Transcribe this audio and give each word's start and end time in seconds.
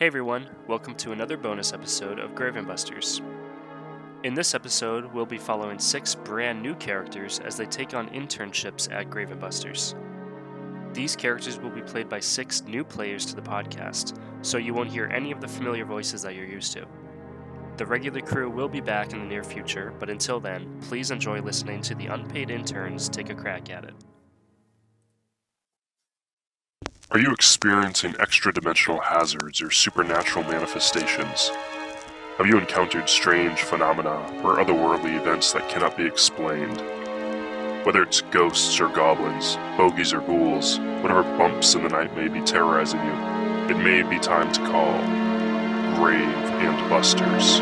Hey 0.00 0.06
everyone, 0.06 0.48
welcome 0.66 0.94
to 0.94 1.12
another 1.12 1.36
bonus 1.36 1.74
episode 1.74 2.18
of 2.20 2.34
Graven 2.34 2.64
Busters. 2.64 3.20
In 4.22 4.32
this 4.32 4.54
episode, 4.54 5.12
we'll 5.12 5.26
be 5.26 5.36
following 5.36 5.78
six 5.78 6.14
brand 6.14 6.62
new 6.62 6.74
characters 6.76 7.38
as 7.38 7.58
they 7.58 7.66
take 7.66 7.92
on 7.92 8.08
internships 8.08 8.90
at 8.90 9.10
Graven 9.10 9.38
Busters. 9.38 9.94
These 10.94 11.16
characters 11.16 11.58
will 11.58 11.68
be 11.68 11.82
played 11.82 12.08
by 12.08 12.18
six 12.18 12.62
new 12.62 12.82
players 12.82 13.26
to 13.26 13.36
the 13.36 13.42
podcast, 13.42 14.18
so 14.40 14.56
you 14.56 14.72
won't 14.72 14.88
hear 14.88 15.04
any 15.08 15.32
of 15.32 15.42
the 15.42 15.48
familiar 15.48 15.84
voices 15.84 16.22
that 16.22 16.34
you're 16.34 16.46
used 16.46 16.72
to. 16.72 16.86
The 17.76 17.84
regular 17.84 18.22
crew 18.22 18.48
will 18.48 18.70
be 18.70 18.80
back 18.80 19.12
in 19.12 19.18
the 19.18 19.26
near 19.26 19.44
future, 19.44 19.92
but 19.98 20.08
until 20.08 20.40
then, 20.40 20.80
please 20.80 21.10
enjoy 21.10 21.42
listening 21.42 21.82
to 21.82 21.94
the 21.94 22.06
unpaid 22.06 22.48
interns 22.48 23.10
take 23.10 23.28
a 23.28 23.34
crack 23.34 23.68
at 23.68 23.84
it. 23.84 23.92
Are 27.12 27.18
you 27.18 27.32
experiencing 27.32 28.14
extra 28.20 28.52
dimensional 28.52 29.00
hazards 29.00 29.60
or 29.60 29.72
supernatural 29.72 30.44
manifestations? 30.44 31.48
Have 32.38 32.46
you 32.46 32.56
encountered 32.56 33.08
strange 33.08 33.62
phenomena 33.62 34.14
or 34.44 34.58
otherworldly 34.58 35.20
events 35.20 35.52
that 35.52 35.68
cannot 35.68 35.96
be 35.96 36.06
explained? 36.06 36.80
Whether 37.84 38.04
it's 38.04 38.20
ghosts 38.20 38.80
or 38.80 38.86
goblins, 38.90 39.56
bogies 39.76 40.12
or 40.12 40.20
ghouls, 40.20 40.78
whatever 41.02 41.24
bumps 41.36 41.74
in 41.74 41.82
the 41.82 41.88
night 41.88 42.14
may 42.16 42.28
be 42.28 42.42
terrorizing 42.42 43.00
you, 43.00 43.12
it 43.74 43.78
may 43.78 44.08
be 44.08 44.20
time 44.20 44.52
to 44.52 44.60
call 44.60 44.96
Grave 45.96 46.22
and 46.22 46.88
Busters. 46.88 47.56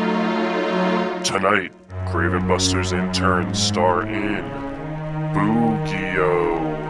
Tonight, 1.27 1.71
Grave 2.11 2.35
and 2.35 2.47
Busters 2.47 2.93
interns 2.93 3.57
star 3.57 4.03
in 4.03 4.43
Boo-Gi-Oh. 5.33 6.88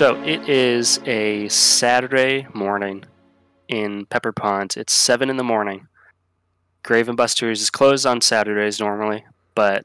So 0.00 0.16
it 0.22 0.48
is 0.48 0.98
a 1.04 1.46
Saturday 1.48 2.46
morning 2.54 3.04
in 3.68 4.06
Pepper 4.06 4.32
Pond. 4.32 4.78
It's 4.78 4.94
seven 4.94 5.28
in 5.28 5.36
the 5.36 5.44
morning. 5.44 5.88
Grave 6.82 7.08
and 7.08 7.18
Busters 7.18 7.60
is 7.60 7.68
closed 7.68 8.06
on 8.06 8.22
Saturdays 8.22 8.80
normally, 8.80 9.26
but 9.54 9.84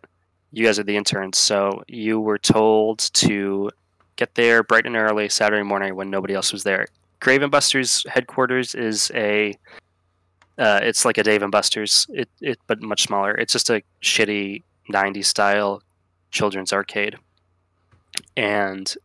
you 0.53 0.63
guys 0.63 0.79
are 0.79 0.83
the 0.83 0.95
interns, 0.95 1.37
so 1.37 1.83
you 1.89 2.21
were 2.21 2.37
told 2.37 2.99
to 2.99 3.69
get 4.15 4.33
there 4.35 4.63
bright 4.63 4.85
and 4.85 4.95
early 4.95 5.27
Saturday 5.27 5.63
morning 5.63 5.97
when 5.97 6.09
nobody 6.09 6.33
else 6.33 6.53
was 6.53 6.63
there. 6.63 6.87
Grave 7.19 7.41
and 7.41 7.51
Busters 7.51 8.05
headquarters 8.07 8.73
is 8.73 9.11
a 9.13 9.53
uh, 10.57 10.79
it's 10.81 11.03
like 11.03 11.17
a 11.17 11.23
Dave 11.23 11.43
and 11.43 11.51
Buster's, 11.51 12.07
it, 12.13 12.29
it 12.39 12.57
but 12.67 12.81
much 12.81 13.03
smaller. 13.03 13.35
It's 13.35 13.51
just 13.51 13.69
a 13.69 13.83
shitty 14.01 14.63
'90s 14.89 15.25
style 15.25 15.83
children's 16.31 16.71
arcade, 16.71 17.17
and 18.37 18.95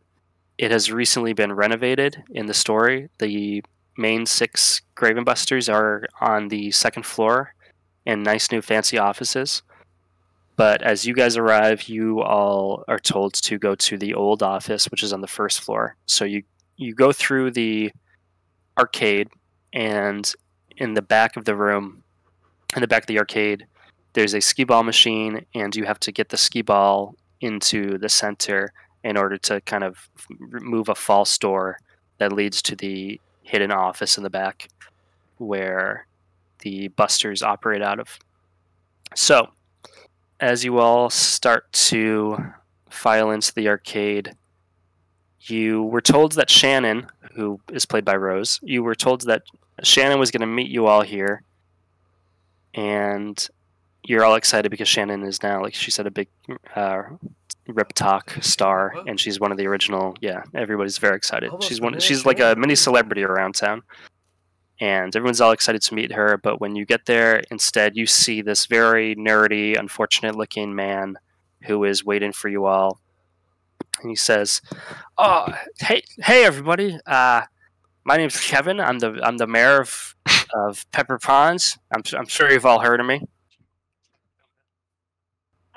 it 0.61 0.69
has 0.69 0.91
recently 0.91 1.33
been 1.33 1.51
renovated 1.51 2.23
in 2.29 2.45
the 2.45 2.53
story. 2.53 3.09
The 3.17 3.63
main 3.97 4.27
six 4.27 4.83
Graven 4.93 5.23
Busters 5.23 5.67
are 5.67 6.05
on 6.21 6.49
the 6.49 6.69
second 6.69 7.03
floor 7.03 7.55
in 8.05 8.21
nice 8.21 8.51
new 8.51 8.61
fancy 8.61 8.99
offices. 8.99 9.63
But 10.55 10.83
as 10.83 11.03
you 11.03 11.15
guys 11.15 11.35
arrive, 11.35 11.89
you 11.89 12.21
all 12.21 12.83
are 12.87 12.99
told 12.99 13.33
to 13.33 13.57
go 13.57 13.73
to 13.73 13.97
the 13.97 14.13
old 14.13 14.43
office, 14.43 14.85
which 14.85 15.01
is 15.01 15.11
on 15.11 15.21
the 15.21 15.27
first 15.27 15.61
floor. 15.61 15.95
So 16.05 16.25
you 16.25 16.43
you 16.77 16.93
go 16.93 17.11
through 17.11 17.51
the 17.51 17.91
arcade, 18.77 19.29
and 19.73 20.31
in 20.77 20.93
the 20.93 21.01
back 21.01 21.37
of 21.37 21.45
the 21.45 21.55
room, 21.55 22.03
in 22.75 22.81
the 22.81 22.87
back 22.87 23.03
of 23.03 23.07
the 23.07 23.17
arcade, 23.17 23.65
there's 24.13 24.35
a 24.35 24.41
skee 24.41 24.65
ball 24.65 24.83
machine, 24.83 25.43
and 25.55 25.75
you 25.75 25.85
have 25.85 25.99
to 26.01 26.11
get 26.11 26.29
the 26.29 26.37
skee 26.37 26.61
ball 26.61 27.15
into 27.39 27.97
the 27.97 28.09
center 28.09 28.71
in 29.03 29.17
order 29.17 29.37
to 29.37 29.61
kind 29.61 29.83
of 29.83 30.09
remove 30.39 30.89
a 30.89 30.95
false 30.95 31.37
door 31.37 31.79
that 32.17 32.31
leads 32.31 32.61
to 32.61 32.75
the 32.75 33.19
hidden 33.43 33.71
office 33.71 34.17
in 34.17 34.23
the 34.23 34.29
back 34.29 34.69
where 35.37 36.05
the 36.59 36.87
busters 36.89 37.41
operate 37.41 37.81
out 37.81 37.99
of. 37.99 38.19
So, 39.15 39.49
as 40.39 40.63
you 40.63 40.79
all 40.79 41.09
start 41.09 41.71
to 41.73 42.37
file 42.89 43.31
into 43.31 43.53
the 43.53 43.67
arcade, 43.67 44.35
you 45.41 45.83
were 45.83 46.01
told 46.01 46.33
that 46.33 46.49
Shannon, 46.49 47.07
who 47.35 47.59
is 47.71 47.85
played 47.85 48.05
by 48.05 48.15
Rose, 48.15 48.59
you 48.61 48.83
were 48.83 48.95
told 48.95 49.21
that 49.21 49.43
Shannon 49.83 50.19
was 50.19 50.31
going 50.31 50.41
to 50.41 50.47
meet 50.47 50.69
you 50.69 50.85
all 50.85 51.01
here, 51.01 51.41
and 52.73 53.49
you're 54.03 54.23
all 54.23 54.35
excited 54.35 54.69
because 54.69 54.87
Shannon 54.87 55.23
is 55.23 55.41
now, 55.43 55.61
like 55.61 55.73
she 55.73 55.91
said, 55.91 56.07
a 56.07 56.11
big 56.11 56.27
uh, 56.75 57.03
Rip 57.71 57.93
Talk 57.93 58.37
star, 58.41 58.93
and 59.07 59.19
she's 59.19 59.39
one 59.39 59.51
of 59.51 59.57
the 59.57 59.67
original. 59.67 60.15
Yeah, 60.21 60.43
everybody's 60.53 60.97
very 60.97 61.15
excited. 61.15 61.51
She's 61.61 61.81
one. 61.81 61.99
She's 61.99 62.25
like 62.25 62.39
a 62.39 62.55
mini 62.55 62.75
celebrity 62.75 63.23
around 63.23 63.55
town, 63.55 63.83
and 64.79 65.15
everyone's 65.15 65.41
all 65.41 65.51
excited 65.51 65.81
to 65.83 65.93
meet 65.93 66.11
her. 66.11 66.37
But 66.37 66.61
when 66.61 66.75
you 66.75 66.85
get 66.85 67.05
there, 67.05 67.41
instead 67.51 67.95
you 67.95 68.05
see 68.05 68.41
this 68.41 68.65
very 68.65 69.15
nerdy, 69.15 69.77
unfortunate-looking 69.77 70.75
man 70.75 71.17
who 71.63 71.83
is 71.83 72.05
waiting 72.05 72.31
for 72.31 72.49
you 72.49 72.65
all, 72.65 72.99
and 74.01 74.09
he 74.09 74.15
says, 74.15 74.61
"Oh, 75.17 75.47
hey, 75.79 76.03
hey, 76.23 76.45
everybody. 76.45 76.99
Uh, 77.05 77.41
my 78.03 78.17
name's 78.17 78.39
Kevin. 78.39 78.79
I'm 78.79 78.99
the 78.99 79.19
I'm 79.23 79.37
the 79.37 79.47
mayor 79.47 79.81
of 79.81 80.15
of 80.53 80.85
Pepper 80.91 81.19
Ponds. 81.19 81.77
I'm 81.93 82.03
I'm 82.17 82.27
sure 82.27 82.51
you've 82.51 82.65
all 82.65 82.79
heard 82.79 82.99
of 82.99 83.05
me." 83.05 83.21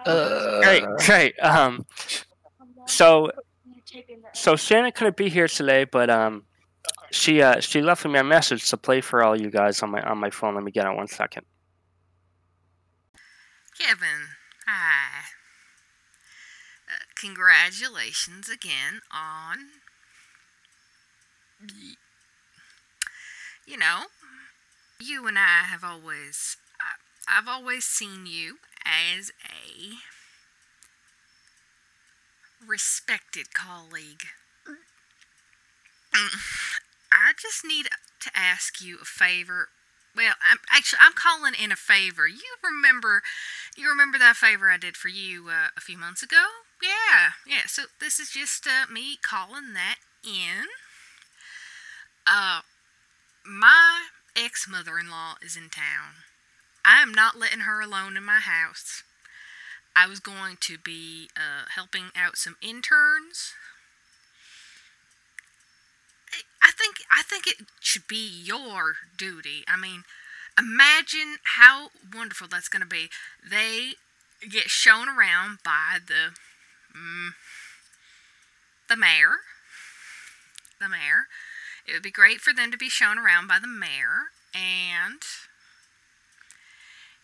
Uh, 0.07 0.61
great, 0.61 0.85
great. 1.07 1.39
Um, 1.41 1.87
so, 2.87 3.31
so 4.33 4.57
Shannon 4.57 4.93
couldn't 4.93 5.17
be 5.17 5.29
here 5.29 5.49
today, 5.49 5.85
but 5.85 6.11
um, 6.11 6.45
she 7.11 7.43
uh, 7.43 7.61
she 7.61 7.81
left 7.81 8.05
me 8.05 8.19
a 8.19 8.25
message 8.25 8.69
to 8.71 8.77
play 8.77 9.01
for 9.01 9.23
all 9.23 9.41
you 9.41 9.51
guys 9.51 9.83
on 9.83 9.91
my 9.91 10.03
on 10.03 10.19
my 10.19 10.31
phone. 10.31 10.55
Let 10.55 10.65
me 10.65 10.73
get 10.73 10.87
it 10.87 10.95
one 10.95 11.09
second. 11.09 11.47
Kevin, 13.79 14.29
hi. 14.67 15.21
Uh, 16.89 17.05
congratulations 17.21 18.49
again 18.49 19.01
on. 19.13 19.59
You 23.67 23.79
know, 23.79 24.05
you 25.01 25.27
and 25.27 25.39
I 25.39 25.65
have 25.65 25.83
always. 25.83 26.57
I, 26.81 27.39
I've 27.39 27.49
always 27.49 27.85
seen 27.85 28.27
you 28.27 28.59
as 28.85 29.31
a 29.45 29.95
respected 32.67 33.55
colleague. 33.55 34.25
I 37.13 37.33
just 37.41 37.65
need 37.65 37.87
to 38.21 38.31
ask 38.35 38.81
you 38.81 38.99
a 39.03 39.05
favor. 39.05 39.69
Well, 40.17 40.35
I'm 40.49 40.59
actually 40.73 41.01
I'm 41.03 41.13
calling 41.15 41.55
in 41.61 41.73
a 41.73 41.77
favor. 41.77 42.29
You 42.29 42.57
remember, 42.63 43.23
you 43.77 43.89
remember 43.89 44.19
that 44.19 44.37
favor 44.37 44.71
I 44.71 44.77
did 44.77 44.97
for 44.97 45.09
you 45.09 45.49
uh, 45.49 45.69
a 45.77 45.81
few 45.81 45.99
months 45.99 46.23
ago? 46.23 46.45
Yeah, 46.83 47.31
yeah. 47.47 47.63
So 47.67 47.85
this 48.01 48.21
is 48.21 48.31
just 48.31 48.67
uh, 48.67 48.91
me 48.93 49.17
calling 49.21 49.75
that 49.75 49.97
in. 50.25 50.67
Uh, 52.27 52.61
my 53.45 54.07
ex 54.37 54.69
mother-in-law 54.69 55.35
is 55.43 55.57
in 55.57 55.69
town. 55.69 56.25
I 56.85 57.01
am 57.03 57.13
not 57.13 57.39
letting 57.39 57.61
her 57.61 57.81
alone 57.81 58.17
in 58.17 58.25
my 58.25 58.41
house. 58.41 59.03
I 59.97 60.07
was 60.07 60.21
going 60.21 60.57
to 60.61 60.77
be 60.79 61.29
uh, 61.37 61.67
helping 61.75 62.07
out 62.17 62.37
some 62.37 62.57
interns. 62.61 63.55
I 66.63 66.71
think 66.73 66.97
I 67.11 67.23
think 67.23 67.47
it 67.47 67.67
should 67.81 68.09
be 68.09 68.27
your 68.27 68.95
duty. 69.17 69.65
I 69.69 69.77
mean, 69.77 70.03
imagine 70.59 71.37
how 71.57 71.91
wonderful 72.13 72.49
that's 72.49 72.69
going 72.69 72.83
to 72.83 72.89
be. 72.89 73.09
They 73.49 73.93
get 74.49 74.71
shown 74.71 75.09
around 75.09 75.59
by 75.65 75.99
the 76.05 76.35
mm, 76.97 77.31
the 78.89 78.97
mayor. 78.97 79.45
The 80.81 80.89
mayor. 80.89 81.29
It 81.87 81.93
would 81.93 82.03
be 82.03 82.11
great 82.11 82.41
for 82.41 82.53
them 82.53 82.71
to 82.71 82.79
be 82.79 82.89
shown 82.89 83.19
around 83.19 83.47
by 83.47 83.59
the 83.59 83.69
mayor 83.69 84.33
and 84.55 85.23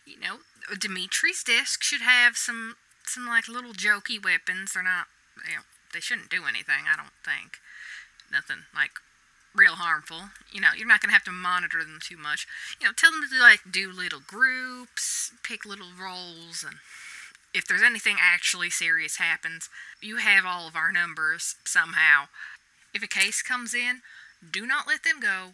you 0.05 0.19
know, 0.19 0.39
Dimitri's 0.77 1.43
disc 1.43 1.83
should 1.83 2.01
have 2.01 2.37
some 2.37 2.75
some 3.05 3.25
like 3.25 3.47
little 3.47 3.73
jokey 3.73 4.23
weapons. 4.23 4.73
They're 4.73 4.83
not, 4.83 5.07
you 5.47 5.55
know, 5.55 5.61
they 5.93 5.99
shouldn't 5.99 6.29
do 6.29 6.43
anything. 6.47 6.85
I 6.91 6.95
don't 6.95 7.15
think 7.25 7.57
nothing 8.31 8.65
like 8.73 8.91
real 9.53 9.75
harmful. 9.75 10.31
You 10.51 10.61
know, 10.61 10.69
you're 10.77 10.87
not 10.87 11.01
gonna 11.01 11.13
have 11.13 11.25
to 11.25 11.31
monitor 11.31 11.79
them 11.79 11.99
too 12.01 12.17
much. 12.17 12.47
You 12.79 12.87
know, 12.87 12.93
tell 12.95 13.11
them 13.11 13.23
to 13.29 13.39
like 13.39 13.71
do 13.71 13.91
little 13.91 14.21
groups, 14.25 15.31
pick 15.43 15.65
little 15.65 15.91
roles, 15.99 16.63
and 16.65 16.77
if 17.53 17.67
there's 17.67 17.83
anything 17.83 18.17
actually 18.19 18.69
serious 18.69 19.17
happens, 19.17 19.69
you 20.01 20.17
have 20.17 20.45
all 20.45 20.67
of 20.67 20.75
our 20.75 20.91
numbers 20.91 21.55
somehow. 21.65 22.27
If 22.93 23.03
a 23.03 23.07
case 23.07 23.41
comes 23.41 23.73
in, 23.73 24.01
do 24.51 24.65
not 24.65 24.87
let 24.87 25.03
them 25.03 25.19
go. 25.19 25.51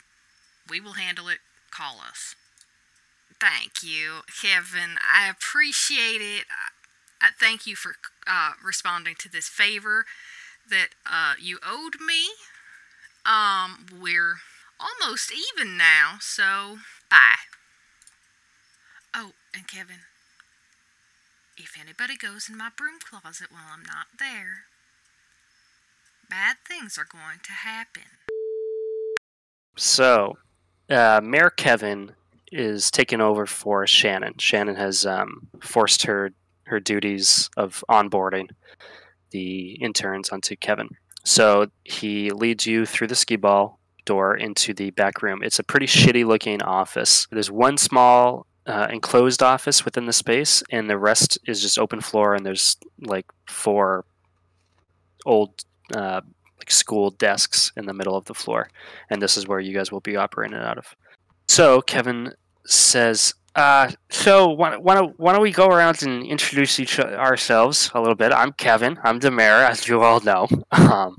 We 0.69 0.79
will 0.79 0.93
handle 0.93 1.27
it. 1.27 1.39
Call 1.71 1.97
us. 2.07 2.35
Thank 3.39 3.83
you, 3.83 4.21
Kevin. 4.41 4.97
I 5.01 5.29
appreciate 5.29 6.21
it. 6.21 6.45
I 7.21 7.29
thank 7.39 7.67
you 7.67 7.75
for 7.75 7.95
uh, 8.25 8.51
responding 8.63 9.15
to 9.19 9.29
this 9.29 9.47
favor 9.47 10.05
that 10.69 10.89
uh, 11.05 11.33
you 11.39 11.59
owed 11.67 11.95
me. 12.05 12.29
Um, 13.25 13.85
we're 14.01 14.37
almost 14.79 15.31
even 15.31 15.77
now, 15.77 16.17
so 16.19 16.77
bye. 17.09 17.45
Oh, 19.15 19.31
and 19.53 19.67
Kevin, 19.67 20.01
if 21.57 21.75
anybody 21.79 22.15
goes 22.15 22.49
in 22.49 22.57
my 22.57 22.69
broom 22.75 22.99
closet 22.99 23.51
while 23.51 23.73
I'm 23.73 23.83
not 23.83 24.07
there, 24.19 24.65
bad 26.29 26.57
things 26.67 26.97
are 26.97 27.07
going 27.09 27.39
to 27.43 27.51
happen. 27.51 28.03
So, 29.75 30.37
uh, 30.89 31.21
Mayor 31.23 31.49
Kevin 31.49 32.11
is 32.51 32.91
taking 32.91 33.21
over 33.21 33.45
for 33.45 33.85
Shannon. 33.87 34.35
Shannon 34.39 34.75
has 34.75 35.05
um, 35.05 35.47
forced 35.61 36.03
her 36.03 36.31
her 36.67 36.79
duties 36.79 37.49
of 37.55 37.83
onboarding 37.89 38.49
the 39.31 39.71
interns 39.81 40.29
onto 40.29 40.55
Kevin. 40.55 40.89
So 41.23 41.67
he 41.83 42.31
leads 42.31 42.65
you 42.65 42.85
through 42.85 43.07
the 43.07 43.15
skee 43.15 43.35
ball 43.35 43.79
door 44.05 44.35
into 44.35 44.73
the 44.73 44.91
back 44.91 45.21
room. 45.21 45.43
It's 45.43 45.59
a 45.59 45.63
pretty 45.63 45.85
shitty 45.85 46.25
looking 46.25 46.61
office. 46.61 47.27
There's 47.31 47.51
one 47.51 47.77
small 47.77 48.47
uh, 48.65 48.87
enclosed 48.89 49.43
office 49.43 49.85
within 49.85 50.05
the 50.05 50.13
space, 50.13 50.63
and 50.71 50.89
the 50.89 50.97
rest 50.97 51.37
is 51.45 51.61
just 51.61 51.79
open 51.79 52.01
floor. 52.01 52.33
And 52.33 52.45
there's 52.45 52.77
like 53.01 53.25
four 53.47 54.05
old 55.25 55.63
uh, 55.93 56.21
like 56.57 56.71
school 56.71 57.11
desks 57.11 57.71
in 57.77 57.85
the 57.85 57.93
middle 57.93 58.15
of 58.15 58.25
the 58.25 58.33
floor, 58.33 58.69
and 59.09 59.21
this 59.21 59.37
is 59.37 59.47
where 59.47 59.59
you 59.59 59.73
guys 59.73 59.91
will 59.91 60.01
be 60.01 60.15
operating 60.15 60.57
out 60.57 60.77
of. 60.77 60.95
So 61.47 61.81
Kevin 61.81 62.33
says, 62.65 63.33
uh, 63.55 63.91
"So 64.09 64.49
why, 64.49 64.77
why, 64.77 64.95
don't, 64.95 65.17
why 65.19 65.33
don't 65.33 65.41
we 65.41 65.51
go 65.51 65.67
around 65.67 66.03
and 66.03 66.23
introduce 66.25 66.79
each 66.79 66.99
ourselves 66.99 67.89
a 67.93 67.99
little 67.99 68.15
bit? 68.15 68.31
I'm 68.31 68.53
Kevin. 68.53 68.99
I'm 69.03 69.19
the 69.19 69.31
mayor, 69.31 69.63
as 69.63 69.87
you 69.87 70.01
all 70.01 70.19
know. 70.21 70.47
Um, 70.71 71.17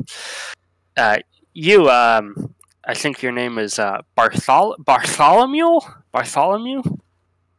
uh, 0.96 1.18
you, 1.54 1.88
um, 1.90 2.54
I 2.84 2.94
think 2.94 3.22
your 3.22 3.32
name 3.32 3.58
is 3.58 3.78
uh, 3.78 4.00
Barthol- 4.16 4.76
Bartholomew. 4.84 5.78
Bartholomew. 6.12 6.82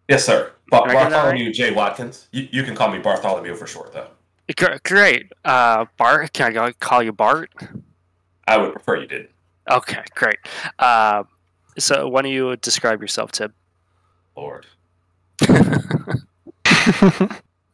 Yes, 0.09 0.25
sir. 0.25 0.51
Ba- 0.69 0.81
Did 0.85 0.89
I 0.89 0.93
get 0.93 1.09
that 1.09 1.11
Bartholomew 1.11 1.53
J. 1.53 1.71
Watkins. 1.71 2.27
You, 2.31 2.47
you 2.51 2.63
can 2.63 2.75
call 2.75 2.91
me 2.91 2.99
Bartholomew 2.99 3.55
for 3.55 3.65
short, 3.67 3.93
though. 3.93 4.07
Gr- 4.57 4.77
Great. 4.83 5.31
Uh, 5.45 5.85
Bart, 5.97 6.33
can 6.33 6.57
I 6.57 6.71
call 6.73 7.01
you 7.03 7.11
Bart? 7.13 7.51
I 8.47 8.57
would 8.57 8.73
prefer 8.73 8.97
you 8.97 9.07
did. 9.07 9.29
Okay, 9.71 10.03
great. 10.15 10.37
Uh, 10.79 11.23
so 11.77 12.07
why 12.07 12.21
don't 12.21 12.31
you 12.31 12.55
describe 12.57 13.01
yourself, 13.01 13.31
Tib? 13.31 13.53
Lord. 14.35 14.65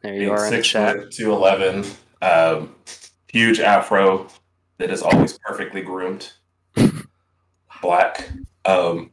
There 0.02 0.12
you 0.14 0.20
Being 0.20 0.30
are 0.30 0.44
in 0.46 0.50
the 0.50 0.56
six 0.58 0.68
chat. 0.68 0.96
foot 0.96 1.10
two 1.10 1.32
eleven, 1.32 1.84
um, 2.22 2.74
huge 3.32 3.58
afro 3.58 4.28
that 4.78 4.90
is 4.90 5.02
always 5.02 5.36
perfectly 5.38 5.82
groomed, 5.82 6.32
black. 7.82 8.28
Um, 8.64 9.10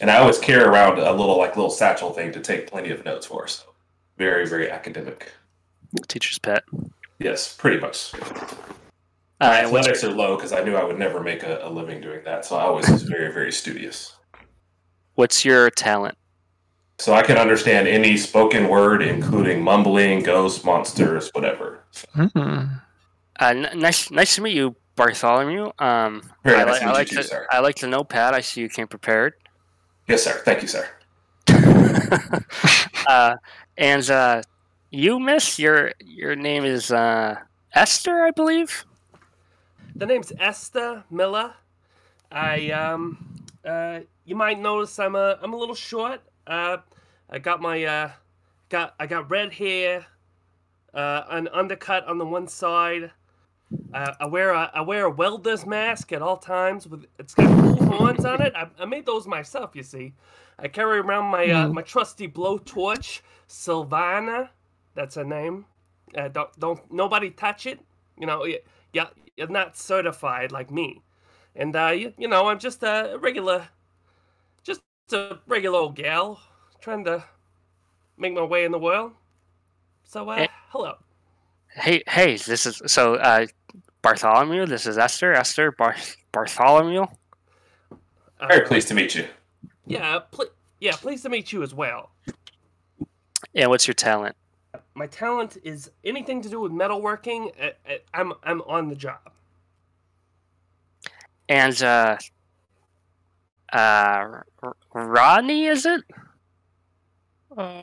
and 0.00 0.10
I 0.10 0.18
always 0.18 0.38
carry 0.38 0.62
around 0.64 0.98
a 0.98 1.12
little 1.12 1.36
like 1.36 1.56
little 1.56 1.70
satchel 1.70 2.10
thing 2.12 2.32
to 2.32 2.40
take 2.40 2.68
plenty 2.70 2.90
of 2.90 3.04
notes 3.04 3.26
for. 3.26 3.46
So 3.48 3.64
very 4.16 4.46
very 4.48 4.70
academic. 4.70 5.30
Teacher's 6.08 6.38
pet. 6.38 6.64
Yes, 7.18 7.54
pretty 7.54 7.78
much. 7.80 8.12
Uh, 9.44 9.48
My 9.48 9.60
athletics 9.60 10.02
are 10.04 10.10
low 10.10 10.36
because 10.36 10.52
I 10.52 10.62
knew 10.64 10.74
I 10.76 10.84
would 10.84 10.98
never 10.98 11.20
make 11.20 11.42
a, 11.42 11.60
a 11.62 11.68
living 11.70 12.00
doing 12.00 12.20
that. 12.24 12.44
So 12.44 12.56
I 12.56 12.62
always 12.62 12.88
was 12.88 13.02
very 13.02 13.32
very 13.32 13.52
studious. 13.52 14.16
what's 15.14 15.44
your 15.44 15.70
talent? 15.70 16.16
So 16.98 17.12
I 17.12 17.22
can 17.22 17.36
understand 17.36 17.88
any 17.88 18.16
spoken 18.16 18.68
word, 18.68 19.02
including 19.02 19.62
mumbling, 19.62 20.22
ghosts, 20.22 20.64
monsters, 20.64 21.28
whatever. 21.34 21.80
Hmm. 22.14 22.28
Uh, 23.40 23.46
n- 23.46 23.70
nice, 23.80 24.12
nice 24.12 24.36
to 24.36 24.42
meet 24.42 24.54
you, 24.54 24.76
Bartholomew. 24.94 25.72
Um, 25.80 26.22
Very 26.44 26.60
I, 26.60 26.64
nice 26.64 26.80
li- 26.80 26.86
I 26.86 26.92
like 26.92 27.10
you 27.10 27.16
the, 27.16 27.22
sir. 27.24 27.46
I 27.50 27.58
like 27.58 27.76
the 27.80 27.88
notepad. 27.88 28.32
I 28.34 28.40
see 28.40 28.60
you 28.60 28.68
came 28.68 28.86
prepared. 28.86 29.34
Yes, 30.06 30.22
sir. 30.22 30.40
Thank 30.44 30.62
you, 30.62 30.68
sir. 30.68 30.86
uh, 33.08 33.36
and 33.76 34.08
uh, 34.10 34.42
you, 34.90 35.18
Miss, 35.18 35.58
your 35.58 35.92
your 36.00 36.36
name 36.36 36.64
is 36.64 36.90
uh, 36.92 37.36
Esther, 37.74 38.22
I 38.22 38.30
believe. 38.30 38.84
The 39.96 40.06
name's 40.06 40.32
Esther 40.40 41.04
Miller. 41.08 41.54
I 42.30 42.70
um 42.72 43.44
uh 43.64 44.00
you 44.24 44.34
might 44.34 44.58
notice 44.58 44.98
I'm 44.98 45.14
a 45.14 45.38
I'm 45.40 45.52
a 45.52 45.56
little 45.56 45.76
short. 45.76 46.20
Uh 46.48 46.78
I 47.30 47.38
got 47.38 47.62
my 47.62 47.84
uh 47.84 48.10
got 48.70 48.96
I 48.98 49.06
got 49.06 49.30
red 49.30 49.52
hair, 49.52 50.06
uh 50.92 51.22
an 51.28 51.48
undercut 51.52 52.08
on 52.08 52.18
the 52.18 52.26
one 52.26 52.48
side. 52.48 53.12
Uh, 53.92 54.14
I 54.18 54.26
wear 54.26 54.50
a 54.50 54.68
I 54.74 54.80
wear 54.80 55.04
a 55.04 55.10
welder's 55.10 55.64
mask 55.64 56.12
at 56.12 56.22
all 56.22 56.38
times 56.38 56.88
with 56.88 57.06
it's 57.20 57.34
got 57.34 57.46
cool 57.60 57.86
horns 57.86 58.24
on 58.24 58.42
it. 58.42 58.52
I, 58.56 58.68
I 58.80 58.86
made 58.86 59.06
those 59.06 59.28
myself, 59.28 59.76
you 59.76 59.84
see. 59.84 60.14
I 60.58 60.66
carry 60.66 60.98
around 60.98 61.26
my 61.26 61.48
uh, 61.48 61.68
my 61.68 61.82
trusty 61.82 62.26
blowtorch, 62.26 63.20
Sylvana. 63.48 64.48
That's 64.96 65.14
her 65.14 65.24
name. 65.24 65.66
Uh, 66.16 66.28
don't 66.28 66.58
don't 66.58 66.92
nobody 66.92 67.30
touch 67.30 67.66
it. 67.66 67.78
You 68.18 68.26
know, 68.26 68.44
yeah, 68.92 69.06
you're 69.36 69.48
not 69.48 69.76
certified 69.76 70.52
like 70.52 70.70
me. 70.70 71.02
And 71.56 71.74
uh, 71.76 71.88
you, 71.88 72.12
you 72.18 72.28
know, 72.28 72.48
I'm 72.48 72.58
just 72.58 72.82
a 72.82 73.16
regular, 73.20 73.68
just 74.62 74.80
a 75.12 75.38
regular 75.46 75.78
old 75.78 75.94
gal 75.96 76.40
trying 76.80 77.04
to 77.04 77.24
make 78.16 78.34
my 78.34 78.42
way 78.42 78.64
in 78.64 78.72
the 78.72 78.78
world. 78.78 79.12
So, 80.04 80.28
uh, 80.28 80.34
Eh. 80.36 80.46
hello. 80.70 80.94
Hey, 81.68 82.02
hey, 82.06 82.36
this 82.36 82.66
is 82.66 82.80
so 82.86 83.14
uh, 83.16 83.46
Bartholomew. 84.02 84.66
This 84.66 84.86
is 84.86 84.96
Esther. 84.98 85.32
Esther 85.32 85.72
Bar- 85.72 85.96
Bartholomew. 86.32 87.06
Uh, 88.40 88.46
Very 88.48 88.66
pleased 88.66 88.88
to 88.88 88.94
meet 88.94 89.14
you. 89.14 89.26
Yeah, 89.86 90.20
pl- 90.30 90.50
yeah, 90.80 90.92
pleased 90.96 91.24
to 91.24 91.28
meet 91.28 91.52
you 91.52 91.62
as 91.62 91.74
well. 91.74 92.10
And 93.54 93.70
what's 93.70 93.86
your 93.86 93.94
talent? 93.94 94.36
My 94.94 95.06
talent 95.06 95.56
is 95.64 95.90
anything 96.04 96.40
to 96.42 96.48
do 96.48 96.60
with 96.60 96.72
metalworking. 96.72 97.50
Uh, 97.60 97.70
uh, 97.88 97.94
I'm 98.12 98.32
I'm 98.42 98.62
on 98.62 98.88
the 98.88 98.94
job. 98.94 99.18
And 101.48 101.80
uh, 101.82 102.16
uh, 103.72 104.42
R- 104.62 104.76
Rodney, 104.94 105.66
is 105.66 105.84
it? 105.84 106.02
Uh, 107.56 107.82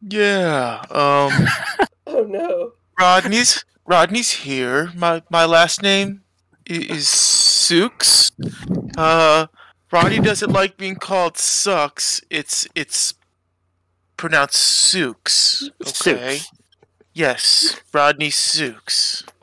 yeah. 0.00 0.82
Um, 0.90 1.46
Oh 2.06 2.24
no. 2.24 2.72
Rodney's 2.98 3.64
Rodney's 3.86 4.30
here. 4.32 4.90
My 4.96 5.22
my 5.30 5.44
last 5.44 5.80
name 5.82 6.22
is 6.66 7.06
Sooks. 7.06 8.32
Uh, 8.96 9.46
Rodney 9.92 10.18
doesn't 10.18 10.50
like 10.52 10.76
being 10.76 10.96
called 10.96 11.38
Sucks. 11.38 12.20
It's 12.28 12.66
it's 12.74 13.14
pronounced 14.20 14.56
Sooks. 14.56 15.70
Okay. 15.80 16.36
Sooks. 16.36 16.52
Yes, 17.14 17.80
Rodney 17.90 18.28
Sooks. 18.28 19.24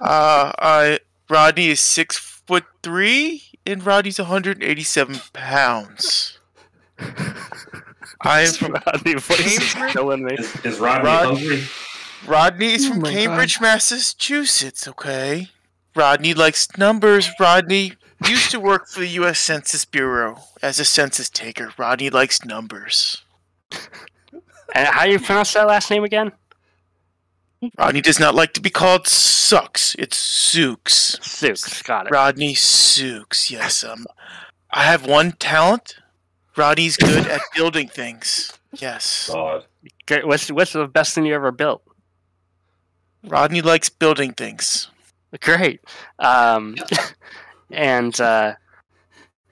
uh, 0.00 0.52
I 0.58 1.00
Rodney 1.28 1.68
is 1.68 1.80
six 1.80 2.16
foot 2.16 2.64
three, 2.82 3.42
and 3.66 3.84
Rodney's 3.84 4.18
187 4.18 5.20
pounds. 5.34 6.38
I 8.22 8.40
am 8.40 8.52
from 8.54 8.72
Rodney 8.86 9.12
voice 9.12 9.40
is 9.40 9.74
Cambridge? 9.74 9.92
killing 9.92 10.24
me. 10.24 10.34
Is, 10.38 10.64
is 10.64 10.78
Rodney 10.78 11.06
Rod- 11.06 11.26
hungry? 11.26 11.62
Rodney 12.26 12.72
is 12.72 12.86
Oh 12.86 12.92
from 12.92 13.02
my 13.02 13.12
Cambridge, 13.12 13.60
Massachusetts, 13.60 14.88
okay? 14.88 15.50
Rodney 15.94 16.32
likes 16.32 16.78
numbers. 16.78 17.28
Rodney 17.38 17.92
used 18.26 18.50
to 18.52 18.58
work 18.58 18.88
for 18.88 19.00
the 19.00 19.08
U.S. 19.08 19.38
Census 19.38 19.84
Bureau 19.84 20.40
as 20.62 20.80
a 20.80 20.84
census 20.86 21.28
taker. 21.28 21.74
Rodney 21.76 22.08
likes 22.08 22.42
numbers. 22.42 23.22
And 24.74 24.88
how 24.88 25.04
do 25.04 25.12
you 25.12 25.18
pronounce 25.18 25.52
that 25.54 25.66
last 25.66 25.90
name 25.90 26.04
again? 26.04 26.32
Rodney 27.78 28.00
does 28.00 28.20
not 28.20 28.34
like 28.34 28.52
to 28.54 28.60
be 28.60 28.70
called 28.70 29.06
Sucks. 29.06 29.94
It's 29.98 30.18
Sooks. 30.18 31.18
Sooks. 31.22 31.82
Got 31.82 32.06
it. 32.06 32.10
Rodney 32.10 32.54
Sooks, 32.54 33.50
yes. 33.50 33.82
Um, 33.82 34.06
I 34.70 34.82
have 34.84 35.06
one 35.06 35.32
talent. 35.32 35.96
Rodney's 36.56 36.96
good 36.96 37.26
at 37.26 37.40
building 37.56 37.88
things. 37.88 38.52
Yes. 38.74 39.30
God. 39.32 39.64
What's 40.24 40.50
what's 40.50 40.72
the 40.72 40.86
best 40.86 41.14
thing 41.14 41.26
you 41.26 41.34
ever 41.34 41.52
built? 41.52 41.82
Rodney 43.24 43.62
likes 43.62 43.88
building 43.88 44.32
things. 44.32 44.88
Great. 45.40 45.80
Um, 46.18 46.76
and 47.70 48.18
uh, 48.20 48.54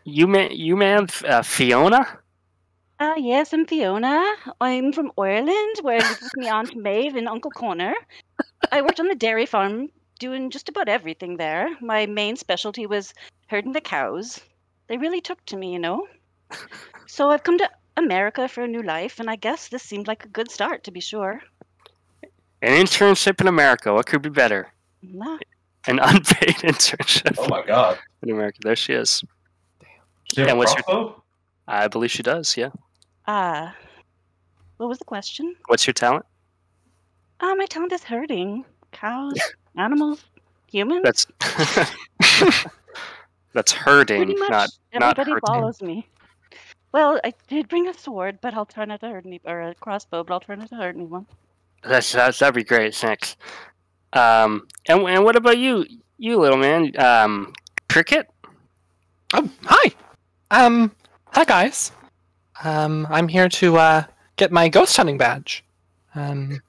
you 0.04 0.26
man, 0.26 0.50
you 0.52 0.76
man, 0.76 1.08
uh, 1.26 1.42
Fiona. 1.42 2.18
Uh, 3.04 3.14
yes, 3.18 3.52
I'm 3.52 3.66
Fiona. 3.66 4.24
I'm 4.62 4.90
from 4.90 5.12
Ireland, 5.18 5.76
where 5.82 6.00
I 6.00 6.08
lived 6.08 6.22
with 6.22 6.32
my 6.38 6.48
Aunt 6.50 6.74
Maeve 6.74 7.16
and 7.16 7.28
Uncle 7.28 7.50
Connor. 7.50 7.92
I 8.72 8.80
worked 8.80 8.98
on 8.98 9.08
the 9.08 9.14
dairy 9.14 9.44
farm, 9.44 9.90
doing 10.18 10.48
just 10.48 10.70
about 10.70 10.88
everything 10.88 11.36
there. 11.36 11.68
My 11.82 12.06
main 12.06 12.36
specialty 12.36 12.86
was 12.86 13.12
herding 13.48 13.72
the 13.74 13.82
cows. 13.82 14.40
They 14.86 14.96
really 14.96 15.20
took 15.20 15.44
to 15.46 15.56
me, 15.58 15.74
you 15.74 15.78
know. 15.78 16.06
So 17.06 17.28
I've 17.30 17.42
come 17.42 17.58
to 17.58 17.68
America 17.98 18.48
for 18.48 18.62
a 18.64 18.68
new 18.68 18.82
life, 18.82 19.20
and 19.20 19.28
I 19.28 19.36
guess 19.36 19.68
this 19.68 19.82
seemed 19.82 20.06
like 20.08 20.24
a 20.24 20.28
good 20.28 20.50
start, 20.50 20.82
to 20.84 20.90
be 20.90 21.00
sure. 21.00 21.42
An 22.62 22.72
internship 22.86 23.38
in 23.42 23.48
America. 23.48 23.92
What 23.92 24.06
could 24.06 24.22
be 24.22 24.30
better? 24.30 24.72
Nah. 25.02 25.36
An 25.86 25.98
unpaid 25.98 26.56
internship 26.72 27.34
Oh 27.38 27.48
my 27.48 27.66
god. 27.66 27.98
in 28.22 28.30
America. 28.30 28.60
There 28.62 28.76
she 28.76 28.94
is. 28.94 29.22
She 30.32 30.40
have 30.40 30.48
And 30.48 30.58
what's 30.58 30.72
your- 30.72 30.82
crossbow? 30.84 31.20
I 31.68 31.88
believe 31.88 32.10
she 32.10 32.22
does. 32.22 32.56
Yeah. 32.56 32.70
Uh, 33.26 33.70
what 34.76 34.88
was 34.88 34.98
the 34.98 35.04
question? 35.04 35.54
What's 35.66 35.86
your 35.86 35.94
talent? 35.94 36.26
Uh, 37.40 37.54
my 37.54 37.66
talent 37.66 37.92
is 37.92 38.04
herding 38.04 38.64
cows, 38.92 39.34
animals, 39.76 40.24
humans. 40.70 41.02
That's 41.04 41.26
that's 43.52 43.72
herding, 43.72 44.24
Pretty 44.24 44.38
much 44.38 44.50
not 44.50 44.70
not 44.94 45.18
everybody 45.18 45.30
hurting. 45.32 45.46
follows 45.46 45.82
me. 45.82 46.08
Well, 46.92 47.20
I 47.24 47.32
did 47.48 47.68
bring 47.68 47.88
a 47.88 47.94
sword, 47.94 48.38
but 48.40 48.54
I'll 48.54 48.66
try 48.66 48.84
not 48.84 49.00
to 49.00 49.08
hurt 49.08 49.26
any, 49.26 49.40
or 49.44 49.62
a 49.62 49.74
crossbow, 49.74 50.22
but 50.22 50.32
I'll 50.32 50.40
try 50.40 50.54
not 50.54 50.68
to 50.68 50.76
hurt 50.76 50.94
anyone. 50.94 51.26
That's, 51.82 52.12
that's 52.12 52.38
that'd 52.38 52.54
be 52.54 52.62
great. 52.64 52.94
Thanks. 52.94 53.36
Um, 54.12 54.68
and 54.86 55.02
and 55.08 55.24
what 55.24 55.34
about 55.36 55.58
you, 55.58 55.84
you 56.18 56.38
little 56.38 56.56
man? 56.58 56.92
Um, 56.98 57.52
cricket. 57.88 58.30
Oh, 59.34 59.50
hi. 59.64 59.90
Um, 60.52 60.92
hi 61.26 61.44
guys. 61.44 61.90
Um, 62.62 63.06
I'm 63.10 63.28
here 63.28 63.48
to 63.48 63.76
uh 63.76 64.04
get 64.36 64.52
my 64.52 64.68
ghost 64.68 64.96
hunting 64.96 65.18
badge. 65.18 65.64
Um, 66.14 66.60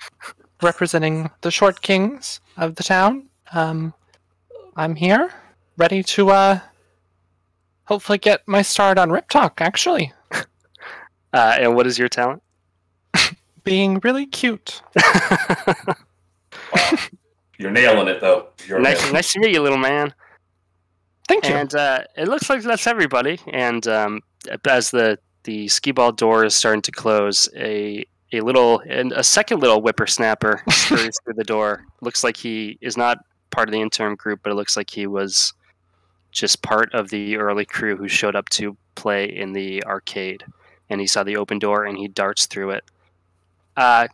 representing 0.61 1.29
the 1.41 1.51
short 1.51 1.81
kings 1.81 2.39
of 2.57 2.75
the 2.75 2.83
town. 2.83 3.27
Um, 3.53 3.93
I'm 4.75 4.95
here, 4.95 5.31
ready 5.77 6.01
to 6.03 6.29
uh 6.31 6.59
hopefully 7.85 8.17
get 8.17 8.47
my 8.47 8.61
start 8.61 8.97
on 8.97 9.11
Rip 9.11 9.29
Talk. 9.29 9.61
Actually, 9.61 10.11
Uh, 11.35 11.57
and 11.59 11.75
what 11.75 11.85
is 11.85 11.99
your 11.99 12.07
talent? 12.07 12.41
being 13.65 13.99
really 14.05 14.25
cute. 14.25 14.81
You're 17.57 17.71
nailing 17.71 18.07
it 18.07 18.21
though. 18.21 18.47
You're 18.65 18.79
nice, 18.79 18.99
nailing 18.99 19.13
nice 19.13 19.33
to 19.33 19.39
meet 19.41 19.51
you, 19.53 19.61
little 19.61 19.77
man. 19.77 20.13
Thank 21.27 21.49
you. 21.49 21.55
And 21.55 21.75
uh, 21.75 22.05
it 22.15 22.29
looks 22.29 22.49
like 22.49 22.61
that's 22.61 22.87
everybody. 22.87 23.37
And 23.51 23.85
um, 23.85 24.21
as 24.65 24.91
the 24.91 25.19
the 25.45 25.67
skee 25.67 25.91
ball 25.91 26.11
door 26.11 26.43
is 26.43 26.53
starting 26.53 26.81
to 26.83 26.91
close, 26.91 27.47
a 27.55 28.05
a 28.33 28.41
little 28.41 28.81
and 28.87 29.13
a 29.13 29.23
second 29.23 29.61
little 29.61 29.79
whippersnapper 29.79 30.63
scurries 30.69 31.17
through 31.23 31.35
the 31.35 31.43
door. 31.43 31.85
Looks 32.01 32.23
like 32.23 32.35
he 32.35 32.77
is 32.81 32.97
not 32.97 33.19
part 33.51 33.69
of 33.69 33.71
the 33.71 33.81
interim 33.81 34.15
group, 34.15 34.41
but 34.43 34.51
it 34.51 34.55
looks 34.55 34.75
like 34.75 34.89
he 34.89 35.07
was 35.07 35.53
just 36.31 36.61
part 36.61 36.93
of 36.93 37.09
the 37.09 37.37
early 37.37 37.65
crew 37.65 37.95
who 37.95 38.07
showed 38.07 38.35
up 38.35 38.49
to 38.49 38.75
play 38.95 39.25
in 39.25 39.53
the 39.53 39.83
arcade. 39.85 40.43
And 40.89 40.99
he 40.99 41.07
saw 41.07 41.23
the 41.23 41.37
open 41.37 41.59
door 41.59 41.85
and 41.85 41.97
he 41.97 42.07
darts 42.07 42.45
through 42.45 42.71
it. 42.71 42.83
Uh, 43.77 44.07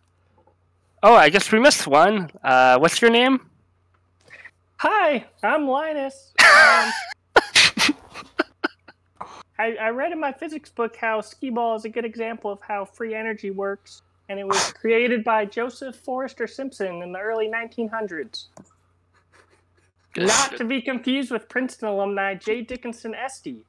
oh, 1.01 1.15
I 1.15 1.29
guess 1.29 1.51
we 1.51 1.59
missed 1.59 1.87
one. 1.87 2.29
Uh, 2.43 2.77
what's 2.77 3.01
your 3.01 3.11
name? 3.11 3.49
Hi, 4.77 5.25
I'm 5.43 5.67
Linus. 5.67 6.33
Um, 6.51 6.91
I, 9.61 9.75
I 9.79 9.89
read 9.89 10.11
in 10.11 10.19
my 10.19 10.31
physics 10.31 10.71
book 10.71 10.95
how 10.95 11.21
skee 11.21 11.51
ball 11.51 11.75
is 11.75 11.85
a 11.85 11.89
good 11.89 12.03
example 12.03 12.51
of 12.51 12.59
how 12.61 12.83
free 12.83 13.13
energy 13.13 13.51
works, 13.51 14.01
and 14.27 14.39
it 14.39 14.47
was 14.47 14.73
created 14.73 15.23
by 15.23 15.45
Joseph 15.45 16.03
Fourestier 16.03 16.49
Simpson 16.49 17.03
in 17.03 17.11
the 17.11 17.19
early 17.19 17.47
1900s. 17.47 18.45
Not 20.17 20.57
to 20.57 20.65
be 20.65 20.81
confused 20.81 21.29
with 21.29 21.47
Princeton 21.47 21.89
alumni 21.89 22.33
J. 22.33 22.61
Dickinson 22.61 23.13
Esty. 23.13 23.63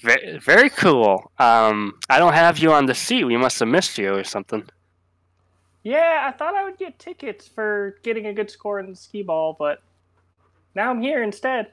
Very, 0.00 0.38
very 0.38 0.70
cool. 0.70 1.30
Um, 1.38 1.98
I 2.08 2.18
don't 2.18 2.32
have 2.32 2.58
you 2.58 2.72
on 2.72 2.86
the 2.86 2.94
seat. 2.94 3.24
We 3.24 3.36
must 3.36 3.58
have 3.60 3.68
missed 3.68 3.98
you 3.98 4.14
or 4.14 4.24
something. 4.24 4.66
Yeah, 5.82 6.22
I 6.26 6.32
thought 6.36 6.54
I 6.54 6.64
would 6.64 6.78
get 6.78 6.98
tickets 6.98 7.46
for 7.46 7.98
getting 8.02 8.26
a 8.26 8.32
good 8.32 8.50
score 8.50 8.80
in 8.80 8.90
the 8.90 8.96
skee 8.96 9.22
ball, 9.22 9.54
but 9.58 9.82
now 10.74 10.90
I'm 10.90 11.02
here 11.02 11.22
instead. 11.22 11.70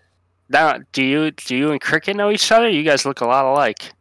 Now, 0.53 0.77
do 0.91 1.03
you 1.03 1.31
do 1.31 1.55
you 1.57 1.71
and 1.71 1.81
Cricket 1.81 2.15
know 2.15 2.29
each 2.29 2.51
other? 2.51 2.69
You 2.69 2.83
guys 2.83 3.05
look 3.05 3.21
a 3.21 3.25
lot 3.25 3.43
alike. 3.45 3.91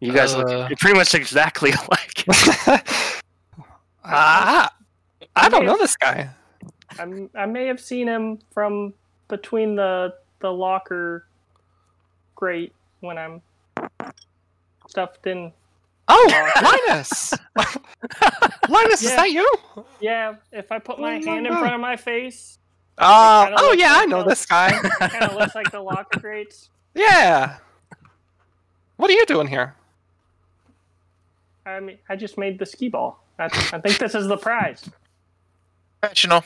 You 0.00 0.12
guys 0.12 0.32
Uh. 0.34 0.38
look 0.38 0.78
pretty 0.78 0.96
much 0.98 1.14
exactly 1.14 1.70
alike. 1.88 2.24
ah, 4.04 4.72
I 5.36 5.48
don't 5.48 5.66
know 5.66 5.76
this 5.76 5.96
guy. 5.96 6.30
I'm, 6.98 7.28
I 7.36 7.46
may 7.46 7.66
have 7.66 7.80
seen 7.80 8.08
him 8.08 8.38
from 8.52 8.94
between 9.28 9.76
the 9.76 10.14
the 10.40 10.50
locker 10.52 11.26
grate 12.34 12.72
when 13.00 13.18
I'm 13.18 13.42
stuffed 14.88 15.26
in. 15.26 15.52
Oh, 16.10 16.80
Linus. 16.88 17.34
Linus, 18.70 19.02
is 19.02 19.14
that 19.14 19.30
you? 19.30 19.46
Yeah, 20.00 20.36
if 20.52 20.72
I 20.72 20.78
put 20.78 20.98
my 20.98 21.16
Oh, 21.18 21.22
hand 21.22 21.46
in 21.46 21.52
front 21.52 21.74
of 21.74 21.80
my 21.80 21.96
face, 21.96 22.58
Uh, 22.98 23.50
oh 23.56 23.72
yeah, 23.78 23.92
like 23.92 24.02
I 24.02 24.04
know 24.06 24.22
the- 24.22 24.30
this 24.30 24.44
guy. 24.46 24.70
kind 24.98 25.24
of 25.24 25.34
looks 25.34 25.54
like 25.54 25.70
the 25.70 25.80
locker 25.80 26.18
grates. 26.20 26.70
Yeah. 26.94 27.56
What 28.96 29.10
are 29.10 29.14
you 29.14 29.24
doing 29.26 29.46
here? 29.46 29.74
I 31.64 31.80
mean, 31.80 31.98
I 32.08 32.16
just 32.16 32.38
made 32.38 32.58
the 32.58 32.66
skee 32.66 32.88
ball. 32.88 33.22
I, 33.38 33.44
I 33.44 33.78
think 33.78 33.98
this 33.98 34.14
is 34.14 34.26
the 34.26 34.36
prize. 34.36 34.88
Professional. 36.00 36.44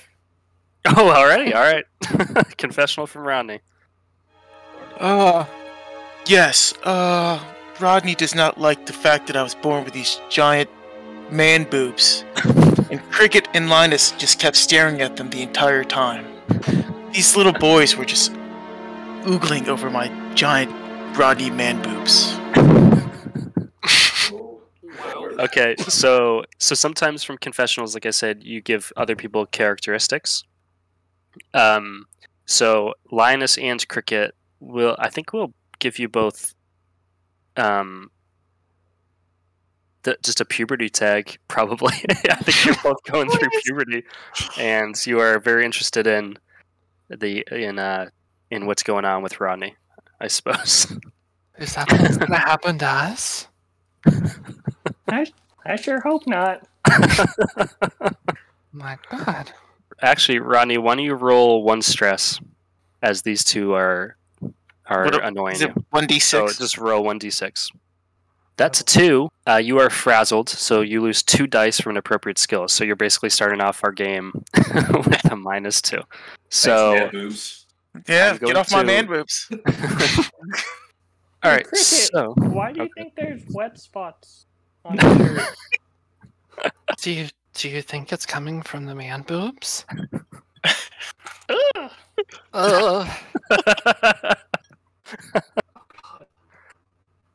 oh, 0.85 1.11
already, 1.11 1.55
all 1.55 1.63
right. 1.63 1.85
Confessional 2.59 3.07
from 3.07 3.23
Rodney. 3.27 3.61
Uh, 4.99 5.47
yes. 6.27 6.75
Uh, 6.83 7.43
Rodney 7.81 8.15
does 8.15 8.35
not 8.35 8.61
like 8.61 8.85
the 8.87 8.93
fact 8.93 9.27
that 9.29 9.37
I 9.37 9.43
was 9.43 9.55
born 9.55 9.85
with 9.85 9.95
these 9.95 10.21
giant 10.29 10.69
man 11.31 11.65
boobs. 11.65 12.25
and 12.91 13.01
Cricket 13.11 13.49
and 13.55 13.71
Linus 13.71 14.11
just 14.13 14.39
kept 14.39 14.57
staring 14.57 15.01
at 15.01 15.17
them 15.17 15.31
the 15.31 15.43
entire 15.43 15.85
time. 15.85 16.27
These 17.13 17.37
little 17.37 17.53
boys 17.53 17.97
were 17.97 18.05
just 18.05 18.33
oogling 19.23 19.69
over 19.69 19.91
my 19.91 20.09
giant 20.35 20.73
Rodney 21.17 21.51
man 21.51 21.83
boobs. 21.83 22.39
Okay, 25.39 25.75
so 25.89 26.45
so 26.59 26.75
sometimes 26.75 27.25
from 27.25 27.37
confessionals, 27.37 27.95
like 27.95 28.07
I 28.07 28.11
said, 28.11 28.45
you 28.45 28.61
give 28.61 28.93
other 28.97 29.17
people 29.17 29.45
characteristics. 29.47 30.45
Um, 31.53 32.07
so 32.45 32.95
Linus 33.11 33.59
and 33.59 33.87
Cricket 33.89 34.35
will, 34.61 34.95
I 34.99 35.09
think, 35.09 35.33
will 35.33 35.53
give 35.81 35.99
you 35.99 36.09
both, 36.09 36.55
um, 37.57 38.11
the, 40.05 40.17
just 40.23 40.41
a 40.41 40.45
puberty 40.45 40.89
tag, 40.89 41.39
probably. 41.49 41.95
I 42.29 42.35
think 42.37 42.65
you're 42.65 42.83
both 42.83 43.03
going 43.11 43.31
through 43.31 43.49
puberty, 43.65 44.05
and 44.59 44.95
you 45.07 45.21
are 45.21 45.39
very 45.39 45.65
interested 45.65 46.07
in 46.07 46.39
the 47.09 47.45
in 47.51 47.79
uh 47.79 48.09
in 48.51 48.67
what's 48.67 48.83
going 48.83 49.05
on 49.05 49.23
with 49.23 49.41
Rodney, 49.41 49.77
I 50.21 50.29
suppose. 50.29 50.97
Is 51.59 51.75
that 51.75 51.91
what's 51.93 52.17
gonna 52.17 52.39
happen 52.51 52.79
to 52.79 52.87
us? 52.87 53.49
I 55.09 55.27
I 55.65 55.77
sure 55.77 56.01
hope 56.01 56.27
not. 56.27 56.67
My 58.73 58.99
God. 59.11 59.53
Actually, 60.01 60.39
Rodney, 60.41 60.79
why 60.79 60.95
don't 60.97 61.05
you 61.05 61.15
roll 61.15 61.63
one 61.63 61.83
stress, 61.83 62.41
as 63.03 63.23
these 63.23 63.45
two 63.45 63.75
are 63.75 64.17
are 64.87 65.05
What 65.05 65.25
annoying 65.25 65.55
Is 65.55 65.61
you. 65.63 65.69
it 65.69 65.91
1d6? 65.93 66.23
So 66.23 66.49
just 66.49 66.77
roll 66.79 67.05
one 67.05 67.21
d6. 67.21 67.71
That's 68.57 68.81
a 68.81 68.85
two. 68.85 69.29
Uh, 69.49 69.57
you 69.57 69.79
are 69.79 69.91
frazzled, 69.91 70.49
so 70.49 70.83
you 70.83 71.01
lose 71.01 71.23
two 71.23 71.47
dice 71.47 71.81
from 71.81 71.91
an 71.91 71.97
appropriate 71.97 72.39
skill. 72.39 72.69
So 72.69 72.85
you're 72.85 72.97
basically 72.97 73.31
starting 73.31 73.61
off 73.61 73.83
our 73.83 73.93
game 73.93 74.33
with 74.55 75.33
a 75.33 75.37
minus 75.37 75.81
two. 75.83 75.97
Thanks, 75.97 76.07
So 76.51 76.95
man, 76.95 77.11
boobs. 77.11 77.67
yeah, 78.09 78.33
get 78.33 78.41
going 78.41 78.57
off 78.57 78.71
my 78.71 78.85
man 78.85 79.07
boobs. 79.07 79.49
all 81.43 81.51
right. 81.51 81.65
Cricket, 81.67 81.87
So 81.87 82.35
Why 82.37 82.73
do 82.73 82.79
you 82.81 82.85
okay. 82.85 82.93
think 82.97 83.15
there's 83.17 83.43
wet 83.51 83.79
spots 83.79 84.47
on 84.85 84.97
your 84.99 85.37
shirt? 85.39 86.73
Do 87.01 87.11
you 87.11 87.29
do 87.55 87.69
you 87.69 87.83
think 87.83 88.13
it's 88.13 88.27
coming 88.27 88.63
from 88.63 88.85
the 88.87 88.95
man 88.95 89.23
boobs? 89.23 89.85
Ugh. 91.49 91.91
Ugh. 92.55 93.09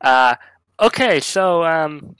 Uh, 0.00 0.34
okay, 0.80 1.20
so 1.20 1.64
um, 1.64 2.16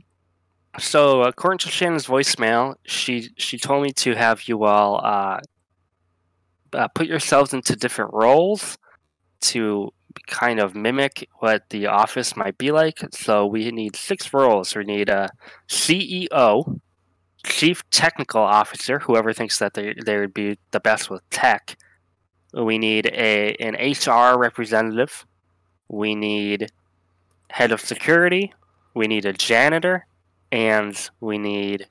so 0.78 1.22
according 1.22 1.58
to 1.58 1.70
Shannon's 1.70 2.06
voicemail, 2.06 2.74
she 2.84 3.30
she 3.36 3.58
told 3.58 3.82
me 3.82 3.92
to 3.92 4.14
have 4.14 4.48
you 4.48 4.64
all 4.64 5.00
uh, 5.04 5.40
uh, 6.72 6.88
put 6.88 7.06
yourselves 7.06 7.52
into 7.52 7.76
different 7.76 8.12
roles 8.12 8.78
to 9.40 9.90
kind 10.26 10.58
of 10.58 10.74
mimic 10.74 11.28
what 11.38 11.62
the 11.70 11.86
office 11.86 12.36
might 12.36 12.58
be 12.58 12.70
like. 12.70 12.98
So 13.12 13.46
we 13.46 13.70
need 13.70 13.96
six 13.96 14.32
roles. 14.32 14.74
We 14.74 14.84
need 14.84 15.08
a 15.08 15.30
CEO, 15.68 16.80
Chief 17.44 17.88
Technical 17.90 18.42
Officer, 18.42 19.00
whoever 19.00 19.32
thinks 19.32 19.58
that 19.58 19.74
they 19.74 19.94
they 20.04 20.18
would 20.18 20.34
be 20.34 20.58
the 20.70 20.80
best 20.80 21.10
with 21.10 21.28
tech. 21.30 21.76
We 22.54 22.78
need 22.78 23.06
a 23.06 23.54
an 23.60 23.74
HR 23.74 24.38
representative. 24.38 25.26
We 25.88 26.14
need 26.14 26.70
head 27.50 27.72
of 27.72 27.80
security, 27.80 28.52
we 28.94 29.06
need 29.06 29.24
a 29.24 29.32
janitor, 29.32 30.06
and 30.52 31.10
we 31.20 31.38
need 31.38 31.86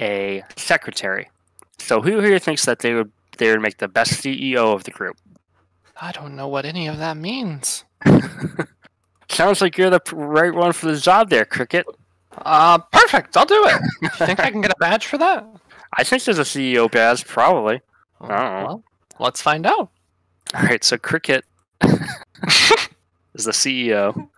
a 0.00 0.42
secretary. 0.56 1.28
So 1.78 2.00
who 2.00 2.20
here 2.20 2.38
thinks 2.38 2.64
that 2.64 2.80
they 2.80 2.94
would 2.94 3.10
they 3.38 3.50
would 3.50 3.60
make 3.60 3.78
the 3.78 3.88
best 3.88 4.12
CEO 4.12 4.74
of 4.74 4.84
the 4.84 4.90
group? 4.90 5.16
I 6.00 6.12
don't 6.12 6.36
know 6.36 6.48
what 6.48 6.64
any 6.64 6.86
of 6.86 6.98
that 6.98 7.16
means. 7.16 7.84
Sounds 9.28 9.60
like 9.60 9.76
you're 9.76 9.90
the 9.90 10.00
right 10.12 10.54
one 10.54 10.72
for 10.72 10.86
the 10.86 10.98
job 10.98 11.30
there, 11.30 11.44
Cricket. 11.44 11.86
Uh, 12.44 12.78
perfect. 12.78 13.36
I'll 13.36 13.44
do 13.46 13.66
it. 13.66 14.12
Think 14.12 14.40
I 14.40 14.50
can 14.50 14.60
get 14.60 14.70
a 14.70 14.76
badge 14.78 15.06
for 15.06 15.18
that? 15.18 15.46
I 15.94 16.04
think 16.04 16.24
there's 16.24 16.38
a 16.38 16.42
CEO 16.42 16.90
badge, 16.90 17.26
probably. 17.26 17.80
I 18.20 18.28
don't 18.28 18.38
know. 18.38 18.66
Well, 18.66 18.84
let's 19.18 19.42
find 19.42 19.66
out. 19.66 19.90
All 20.54 20.62
right, 20.62 20.82
so 20.82 20.96
Cricket 20.96 21.44
is 23.38 23.44
the 23.44 23.52
CEO. 23.52 24.28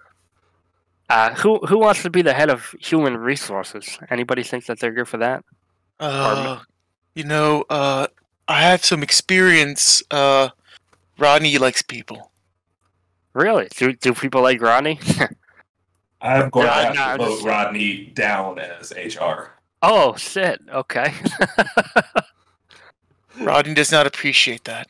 Uh, 1.09 1.35
who 1.35 1.59
who 1.67 1.79
wants 1.79 2.03
to 2.05 2.11
be 2.11 2.23
the 2.23 2.35
head 2.35 2.51
of 2.51 2.73
human 2.81 3.17
resources? 3.17 3.99
Anybody 4.11 4.45
think 4.45 4.67
that 4.67 4.79
they're 4.79 4.93
good 4.93 5.09
for 5.09 5.17
that? 5.17 5.45
Uh, 5.99 6.61
you 7.15 7.25
know, 7.25 7.65
uh, 7.69 8.07
I 8.47 8.63
have 8.63 8.85
some 8.85 9.03
experience. 9.03 10.03
Uh, 10.11 10.51
Rodney 11.19 11.59
likes 11.59 11.83
people. 11.83 12.31
Really? 13.33 13.69
Do 13.77 13.93
do 13.93 14.15
people 14.15 14.43
like 14.43 14.61
Rodney? 14.63 15.01
I'm 16.23 16.51
going 16.51 16.67
No, 16.67 16.73
to 16.73 16.83
have 16.83 16.95
no, 16.95 17.13
to 17.13 17.19
vote 17.31 17.35
just- 17.37 17.47
Rodney 17.47 18.05
down 18.15 18.59
as 18.59 18.93
HR. 18.93 19.53
oh 19.83 20.15
shit. 20.17 20.61
Okay. 20.73 21.13
Rodney 23.41 23.75
does 23.75 23.91
not 23.91 24.07
appreciate 24.07 24.65
that. 24.65 24.89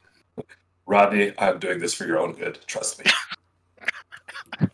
Rodney, 0.86 1.32
I'm 1.38 1.58
doing 1.60 1.78
this 1.78 1.94
for 1.94 2.04
your 2.04 2.18
own 2.18 2.32
good. 2.32 2.58
Trust 2.66 2.98
me. 3.04 3.10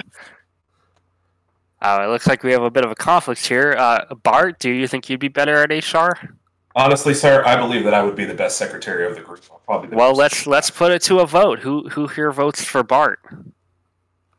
Uh, 1.82 2.00
it 2.02 2.06
looks 2.08 2.26
like 2.26 2.42
we 2.42 2.50
have 2.52 2.62
a 2.62 2.70
bit 2.70 2.84
of 2.84 2.90
a 2.90 2.94
conflict 2.94 3.46
here. 3.46 3.76
Uh, 3.78 4.02
Bart, 4.22 4.58
do 4.58 4.70
you 4.70 4.88
think 4.88 5.10
you'd 5.10 5.20
be 5.20 5.28
better 5.28 5.62
at 5.62 5.70
HR? 5.70 6.10
Honestly, 6.74 7.12
sir, 7.12 7.44
I 7.44 7.54
believe 7.54 7.84
that 7.84 7.92
I 7.94 8.02
would 8.02 8.16
be 8.16 8.24
the 8.24 8.34
best 8.34 8.56
secretary 8.56 9.06
of 9.06 9.14
the 9.14 9.20
group. 9.20 9.42
Probably 9.66 9.90
the 9.90 9.96
Well, 9.96 10.10
best. 10.12 10.18
let's 10.18 10.46
let's 10.46 10.70
put 10.70 10.90
it 10.90 11.02
to 11.02 11.20
a 11.20 11.26
vote. 11.26 11.58
Who 11.60 11.86
who 11.90 12.06
here 12.08 12.32
votes 12.32 12.64
for 12.64 12.82
Bart? 12.82 13.20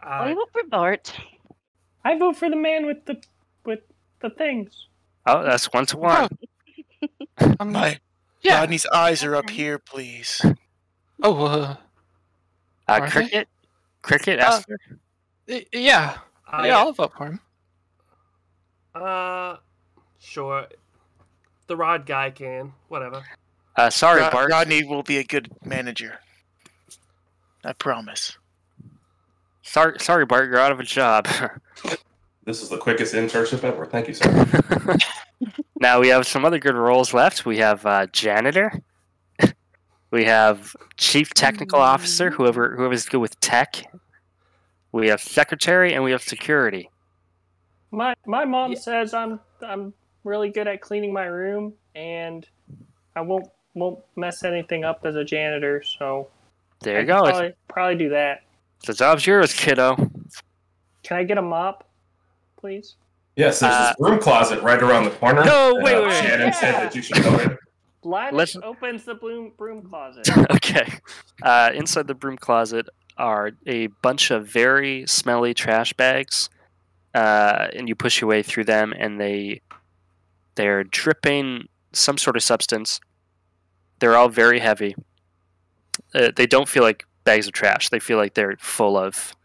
I 0.01 0.31
Uh, 0.31 0.35
vote 0.35 0.49
for 0.51 0.63
Bart. 0.67 1.13
I 2.03 2.17
vote 2.17 2.35
for 2.37 2.49
the 2.49 2.55
man 2.55 2.85
with 2.87 3.05
the 3.05 3.21
with 3.65 3.81
the 4.19 4.31
things. 4.31 4.87
Oh, 5.27 5.43
that's 5.43 5.71
one 5.71 5.85
to 5.85 5.97
one. 5.97 6.29
Um, 7.59 7.71
My 7.71 7.99
yeah. 8.41 8.59
Rodney's 8.59 8.87
eyes 8.87 9.23
are 9.23 9.35
up 9.35 9.51
here, 9.51 9.77
please. 9.77 10.41
Oh, 11.21 11.45
uh, 11.45 11.75
Uh, 12.87 12.93
Are 12.93 13.01
they? 13.01 13.11
cricket, 13.11 13.47
cricket, 14.01 14.39
Uh, 14.39 14.45
Esther. 14.47 14.77
Y- 15.47 15.65
yeah. 15.71 16.17
I, 16.47 16.67
yeah, 16.67 16.77
I'll 16.77 16.93
vote 16.93 17.13
for 17.17 17.27
him. 17.27 17.39
Uh, 18.95 19.57
sure. 20.19 20.67
The 21.67 21.75
rod 21.75 22.05
guy 22.05 22.29
can. 22.31 22.73
Whatever. 22.87 23.23
Uh, 23.75 23.89
sorry, 23.89 24.21
Ro- 24.21 24.31
Bart. 24.31 24.51
Rodney 24.51 24.83
will 24.83 25.03
be 25.03 25.17
a 25.17 25.23
good 25.23 25.51
manager. 25.63 26.19
I 27.63 27.73
promise. 27.73 28.37
Sorry, 29.61 29.99
sorry, 29.99 30.25
Bart. 30.25 30.49
You're 30.49 30.59
out 30.59 30.71
of 30.71 30.79
a 30.79 30.83
job. 30.83 31.27
This 32.47 32.63
is 32.63 32.69
the 32.69 32.77
quickest 32.77 33.13
internship 33.13 33.61
ever. 33.65 33.85
Thank 33.85 34.07
you, 34.07 34.13
sir. 34.13 34.97
now 35.81 35.99
we 35.99 36.07
have 36.07 36.25
some 36.25 36.45
other 36.45 36.59
good 36.59 36.75
roles 36.75 37.13
left. 37.13 37.45
We 37.45 37.57
have 37.57 37.85
uh, 37.85 38.07
janitor. 38.13 38.71
we 40.11 40.23
have 40.23 40.73
chief 40.95 41.33
technical 41.33 41.77
officer. 41.79 42.31
Whoever 42.31 42.73
whoever's 42.77 43.05
good 43.05 43.17
with 43.17 43.37
tech. 43.41 43.83
We 44.97 45.09
have 45.09 45.21
secretary, 45.21 45.93
and 45.93 46.03
we 46.03 46.09
have 46.09 46.23
security. 46.23 46.89
My 47.91 48.15
my 48.25 48.45
mom 48.45 48.71
Yeah. 48.71 48.79
says 48.79 49.13
I'm 49.13 49.39
I'm 49.61 49.93
really 50.23 50.49
good 50.49 50.67
at 50.67 50.81
cleaning 50.81 51.13
my 51.13 51.25
room 51.25 51.73
and 51.93 52.47
I 53.15 53.21
won't 53.21 53.47
won't 53.75 53.99
mess 54.15 54.43
anything 54.43 54.83
up 54.83 55.05
as 55.05 55.15
a 55.15 55.23
janitor, 55.23 55.83
so 55.83 56.29
There 56.81 56.99
you 56.99 57.05
could 57.05 57.13
go. 57.13 57.23
Probably, 57.25 57.53
probably 57.67 57.95
do 57.95 58.09
that. 58.09 58.41
The 58.87 58.95
job's 58.95 59.27
yours, 59.27 59.53
kiddo. 59.53 59.97
Can 61.03 61.17
I 61.17 61.23
get 61.25 61.37
a 61.37 61.43
mop, 61.43 61.87
please? 62.59 62.95
Yes, 63.35 63.59
there's 63.59 63.71
Uh, 63.73 63.87
this 63.89 63.95
broom 63.99 64.19
closet 64.19 64.63
right 64.63 64.81
around 64.81 65.03
the 65.03 65.11
corner. 65.11 65.45
No, 65.45 65.75
wait, 65.75 65.93
uh, 65.93 66.01
wait, 66.01 66.07
wait. 66.07 66.23
Shannon 66.25 66.53
said 66.53 66.71
that 66.71 66.95
you 66.95 67.03
should 67.03 67.23
go 67.23 67.37
in. 67.37 67.55
Let's 68.03 68.55
opens 68.63 69.05
the 69.05 69.13
broom 69.13 69.53
broom 69.59 69.87
closet. 69.87 70.27
okay. 70.51 70.91
Uh, 71.43 71.69
inside 71.75 72.07
the 72.07 72.15
broom 72.15 72.37
closet 72.37 72.87
are 73.17 73.51
a 73.65 73.87
bunch 74.01 74.31
of 74.31 74.47
very 74.47 75.05
smelly 75.07 75.53
trash 75.53 75.93
bags, 75.93 76.49
uh, 77.13 77.67
and 77.73 77.87
you 77.89 77.95
push 77.95 78.21
your 78.21 78.29
way 78.29 78.43
through 78.43 78.65
them, 78.65 78.93
and 78.97 79.19
they 79.19 79.61
they're 80.55 80.83
dripping 80.83 81.67
some 81.93 82.17
sort 82.17 82.35
of 82.35 82.43
substance. 82.43 82.99
They're 83.99 84.15
all 84.15 84.29
very 84.29 84.59
heavy. 84.59 84.95
Uh, 86.13 86.31
they 86.35 86.47
don't 86.47 86.67
feel 86.67 86.83
like 86.83 87.05
bags 87.23 87.47
of 87.47 87.53
trash. 87.53 87.89
They 87.89 87.99
feel 87.99 88.17
like 88.17 88.33
they're 88.33 88.57
full 88.59 88.97
of. 88.97 89.35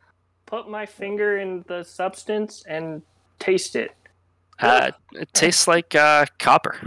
Put 0.47 0.69
my 0.69 0.87
finger 0.87 1.39
in 1.39 1.65
the 1.67 1.83
substance 1.83 2.65
and 2.69 3.03
taste 3.39 3.77
it. 3.77 3.93
Uh, 4.59 4.93
it 5.13 5.33
tastes 5.33 5.67
like 5.67 5.95
uh, 5.95 6.27
copper. 6.39 6.79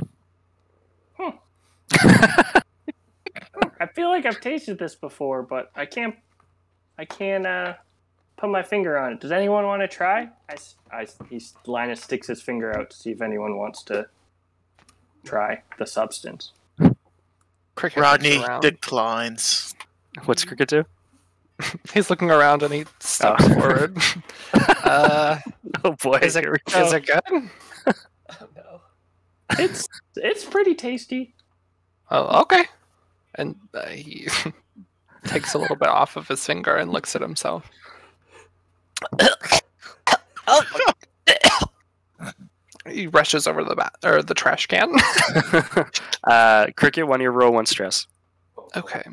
I 3.79 3.87
feel 3.93 4.09
like 4.09 4.25
I've 4.25 4.39
tasted 4.39 4.79
this 4.79 4.95
before, 4.95 5.43
but 5.43 5.71
I 5.75 5.85
can't 5.85 6.15
I 6.97 7.05
can't 7.05 7.45
uh 7.45 7.73
put 8.37 8.49
my 8.49 8.63
finger 8.63 8.97
on 8.97 9.13
it. 9.13 9.19
Does 9.21 9.31
anyone 9.31 9.65
want 9.65 9.81
to 9.81 9.87
try? 9.87 10.29
I, 10.91 11.07
he's 11.29 11.53
Linus 11.65 12.01
sticks 12.03 12.27
his 12.27 12.41
finger 12.41 12.77
out 12.77 12.89
to 12.91 12.95
see 12.95 13.11
if 13.11 13.21
anyone 13.21 13.57
wants 13.57 13.83
to 13.83 14.07
try 15.23 15.61
the 15.77 15.85
substance. 15.85 16.51
Cricket 17.75 18.01
Rodney 18.01 18.41
declines. 18.61 19.75
What's 20.25 20.45
cricket 20.45 20.69
do? 20.69 20.85
He's 21.93 22.09
looking 22.09 22.31
around 22.31 22.63
and 22.63 22.73
he 22.73 22.85
steps 22.99 23.43
Oh. 23.45 23.53
forward. 23.53 23.97
uh, 24.83 25.39
Oh 25.83 25.91
boy, 26.01 26.19
is 26.21 26.35
it, 26.37 26.43
here 26.45 26.51
we 26.53 26.71
go. 26.71 26.85
is 26.85 26.93
it 26.93 27.05
good? 27.05 27.49
Oh, 27.87 28.47
no. 28.55 28.81
It's 29.59 29.87
it's 30.15 30.45
pretty 30.45 30.73
tasty. 30.75 31.33
Oh, 32.11 32.41
okay. 32.41 32.65
And 33.35 33.55
uh, 33.73 33.87
he 33.87 34.27
takes 35.25 35.53
a 35.53 35.57
little 35.57 35.75
bit 35.75 35.89
off 35.89 36.15
of 36.15 36.27
his 36.27 36.45
finger 36.45 36.75
and 36.75 36.91
looks 36.91 37.15
at 37.15 37.21
himself. 37.21 37.69
he 42.89 43.07
rushes 43.07 43.47
over 43.47 43.63
the 43.63 43.75
bat 43.75 43.93
or 44.03 44.21
the 44.21 44.33
trash 44.33 44.67
can. 44.67 44.93
uh, 46.23 46.67
cricket, 46.75 47.07
one 47.07 47.21
year 47.21 47.31
roll, 47.31 47.53
one 47.53 47.65
stress. 47.65 48.07
okay. 48.75 49.03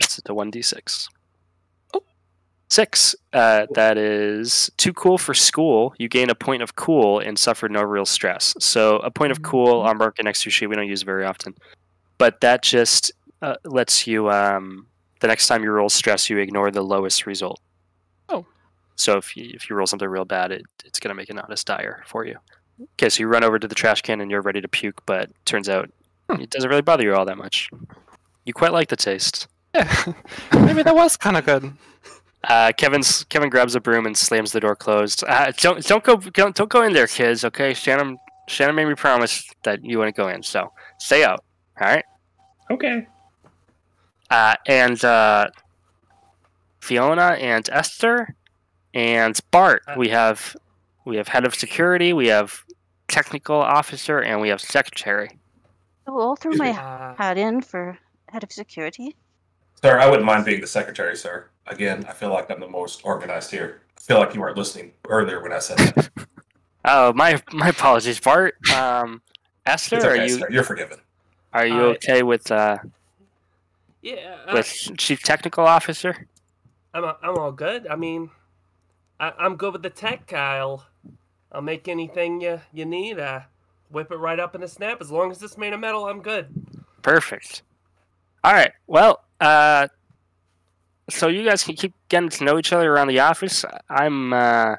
It's 0.00 0.20
a 0.26 0.34
one 0.34 0.50
d 0.50 0.62
six. 0.62 1.08
Six. 2.70 3.16
Uh, 3.32 3.66
that 3.74 3.98
is 3.98 4.70
too 4.76 4.92
cool 4.92 5.18
for 5.18 5.34
school. 5.34 5.92
You 5.98 6.08
gain 6.08 6.30
a 6.30 6.36
point 6.36 6.62
of 6.62 6.76
cool 6.76 7.18
and 7.18 7.36
suffer 7.36 7.68
no 7.68 7.82
real 7.82 8.06
stress. 8.06 8.54
So 8.60 8.98
a 8.98 9.10
point 9.10 9.32
of 9.32 9.42
cool 9.42 9.80
on 9.80 9.98
market 9.98 10.24
and 10.24 10.34
to 10.34 10.46
your 10.46 10.52
sheet. 10.52 10.68
We 10.68 10.76
don't 10.76 10.86
use 10.86 11.02
very 11.02 11.24
often, 11.24 11.56
but 12.16 12.40
that 12.42 12.62
just 12.62 13.10
uh, 13.42 13.56
lets 13.64 14.06
you. 14.06 14.30
Um, 14.30 14.86
the 15.20 15.28
next 15.28 15.46
time 15.46 15.62
you 15.62 15.70
roll 15.70 15.88
stress, 15.88 16.28
you 16.28 16.38
ignore 16.38 16.70
the 16.70 16.82
lowest 16.82 17.26
result. 17.26 17.60
Oh. 18.28 18.44
So 18.96 19.16
if 19.16 19.36
you 19.36 19.50
if 19.54 19.70
you 19.70 19.76
roll 19.76 19.86
something 19.86 20.08
real 20.08 20.24
bad, 20.24 20.52
it, 20.52 20.62
it's 20.84 20.98
gonna 21.00 21.14
make 21.14 21.30
it 21.30 21.34
not 21.36 21.50
as 21.52 21.64
dire 21.64 22.02
for 22.06 22.24
you. 22.24 22.36
Okay, 22.94 23.08
so 23.10 23.20
you 23.20 23.28
run 23.28 23.44
over 23.44 23.58
to 23.58 23.68
the 23.68 23.74
trash 23.74 24.00
can 24.02 24.20
and 24.20 24.30
you're 24.30 24.40
ready 24.42 24.60
to 24.60 24.68
puke, 24.68 25.02
but 25.06 25.30
turns 25.44 25.68
out 25.68 25.90
Hmm. 26.30 26.40
it 26.40 26.50
doesn't 26.50 26.70
really 26.70 26.82
bother 26.82 27.02
you 27.02 27.14
all 27.14 27.24
that 27.24 27.36
much. 27.38 27.68
You 28.44 28.52
quite 28.52 28.72
like 28.72 28.88
the 28.88 28.96
taste. 28.96 29.48
Yeah. 29.74 30.12
Maybe 30.54 30.82
that 30.82 30.94
was 30.94 31.16
kind 31.16 31.36
of 31.36 31.44
good. 31.44 31.72
Uh, 32.44 32.72
Kevin's 32.76 33.24
Kevin 33.24 33.50
grabs 33.50 33.74
a 33.74 33.80
broom 33.80 34.06
and 34.06 34.16
slams 34.16 34.52
the 34.52 34.60
door 34.60 34.74
closed. 34.76 35.24
Uh, 35.26 35.52
don't 35.58 35.84
don't 35.86 36.02
go 36.04 36.16
don't, 36.16 36.54
don't 36.56 36.70
go 36.70 36.82
in 36.82 36.92
there, 36.92 37.06
kids. 37.06 37.44
Okay, 37.44 37.74
Shannon 37.74 38.16
Shannon 38.48 38.74
made 38.74 38.86
me 38.86 38.94
promise 38.94 39.44
that 39.64 39.84
you 39.84 39.98
wouldn't 39.98 40.16
go 40.16 40.28
in, 40.28 40.42
so 40.42 40.72
stay 40.98 41.22
out. 41.22 41.44
All 41.80 41.86
right. 41.88 42.04
Okay. 42.70 43.06
Uh, 44.30 44.54
and 44.66 45.04
uh, 45.04 45.48
Fiona 46.80 47.36
and 47.40 47.68
Esther 47.70 48.34
and 48.94 49.38
Bart. 49.50 49.82
We 49.96 50.08
have 50.08 50.56
we 51.04 51.16
have 51.16 51.28
head 51.28 51.44
of 51.44 51.54
security. 51.54 52.12
We 52.12 52.28
have 52.28 52.62
technical 53.08 53.56
officer, 53.56 54.20
and 54.20 54.40
we 54.40 54.48
have 54.48 54.60
secretary. 54.60 55.38
Oh, 56.06 56.20
I'll 56.20 56.36
throw 56.36 56.52
my 56.52 56.70
Uh, 56.70 57.14
hat 57.16 57.38
in 57.38 57.60
for 57.60 57.98
head 58.28 58.42
of 58.42 58.52
security. 58.52 59.16
Sir, 59.82 59.98
I 59.98 60.06
wouldn't 60.06 60.26
mind 60.26 60.44
being 60.44 60.60
the 60.60 60.66
secretary, 60.66 61.16
sir. 61.16 61.46
Again, 61.66 62.04
I 62.08 62.12
feel 62.12 62.30
like 62.30 62.50
I'm 62.50 62.60
the 62.60 62.68
most 62.68 63.00
organized 63.04 63.50
here. 63.50 63.80
I 63.96 64.00
feel 64.00 64.18
like 64.18 64.34
you 64.34 64.40
weren't 64.40 64.56
listening 64.56 64.92
earlier 65.08 65.42
when 65.42 65.52
I 65.52 65.58
said 65.58 65.78
that. 65.78 66.10
Oh, 66.82 67.12
my 67.12 67.38
my 67.52 67.68
apologies, 67.68 68.18
Bart. 68.20 68.54
Um, 68.74 69.20
Esther, 69.66 69.98
okay, 69.98 70.08
are 70.08 70.16
you 70.24 70.28
sir. 70.30 70.48
You're 70.50 70.64
forgiven. 70.64 70.98
are 71.52 71.66
you 71.66 71.74
I- 71.74 71.94
okay 71.96 72.22
with 72.22 72.50
uh, 72.50 72.78
yeah, 74.02 74.36
uh, 74.46 74.52
with 74.54 74.66
chief 74.98 75.22
technical 75.22 75.64
officer? 75.64 76.26
I'm 76.94 77.04
I'm 77.04 77.38
all 77.38 77.52
good. 77.52 77.86
I 77.86 77.96
mean, 77.96 78.30
I, 79.18 79.32
I'm 79.38 79.56
good 79.56 79.72
with 79.72 79.82
the 79.82 79.90
tech. 79.90 80.32
I'll 80.32 80.86
I'll 81.52 81.62
make 81.62 81.88
anything 81.88 82.40
you 82.40 82.60
you 82.72 82.84
need. 82.84 83.18
Uh, 83.18 83.40
whip 83.90 84.10
it 84.10 84.16
right 84.16 84.38
up 84.38 84.54
in 84.54 84.62
a 84.62 84.68
snap. 84.68 85.00
As 85.00 85.10
long 85.10 85.30
as 85.30 85.42
it's 85.42 85.58
made 85.58 85.72
of 85.72 85.80
metal, 85.80 86.06
I'm 86.06 86.22
good. 86.22 86.48
Perfect. 87.02 87.62
All 88.44 88.52
right. 88.52 88.72
Well, 88.86 89.24
uh, 89.40 89.88
so 91.08 91.28
you 91.28 91.44
guys 91.44 91.64
can 91.64 91.74
keep 91.74 91.94
getting 92.08 92.30
to 92.30 92.44
know 92.44 92.58
each 92.58 92.72
other 92.72 92.92
around 92.92 93.08
the 93.08 93.20
office. 93.20 93.64
I'm 93.88 94.32
uh, 94.32 94.76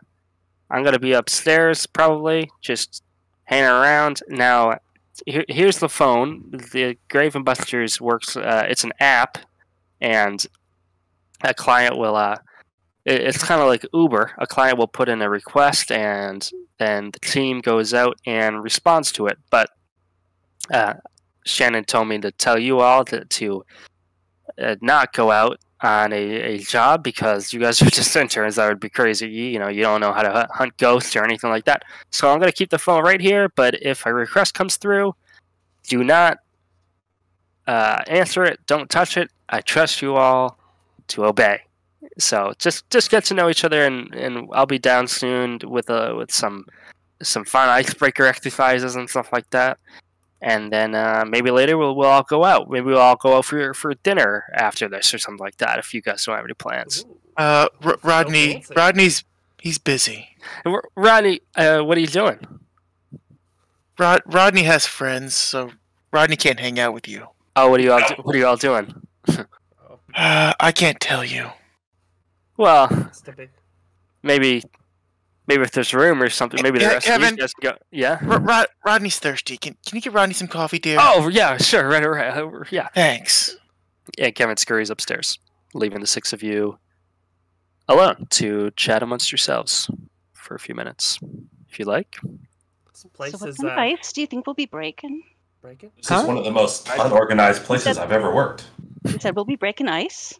I'm 0.69 0.83
gonna 0.83 0.99
be 0.99 1.13
upstairs 1.13 1.85
probably, 1.85 2.49
just 2.61 3.03
hanging 3.43 3.69
around. 3.69 4.21
Now, 4.29 4.79
here, 5.25 5.45
here's 5.47 5.79
the 5.79 5.89
phone. 5.89 6.49
The 6.51 6.97
Grave 7.09 7.35
and 7.35 7.45
Busters 7.45 7.99
works. 8.01 8.35
Uh, 8.37 8.65
it's 8.69 8.83
an 8.83 8.93
app, 8.99 9.37
and 9.99 10.45
a 11.43 11.53
client 11.53 11.97
will. 11.97 12.15
Uh, 12.15 12.37
it- 13.05 13.21
it's 13.21 13.43
kind 13.43 13.61
of 13.61 13.67
like 13.67 13.85
Uber. 13.93 14.31
A 14.37 14.47
client 14.47 14.77
will 14.77 14.87
put 14.87 15.09
in 15.09 15.21
a 15.21 15.29
request, 15.29 15.91
and 15.91 16.49
then 16.79 17.11
the 17.11 17.19
team 17.19 17.59
goes 17.61 17.93
out 17.93 18.17
and 18.25 18.63
responds 18.63 19.11
to 19.13 19.27
it. 19.27 19.37
But 19.49 19.69
uh, 20.73 20.95
Shannon 21.45 21.83
told 21.85 22.07
me 22.07 22.19
to 22.19 22.31
tell 22.31 22.59
you 22.59 22.79
all 22.79 23.03
to, 23.05 23.25
to 23.25 23.63
uh, 24.61 24.75
not 24.81 25.13
go 25.13 25.31
out 25.31 25.59
on 25.83 26.13
a, 26.13 26.15
a 26.15 26.57
job 26.59 27.03
because 27.03 27.53
you 27.53 27.59
guys 27.59 27.81
are 27.81 27.89
just 27.89 28.15
interns. 28.15 28.55
That 28.55 28.67
would 28.67 28.79
be 28.79 28.89
crazy. 28.89 29.29
You, 29.29 29.45
you 29.45 29.59
know, 29.59 29.67
you 29.67 29.81
don't 29.81 30.01
know 30.01 30.13
how 30.13 30.21
to 30.21 30.47
hunt 30.53 30.77
ghosts 30.77 31.15
or 31.15 31.23
anything 31.23 31.49
like 31.49 31.65
that. 31.65 31.83
So 32.11 32.29
I'm 32.31 32.39
going 32.39 32.51
to 32.51 32.57
keep 32.57 32.69
the 32.69 32.79
phone 32.79 33.03
right 33.03 33.21
here. 33.21 33.49
But 33.49 33.81
if 33.81 34.05
a 34.05 34.13
request 34.13 34.53
comes 34.53 34.77
through, 34.77 35.15
do 35.87 36.03
not 36.03 36.39
uh, 37.67 38.03
answer 38.07 38.43
it. 38.43 38.59
Don't 38.67 38.89
touch 38.89 39.17
it. 39.17 39.31
I 39.49 39.61
trust 39.61 40.01
you 40.01 40.15
all 40.15 40.57
to 41.07 41.25
obey. 41.25 41.61
So 42.17 42.53
just 42.57 42.89
just 42.89 43.11
get 43.11 43.23
to 43.25 43.33
know 43.33 43.49
each 43.49 43.63
other, 43.63 43.85
and, 43.85 44.13
and 44.15 44.49
I'll 44.53 44.65
be 44.65 44.79
down 44.79 45.07
soon 45.07 45.59
with 45.63 45.89
uh, 45.89 46.15
with 46.17 46.31
some 46.31 46.65
some 47.21 47.45
fun 47.45 47.69
icebreaker 47.69 48.25
exercises 48.25 48.95
and 48.95 49.09
stuff 49.09 49.31
like 49.31 49.49
that 49.51 49.77
and 50.41 50.71
then 50.73 50.95
uh, 50.95 51.23
maybe 51.27 51.51
later 51.51 51.77
we'll, 51.77 51.95
we'll 51.95 52.07
all 52.09 52.23
go 52.23 52.43
out. 52.43 52.69
Maybe 52.69 52.87
we'll 52.87 52.99
all 52.99 53.15
go 53.15 53.37
out 53.37 53.45
for 53.45 53.73
for 53.73 53.93
dinner 53.95 54.45
after 54.53 54.87
this 54.89 55.13
or 55.13 55.17
something 55.17 55.39
like 55.43 55.57
that. 55.57 55.79
If 55.79 55.93
you 55.93 56.01
guys 56.01 56.25
don't 56.25 56.35
have 56.35 56.45
any 56.45 56.53
plans, 56.53 57.05
Uh, 57.37 57.67
R- 57.83 57.99
Rodney, 58.03 58.53
fancy. 58.53 58.73
Rodney's 58.75 59.23
he's 59.59 59.77
busy. 59.77 60.29
R- 60.65 60.83
Rodney, 60.95 61.41
uh, 61.55 61.81
what 61.81 61.97
are 61.97 62.01
you 62.01 62.07
doing? 62.07 62.39
Rod 63.99 64.21
Rodney 64.25 64.63
has 64.63 64.85
friends, 64.87 65.35
so 65.35 65.71
Rodney 66.11 66.35
can't 66.35 66.59
hang 66.59 66.79
out 66.79 66.93
with 66.93 67.07
you. 67.07 67.27
Oh, 67.55 67.69
what 67.69 67.79
are 67.79 67.83
you 67.83 67.91
all 67.93 67.99
do- 68.07 68.15
what 68.23 68.35
are 68.35 68.39
you 68.39 68.47
all 68.47 68.57
doing? 68.57 68.93
Uh, 69.27 69.43
I 70.59 70.71
can't 70.71 70.99
tell 70.99 71.23
you. 71.23 71.49
Well, 72.57 72.87
That's 72.87 73.23
maybe 74.23 74.63
maybe 75.47 75.63
if 75.63 75.71
there's 75.71 75.93
room 75.93 76.21
or 76.21 76.29
something, 76.29 76.59
maybe 76.63 76.79
the 76.79 76.85
Yeah, 76.85 76.93
rest 76.93 77.07
of 77.07 77.13
Kevin. 77.13 77.35
these 77.35 77.39
guys 77.39 77.53
go. 77.61 77.77
Yeah. 77.91 78.19
Rod 78.21 78.67
Rodney's 78.85 79.19
thirsty. 79.19 79.57
Can 79.57 79.75
Can 79.85 79.95
you 79.97 80.01
get 80.01 80.13
Rodney 80.13 80.33
some 80.33 80.47
coffee, 80.47 80.79
dear? 80.79 80.97
Oh 80.99 81.27
yeah, 81.27 81.57
sure, 81.57 81.87
right, 81.87 82.03
right, 82.05 82.67
yeah. 82.71 82.87
thanks. 82.93 83.55
And 84.17 84.33
Kevin 84.35 84.57
scurries 84.57 84.89
upstairs, 84.89 85.39
leaving 85.73 86.01
the 86.01 86.07
six 86.07 86.33
of 86.33 86.41
you 86.43 86.77
alone 87.87 88.27
to 88.31 88.71
chat 88.75 89.03
amongst 89.03 89.31
yourselves 89.31 89.89
for 90.33 90.55
a 90.55 90.59
few 90.59 90.75
minutes, 90.75 91.19
if 91.69 91.79
you 91.79 91.85
like. 91.85 92.17
Some 92.93 93.11
places. 93.11 93.39
So 93.39 93.45
places 93.45 93.63
what 93.63 93.71
uh, 93.71 93.75
kind 93.75 93.93
of 93.93 93.99
ice 93.99 94.11
do 94.13 94.21
you 94.21 94.27
think 94.27 94.45
we'll 94.47 94.53
be 94.53 94.65
breaking? 94.65 95.23
breaking. 95.61 95.91
This 95.97 96.09
Huh? 96.09 96.21
is 96.21 96.25
one 96.27 96.37
of 96.37 96.43
the 96.43 96.51
most 96.51 96.89
unorganized 96.89 97.63
places 97.63 97.97
I've 97.97 98.11
ever 98.11 98.33
worked. 98.33 98.65
You 99.07 99.17
said 99.19 99.35
we'll 99.35 99.45
be 99.45 99.55
breaking 99.55 99.87
ice. 99.87 100.39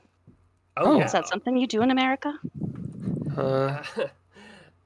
Oh, 0.77 0.93
Oh. 0.93 0.97
yeah. 0.97 1.05
Is 1.05 1.11
that 1.11 1.27
something 1.27 1.55
you 1.57 1.67
do 1.67 1.81
in 1.81 1.91
America? 1.91 2.33
Uh, 3.37 3.81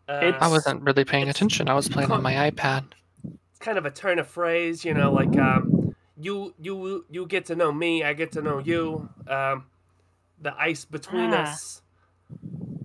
Uh, 0.08 0.32
I 0.39 0.48
wasn't 0.48 0.82
really 0.84 1.04
paying 1.06 1.30
attention. 1.30 1.68
I 1.70 1.74
was 1.74 1.89
playing 1.89 2.12
on 2.12 2.22
my 2.22 2.50
iPad. 2.52 2.86
it's 3.24 3.60
kind 3.60 3.78
of 3.78 3.86
a 3.86 3.91
turn 3.91 4.20
of 4.20 4.28
phrase, 4.28 4.86
you 4.86 4.94
know, 4.94 5.12
like 5.12 5.36
um, 5.38 5.96
you 6.18 6.54
you 6.60 7.06
you 7.10 7.26
get 7.26 7.46
to 7.48 7.56
know 7.56 7.72
me, 7.72 8.04
I 8.04 8.13
get 8.13 8.32
to 8.34 8.41
know 8.41 8.60
you. 8.60 9.10
Um, 9.28 9.65
the 10.41 10.54
ice 10.60 10.86
between 10.86 11.34
Ah. 11.34 11.44
us, 11.44 11.82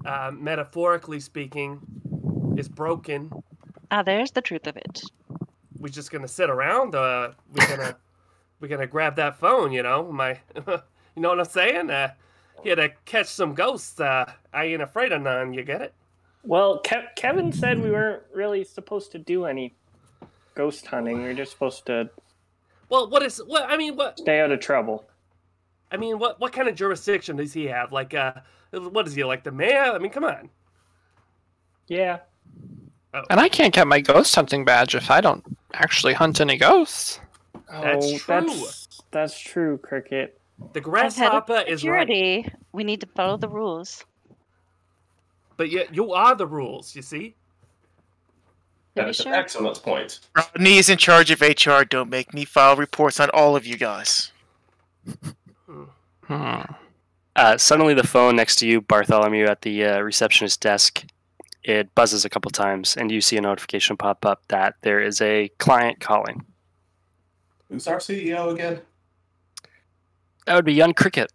uh, 0.06 0.30
metaphorically 0.32 1.20
speaking, 1.20 1.80
is 2.56 2.68
broken. 2.68 3.30
Ah, 3.90 4.02
there's 4.02 4.30
the 4.30 4.40
truth 4.40 4.66
of 4.66 4.76
it. 4.76 5.02
We're 5.78 5.88
just 5.88 6.10
gonna 6.10 6.28
sit 6.28 6.48
around. 6.48 6.94
Uh, 6.94 7.32
we're 7.52 7.66
gonna 7.68 7.96
we're 8.60 8.68
gonna 8.68 8.86
grab 8.86 9.16
that 9.16 9.38
phone, 9.38 9.72
you 9.72 9.82
know. 9.82 10.10
My, 10.10 10.38
you 10.54 10.62
know 11.16 11.28
what 11.30 11.40
I'm 11.40 11.44
saying? 11.46 11.90
Uh, 11.90 12.12
here 12.62 12.76
to 12.76 12.90
catch 13.04 13.26
some 13.26 13.54
ghosts. 13.54 14.00
Uh, 14.00 14.30
I 14.54 14.64
ain't 14.66 14.82
afraid 14.82 15.12
of 15.12 15.22
none. 15.22 15.52
You 15.54 15.64
get 15.64 15.82
it? 15.82 15.94
Well, 16.42 16.80
Kev- 16.82 17.14
Kevin 17.16 17.52
said 17.52 17.80
we 17.80 17.90
weren't 17.90 18.22
really 18.34 18.64
supposed 18.64 19.12
to 19.12 19.18
do 19.18 19.44
any 19.44 19.74
ghost 20.54 20.86
hunting. 20.86 21.18
We 21.18 21.28
were 21.28 21.34
just 21.34 21.52
supposed 21.52 21.86
to 21.86 22.10
Well, 22.88 23.08
what 23.08 23.22
is 23.22 23.42
what? 23.46 23.64
I 23.68 23.76
mean, 23.76 23.96
what? 23.96 24.18
stay 24.18 24.40
out 24.40 24.50
of 24.50 24.60
trouble. 24.60 25.04
I 25.92 25.96
mean, 25.96 26.18
what 26.18 26.40
what 26.40 26.52
kind 26.52 26.68
of 26.68 26.74
jurisdiction 26.74 27.36
does 27.36 27.52
he 27.52 27.66
have? 27.66 27.92
Like, 27.92 28.14
uh, 28.14 28.34
what 28.72 29.06
is 29.06 29.14
he 29.14 29.24
like 29.24 29.44
the 29.44 29.52
mayor? 29.52 29.92
I 29.92 29.98
mean, 29.98 30.12
come 30.12 30.24
on. 30.24 30.48
Yeah. 31.88 32.20
And 33.12 33.40
I 33.40 33.48
can't 33.48 33.74
get 33.74 33.88
my 33.88 34.00
ghost 34.00 34.32
hunting 34.34 34.64
badge 34.64 34.94
if 34.94 35.10
I 35.10 35.20
don't 35.20 35.44
actually 35.74 36.12
hunt 36.12 36.40
any 36.40 36.56
ghosts. 36.56 37.18
That's 37.68 38.06
oh, 38.06 38.18
true. 38.18 38.46
That's, 38.46 39.02
that's 39.10 39.38
true, 39.38 39.78
Cricket. 39.78 40.40
The 40.72 40.80
As 40.96 41.16
head 41.16 41.32
of 41.32 41.46
grasshopper 41.46 41.64
is 41.66 41.84
right, 41.84 42.06
security, 42.06 42.52
we 42.72 42.84
need 42.84 43.00
to 43.00 43.08
follow 43.08 43.36
the 43.36 43.48
rules. 43.48 44.04
But 45.60 45.68
yet 45.68 45.94
you 45.94 46.14
are 46.14 46.34
the 46.34 46.46
rules. 46.46 46.96
You 46.96 47.02
see? 47.02 47.34
Are 48.96 49.04
That 49.04 49.26
an 49.26 49.34
excellent 49.34 49.82
point. 49.82 50.20
Rodney 50.34 50.78
is 50.78 50.88
in 50.88 50.96
charge 50.96 51.30
of 51.30 51.42
HR. 51.42 51.84
Don't 51.84 52.08
make 52.08 52.32
me 52.32 52.46
file 52.46 52.76
reports 52.76 53.20
on 53.20 53.28
all 53.34 53.56
of 53.56 53.66
you 53.66 53.76
guys. 53.76 54.32
Hmm. 56.24 56.62
Uh, 57.36 57.58
suddenly, 57.58 57.92
the 57.92 58.06
phone 58.06 58.36
next 58.36 58.56
to 58.56 58.66
you, 58.66 58.80
Bartholomew, 58.80 59.44
at 59.44 59.60
the 59.60 59.84
uh, 59.84 60.00
receptionist 60.00 60.62
desk, 60.62 61.04
it 61.62 61.94
buzzes 61.94 62.24
a 62.24 62.30
couple 62.30 62.50
times, 62.50 62.96
and 62.96 63.12
you 63.12 63.20
see 63.20 63.36
a 63.36 63.42
notification 63.42 63.98
pop 63.98 64.24
up 64.24 64.40
that 64.48 64.76
there 64.80 65.02
is 65.02 65.20
a 65.20 65.50
client 65.58 66.00
calling. 66.00 66.42
Who's 67.68 67.86
our 67.86 67.98
CEO 67.98 68.50
again? 68.54 68.80
That 70.46 70.54
would 70.54 70.64
be 70.64 70.72
Young 70.72 70.94
Cricket. 70.94 71.30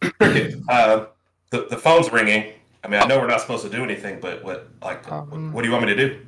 Cricket. 0.00 0.60
Uh, 0.66 1.08
the 1.50 1.66
the 1.68 1.76
phone's 1.76 2.10
ringing. 2.10 2.54
I 2.86 2.88
mean, 2.88 3.02
I 3.02 3.06
know 3.06 3.18
we're 3.18 3.26
not 3.26 3.40
supposed 3.40 3.64
to 3.64 3.68
do 3.68 3.82
anything, 3.82 4.20
but 4.20 4.44
what 4.44 4.68
like 4.80 5.10
Um, 5.10 5.52
what 5.52 5.62
do 5.62 5.68
you 5.68 5.72
want 5.72 5.86
me 5.86 5.92
to 5.92 6.08
do? 6.08 6.24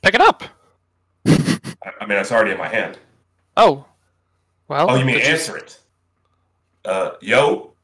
Pick 0.00 0.14
it 0.14 0.20
up. 0.22 0.42
I, 1.26 1.92
I 2.00 2.06
mean, 2.06 2.16
it's 2.18 2.32
already 2.32 2.52
in 2.52 2.56
my 2.58 2.68
hand. 2.68 2.98
Oh. 3.58 3.84
Well. 4.66 4.90
Oh, 4.90 4.94
you 4.94 5.04
mean 5.04 5.16
did 5.16 5.26
answer 5.26 5.58
it? 5.58 5.78
Uh, 6.86 7.10
yo. 7.20 7.74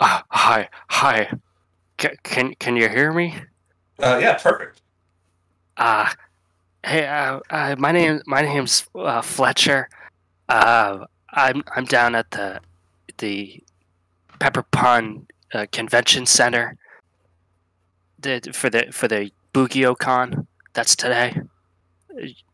Ah, 0.00 0.24
hi, 0.28 0.68
hi. 0.88 1.30
C- 2.00 2.08
can 2.24 2.52
can 2.56 2.74
you 2.74 2.88
hear 2.88 3.12
me? 3.12 3.36
Uh, 4.00 4.18
yeah, 4.20 4.36
perfect. 4.36 4.82
Uh, 5.76 6.10
hey, 6.84 7.06
uh, 7.06 7.38
uh, 7.50 7.76
my 7.78 7.92
name 7.92 8.20
my 8.26 8.42
name's 8.42 8.88
uh, 8.96 9.22
Fletcher. 9.22 9.88
Uh, 10.48 11.06
I'm 11.30 11.62
I'm 11.76 11.84
down 11.84 12.16
at 12.16 12.28
the 12.32 12.60
the 13.18 13.62
Pepper 14.40 14.64
Pond 14.64 15.30
uh, 15.54 15.66
Convention 15.72 16.26
Center. 16.26 16.76
The, 18.18 18.40
for 18.52 18.70
the 18.70 18.86
for 18.90 19.06
the 19.08 19.30
Boo-Gi-Oh 19.52 19.94
Con. 19.96 20.46
That's 20.72 20.96
today. 20.96 21.40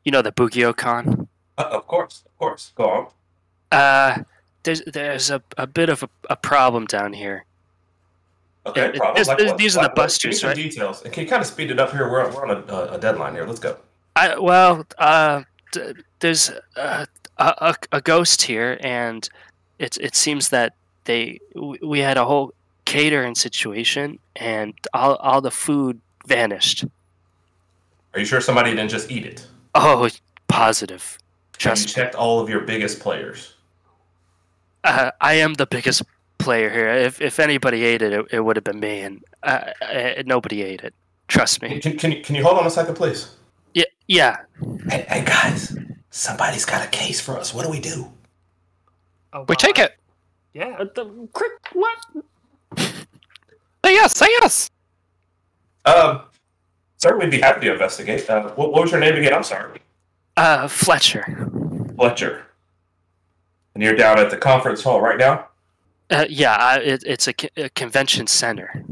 You 0.05 0.13
know 0.13 0.23
the 0.23 0.33
Boo-Gi-Oh 0.33 0.73
Con. 0.75 1.29
Uh, 1.57 1.63
of 1.71 1.87
course, 1.87 2.23
of 2.27 2.39
course. 2.39 2.73
Go 2.75 2.89
on. 2.91 3.07
Uh, 3.71 4.23
there's 4.63 4.83
there's 4.87 5.31
a, 5.31 5.43
a 5.57 5.67
bit 5.67 5.89
of 5.89 6.03
a, 6.03 6.09
a 6.29 6.37
problem 6.37 6.87
down 6.87 7.13
here. 7.13 7.45
Okay, 8.67 8.87
It- 8.87 8.97
problem. 8.97 9.27
Like 9.27 9.57
these 9.57 9.77
are 9.77 9.85
the? 9.85 9.95
Busters, 9.95 10.41
some 10.41 10.49
right? 10.49 10.57
Details. 10.57 11.03
And 11.03 11.13
can 11.13 11.23
you 11.25 11.31
kind 11.31 11.41
of 11.41 11.47
speed 11.47 11.71
it 11.71 11.79
up 11.79 11.93
here? 11.93 12.11
We're, 12.11 12.29
we're 12.31 12.47
on 12.47 12.65
a, 12.69 12.95
a 12.95 12.99
deadline 12.99 13.35
here. 13.35 13.47
Let's 13.47 13.61
go. 13.61 13.77
I 14.17 14.39
well, 14.39 14.85
uh, 14.99 15.43
d- 15.73 15.93
there's 16.19 16.51
a, 16.77 17.07
a 17.39 17.75
a 17.93 18.01
ghost 18.01 18.43
here, 18.43 18.77
and 18.81 19.29
it 19.79 19.97
it 19.99 20.15
seems 20.17 20.49
that 20.51 20.75
they 21.05 21.39
we 21.83 22.01
had 22.01 22.19
a 22.19 22.25
whole 22.25 22.53
catering 22.90 23.35
situation, 23.35 24.18
and 24.37 24.74
all 24.92 25.16
all 25.16 25.40
the 25.40 25.50
food 25.50 26.00
vanished. 26.26 26.85
Are 28.14 28.20
you 28.20 28.26
sure 28.26 28.40
somebody 28.40 28.70
didn't 28.70 28.90
just 28.90 29.11
eat 29.11 29.24
it? 29.24 29.46
Oh, 29.74 30.09
positive. 30.48 31.18
Have 31.61 31.79
you 31.79 31.83
me. 31.83 31.87
checked 31.87 32.14
all 32.14 32.40
of 32.40 32.48
your 32.48 32.61
biggest 32.61 33.00
players? 33.00 33.55
Uh, 34.83 35.11
I 35.20 35.35
am 35.35 35.55
the 35.55 35.66
biggest 35.66 36.03
player 36.38 36.70
here. 36.70 36.88
If 36.88 37.20
if 37.20 37.38
anybody 37.38 37.85
ate 37.85 38.03
it, 38.03 38.12
it, 38.12 38.26
it 38.33 38.40
would 38.40 38.57
have 38.57 38.64
been 38.64 38.81
me, 38.81 39.00
and 39.00 39.22
uh, 39.42 39.72
uh, 39.83 40.22
nobody 40.26 40.62
ate 40.62 40.81
it. 40.83 40.94
Trust 41.29 41.62
me. 41.62 41.79
Can, 41.79 41.96
can, 41.96 42.11
you, 42.12 42.22
can 42.22 42.35
you 42.35 42.42
hold 42.42 42.59
on 42.59 42.66
a 42.66 42.70
second, 42.70 42.96
please? 42.96 43.37
Yeah, 43.72 43.85
yeah. 44.09 44.38
Hey, 44.88 45.07
hey, 45.09 45.24
guys. 45.24 45.76
Somebody's 46.11 46.64
got 46.64 46.85
a 46.85 46.88
case 46.90 47.20
for 47.20 47.38
us. 47.38 47.55
What 47.55 47.64
do 47.64 47.70
we 47.70 47.79
do? 47.79 48.11
Oh, 49.33 49.44
We 49.48 49.53
wow. 49.53 49.55
take 49.55 49.79
it. 49.79 49.96
Yeah. 50.55 50.76
Uh, 50.81 50.87
the, 50.92 51.29
crick, 51.33 51.53
what? 51.72 51.98
Yes. 54.01 54.17
Say 54.17 54.29
yes. 54.41 54.71
Um, 55.85 56.23
sir, 56.97 57.19
we'd 57.19 57.31
be 57.31 57.39
happy 57.39 57.67
to 57.67 57.73
investigate. 57.75 58.31
Uh, 58.31 58.49
what, 58.53 58.73
what 58.73 58.81
was 58.81 58.93
your 58.93 59.01
name 59.01 59.15
again? 59.15 59.35
I'm 59.35 59.43
sorry. 59.43 59.79
Uh, 60.39 60.69
Fletcher. 60.69 61.51
Fletcher. 61.97 62.47
And 63.75 63.83
you're 63.85 63.95
down 63.95 64.19
at 64.19 64.31
the 64.31 64.39
conference 64.39 64.83
hall 64.83 65.03
right 65.03 65.19
now? 65.19 65.49
Uh, 66.09 66.25
yeah, 66.31 66.57
I, 66.57 66.79
it, 66.79 67.05
it's 67.07 67.29
a, 67.29 67.35
a 67.59 67.69
convention 67.69 68.27
center. 68.27 68.85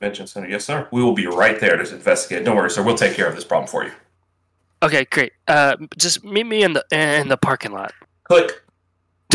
Convention 0.00 0.26
Center. 0.26 0.50
Yes, 0.50 0.66
sir. 0.66 0.86
We 0.92 1.02
will 1.02 1.14
be 1.14 1.26
right 1.26 1.58
there 1.58 1.78
to 1.78 1.94
investigate. 1.94 2.44
Don't 2.44 2.56
worry, 2.56 2.70
sir. 2.70 2.82
We'll 2.82 2.94
take 2.94 3.16
care 3.16 3.26
of 3.26 3.34
this 3.34 3.44
problem 3.44 3.66
for 3.68 3.84
you. 3.84 3.92
Okay, 4.82 5.06
great. 5.06 5.32
Uh, 5.48 5.78
just 5.96 6.22
meet 6.22 6.44
me 6.44 6.62
in 6.62 6.74
the 6.74 6.84
in 6.92 7.28
the 7.28 7.38
parking 7.38 7.72
lot. 7.72 7.94
Click. 8.24 8.62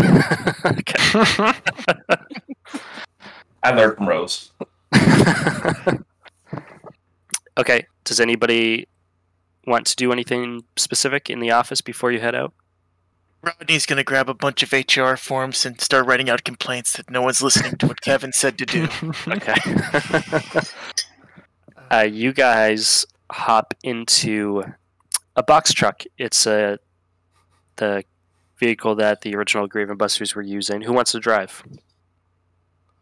okay. 0.00 1.24
I 3.64 3.70
learned 3.72 3.96
from 3.96 4.08
Rose. 4.08 4.52
okay. 7.58 7.86
Does 8.04 8.20
anybody 8.20 8.88
want 9.66 9.86
to 9.86 9.96
do 9.96 10.12
anything 10.12 10.64
specific 10.76 11.30
in 11.30 11.40
the 11.40 11.50
office 11.50 11.80
before 11.80 12.12
you 12.12 12.20
head 12.20 12.34
out? 12.34 12.52
Rodney's 13.42 13.86
gonna 13.86 14.04
grab 14.04 14.28
a 14.28 14.34
bunch 14.34 14.62
of 14.62 14.72
HR 14.72 15.16
forms 15.16 15.66
and 15.66 15.80
start 15.80 16.06
writing 16.06 16.30
out 16.30 16.44
complaints 16.44 16.96
that 16.96 17.10
no 17.10 17.22
one's 17.22 17.42
listening 17.42 17.76
to 17.78 17.88
what 17.88 18.00
Kevin 18.00 18.32
said 18.32 18.56
to 18.58 18.66
do. 18.66 18.88
Okay. 19.28 19.54
uh, 21.90 22.00
you 22.02 22.32
guys 22.32 23.04
hop 23.30 23.74
into 23.82 24.62
a 25.34 25.42
box 25.42 25.72
truck. 25.72 26.04
It's 26.18 26.46
a 26.46 26.78
the 27.76 28.04
vehicle 28.58 28.94
that 28.96 29.22
the 29.22 29.34
original 29.34 29.66
Graven 29.66 29.96
Busters 29.96 30.36
were 30.36 30.42
using. 30.42 30.82
Who 30.82 30.92
wants 30.92 31.12
to 31.12 31.18
drive? 31.18 31.64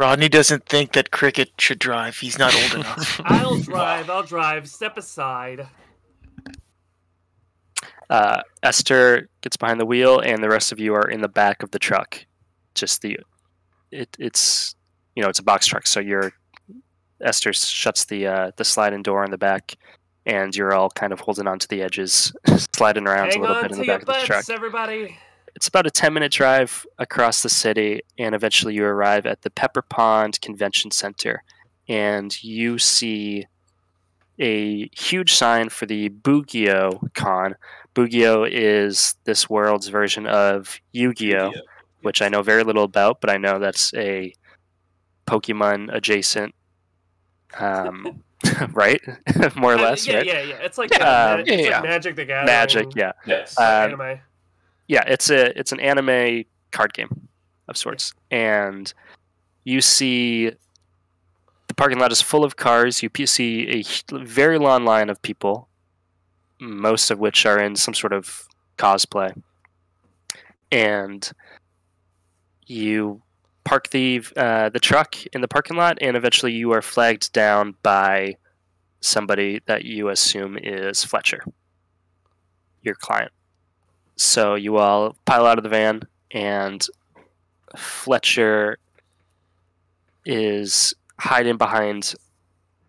Rodney 0.00 0.30
doesn't 0.30 0.64
think 0.64 0.92
that 0.92 1.10
Cricket 1.10 1.50
should 1.58 1.78
drive. 1.78 2.16
He's 2.16 2.38
not 2.38 2.54
old 2.54 2.74
enough. 2.80 3.20
I'll 3.22 3.58
drive. 3.60 4.08
I'll 4.08 4.22
drive. 4.22 4.66
Step 4.66 4.96
aside. 4.96 5.68
Uh, 8.08 8.40
Esther 8.62 9.28
gets 9.42 9.58
behind 9.58 9.78
the 9.78 9.84
wheel, 9.84 10.18
and 10.18 10.42
the 10.42 10.48
rest 10.48 10.72
of 10.72 10.80
you 10.80 10.94
are 10.94 11.08
in 11.10 11.20
the 11.20 11.28
back 11.28 11.62
of 11.62 11.70
the 11.70 11.78
truck. 11.78 12.24
Just 12.74 13.02
the, 13.02 13.18
it, 13.90 14.08
it's, 14.18 14.74
you 15.14 15.22
know, 15.22 15.28
it's 15.28 15.38
a 15.38 15.44
box 15.44 15.66
truck, 15.66 15.86
so 15.86 16.00
you're. 16.00 16.32
Esther 17.22 17.52
shuts 17.52 18.06
the 18.06 18.26
uh, 18.26 18.50
the 18.56 18.64
sliding 18.64 19.02
door 19.02 19.22
in 19.22 19.30
the 19.30 19.36
back, 19.36 19.76
and 20.24 20.56
you're 20.56 20.72
all 20.72 20.88
kind 20.88 21.12
of 21.12 21.20
holding 21.20 21.46
onto 21.46 21.66
the 21.66 21.82
edges, 21.82 22.32
sliding 22.74 23.06
around 23.06 23.32
Hang 23.32 23.40
a 23.40 23.42
little 23.42 23.62
bit 23.62 23.72
in 23.72 23.78
the 23.78 23.84
your 23.84 23.98
back 23.98 24.08
of 24.08 24.20
the 24.22 24.26
truck. 24.26 24.48
everybody. 24.48 25.18
It's 25.56 25.68
about 25.68 25.86
a 25.86 25.90
10 25.90 26.12
minute 26.14 26.32
drive 26.32 26.86
across 26.98 27.42
the 27.42 27.48
city, 27.48 28.02
and 28.18 28.34
eventually 28.34 28.74
you 28.74 28.84
arrive 28.84 29.26
at 29.26 29.42
the 29.42 29.50
Pepper 29.50 29.82
Pond 29.82 30.40
Convention 30.40 30.90
Center. 30.90 31.42
And 31.88 32.40
you 32.42 32.78
see 32.78 33.46
a 34.38 34.88
huge 34.92 35.34
sign 35.34 35.68
for 35.68 35.86
the 35.86 36.08
Boo-Gi-Oh 36.08 37.00
Con. 37.14 37.56
Boo-Gi-Oh 37.94 38.44
is 38.44 39.16
this 39.24 39.50
world's 39.50 39.88
version 39.88 40.26
of 40.26 40.78
Yu 40.92 41.12
Gi 41.12 41.36
Oh!, 41.36 41.52
which 42.02 42.22
I 42.22 42.28
know 42.28 42.42
very 42.42 42.62
little 42.64 42.84
about, 42.84 43.20
but 43.20 43.28
I 43.28 43.36
know 43.36 43.58
that's 43.58 43.92
a 43.94 44.32
Pokemon 45.26 45.92
adjacent, 45.94 46.54
um, 47.58 48.22
right? 48.72 49.00
More 49.56 49.74
or 49.74 49.78
I- 49.78 49.82
less, 49.82 50.06
yeah, 50.06 50.16
right? 50.18 50.26
yeah, 50.26 50.42
yeah. 50.42 50.54
It's 50.62 50.78
like, 50.78 50.90
Yeah, 50.92 51.04
uh, 51.04 51.34
um, 51.34 51.40
it's 51.40 51.50
yeah, 51.68 51.80
like 51.80 51.82
Magic 51.90 52.16
the 52.16 52.24
Gathering. 52.24 52.46
Magic, 52.46 52.86
yeah. 52.96 53.12
Yes. 53.26 53.58
Uh, 53.58 53.62
anime. 53.62 54.20
Yeah, 54.90 55.04
it's 55.06 55.30
a 55.30 55.56
it's 55.56 55.70
an 55.70 55.78
anime 55.78 56.42
card 56.72 56.92
game 56.92 57.28
of 57.68 57.76
sorts, 57.76 58.12
and 58.28 58.92
you 59.62 59.80
see 59.80 60.50
the 61.68 61.74
parking 61.76 62.00
lot 62.00 62.10
is 62.10 62.20
full 62.20 62.42
of 62.42 62.56
cars. 62.56 63.00
You 63.00 63.26
see 63.26 63.84
a 64.12 64.18
very 64.18 64.58
long 64.58 64.84
line 64.84 65.08
of 65.08 65.22
people, 65.22 65.68
most 66.60 67.12
of 67.12 67.20
which 67.20 67.46
are 67.46 67.60
in 67.60 67.76
some 67.76 67.94
sort 67.94 68.12
of 68.12 68.48
cosplay, 68.78 69.40
and 70.72 71.30
you 72.66 73.22
park 73.62 73.90
the 73.90 74.24
uh, 74.36 74.70
the 74.70 74.80
truck 74.80 75.14
in 75.26 75.40
the 75.40 75.46
parking 75.46 75.76
lot, 75.76 75.98
and 76.00 76.16
eventually 76.16 76.50
you 76.50 76.72
are 76.72 76.82
flagged 76.82 77.32
down 77.32 77.76
by 77.84 78.34
somebody 78.98 79.60
that 79.66 79.84
you 79.84 80.08
assume 80.08 80.58
is 80.60 81.04
Fletcher, 81.04 81.44
your 82.82 82.96
client. 82.96 83.30
So 84.20 84.54
you 84.54 84.76
all 84.76 85.16
pile 85.24 85.46
out 85.46 85.56
of 85.56 85.64
the 85.64 85.70
van, 85.70 86.02
and 86.30 86.86
Fletcher 87.74 88.76
is 90.26 90.92
hiding 91.18 91.56
behind 91.56 92.14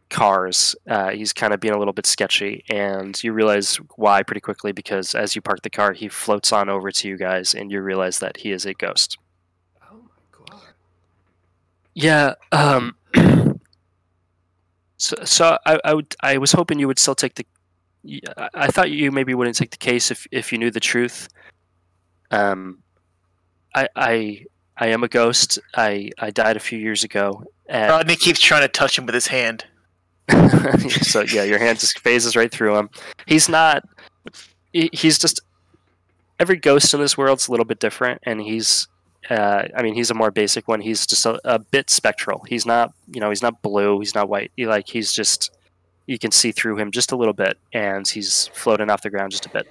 cars. 0.09 0.75
Uh, 0.85 1.11
he's 1.11 1.31
kind 1.31 1.53
of 1.53 1.61
being 1.61 1.73
a 1.73 1.77
little 1.77 1.93
bit 1.93 2.05
sketchy, 2.05 2.65
and 2.69 3.23
you 3.23 3.31
realize 3.31 3.77
why 3.95 4.23
pretty 4.23 4.41
quickly 4.41 4.73
because 4.73 5.15
as 5.15 5.33
you 5.33 5.41
park 5.41 5.61
the 5.61 5.69
car, 5.69 5.93
he 5.93 6.09
floats 6.09 6.51
on 6.51 6.67
over 6.67 6.91
to 6.91 7.07
you 7.07 7.15
guys, 7.15 7.55
and 7.55 7.71
you 7.71 7.81
realize 7.81 8.19
that 8.19 8.35
he 8.35 8.51
is 8.51 8.65
a 8.65 8.73
ghost. 8.73 9.17
Oh 9.89 10.01
my 10.03 10.45
god. 10.45 10.61
Yeah. 11.93 12.33
Um. 12.51 12.95
So, 14.97 15.15
so 15.23 15.57
I, 15.65 15.79
I 15.83 15.95
would 15.95 16.15
I 16.21 16.37
was 16.37 16.51
hoping 16.51 16.77
you 16.77 16.87
would 16.87 16.99
still 16.99 17.15
take 17.15 17.33
the. 17.33 17.43
I 18.53 18.67
thought 18.67 18.91
you 18.91 19.11
maybe 19.11 19.33
wouldn't 19.33 19.55
take 19.55 19.71
the 19.71 19.77
case 19.77 20.11
if 20.11 20.25
if 20.31 20.51
you 20.51 20.57
knew 20.57 20.71
the 20.71 20.79
truth. 20.79 21.27
Um. 22.31 22.79
I 23.73 23.87
I 23.95 24.45
I 24.77 24.87
am 24.87 25.03
a 25.03 25.07
ghost. 25.07 25.59
I 25.75 26.09
I 26.19 26.31
died 26.31 26.57
a 26.57 26.59
few 26.59 26.79
years 26.79 27.03
ago. 27.03 27.43
And 27.67 27.89
Rodney 27.89 28.15
keeps 28.15 28.39
trying 28.39 28.63
to 28.63 28.67
touch 28.67 28.97
him 28.97 29.05
with 29.05 29.15
his 29.15 29.27
hand. 29.27 29.65
so 31.01 31.21
yeah, 31.21 31.43
your 31.43 31.59
hand 31.59 31.79
just 31.79 31.99
phases 31.99 32.35
right 32.35 32.51
through 32.51 32.75
him. 32.77 32.89
He's 33.27 33.47
not. 33.47 33.87
He's 34.73 35.17
just. 35.17 35.41
Every 36.39 36.57
ghost 36.57 36.93
in 36.93 36.99
this 36.99 37.17
world's 37.17 37.47
a 37.47 37.51
little 37.51 37.65
bit 37.65 37.79
different, 37.79 38.21
and 38.23 38.41
he's. 38.41 38.87
Uh, 39.29 39.67
I 39.77 39.83
mean, 39.83 39.93
he's 39.93 40.09
a 40.09 40.15
more 40.15 40.31
basic 40.31 40.67
one. 40.67 40.81
He's 40.81 41.05
just 41.05 41.25
a, 41.25 41.39
a 41.45 41.59
bit 41.59 41.91
spectral. 41.91 42.43
He's 42.49 42.65
not, 42.65 42.91
you 43.13 43.21
know, 43.21 43.29
he's 43.29 43.43
not 43.43 43.61
blue. 43.61 43.99
He's 43.99 44.15
not 44.15 44.27
white. 44.27 44.51
He, 44.57 44.65
like 44.65 44.89
he's 44.89 45.13
just, 45.13 45.51
you 46.11 46.19
can 46.19 46.29
see 46.31 46.51
through 46.51 46.77
him 46.77 46.91
just 46.91 47.13
a 47.13 47.15
little 47.15 47.33
bit, 47.33 47.57
and 47.71 48.05
he's 48.05 48.47
floating 48.53 48.89
off 48.89 49.01
the 49.01 49.09
ground 49.09 49.31
just 49.31 49.45
a 49.45 49.49
bit. 49.49 49.65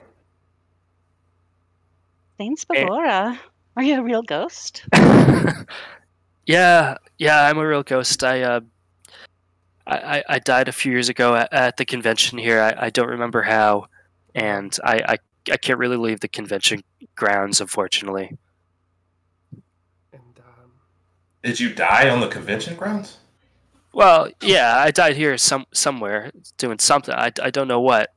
Saint 2.39 2.59
Eh. 2.75 2.85
Spagora. 2.87 3.39
Are 3.77 3.83
you 3.83 4.01
a 4.01 4.03
real 4.03 4.23
ghost? 4.23 4.83
yeah, 6.47 6.97
yeah, 7.19 7.45
I'm 7.45 7.59
a 7.59 7.67
real 7.67 7.83
ghost. 7.83 8.25
I, 8.25 8.41
uh, 8.43 8.61
I, 9.87 9.97
I- 10.19 10.25
I 10.31 10.39
died 10.39 10.69
a 10.69 10.73
few 10.73 10.93
years 10.93 11.09
ago 11.11 11.35
at, 11.35 11.53
at 11.53 11.77
the 11.77 11.85
convention 11.85 12.39
here. 12.39 12.61
I, 12.61 12.87
I 12.87 12.91
don't 12.91 13.09
remember 13.09 13.43
how, 13.43 13.87
and 14.35 14.77
I, 14.83 15.03
I, 15.07 15.17
I 15.53 15.57
can't 15.59 15.79
really 15.79 15.97
leave 15.99 16.21
the 16.21 16.29
convention 16.29 16.83
grounds, 17.17 17.61
unfortunately. 17.61 18.37
And 20.13 20.23
um, 20.39 20.71
Did 21.43 21.61
you 21.61 21.75
die 21.75 22.09
on 22.09 22.21
the 22.21 22.29
convention 22.29 22.77
grounds? 22.77 23.19
Well, 23.93 24.29
yeah, 24.41 24.77
I 24.79 24.91
died 24.91 25.17
here 25.17 25.37
some 25.37 25.67
somewhere 25.73 26.31
doing 26.59 26.79
something. 26.79 27.15
I, 27.15 27.33
I 27.43 27.51
don't 27.51 27.69
know 27.69 27.81
what. 27.81 28.13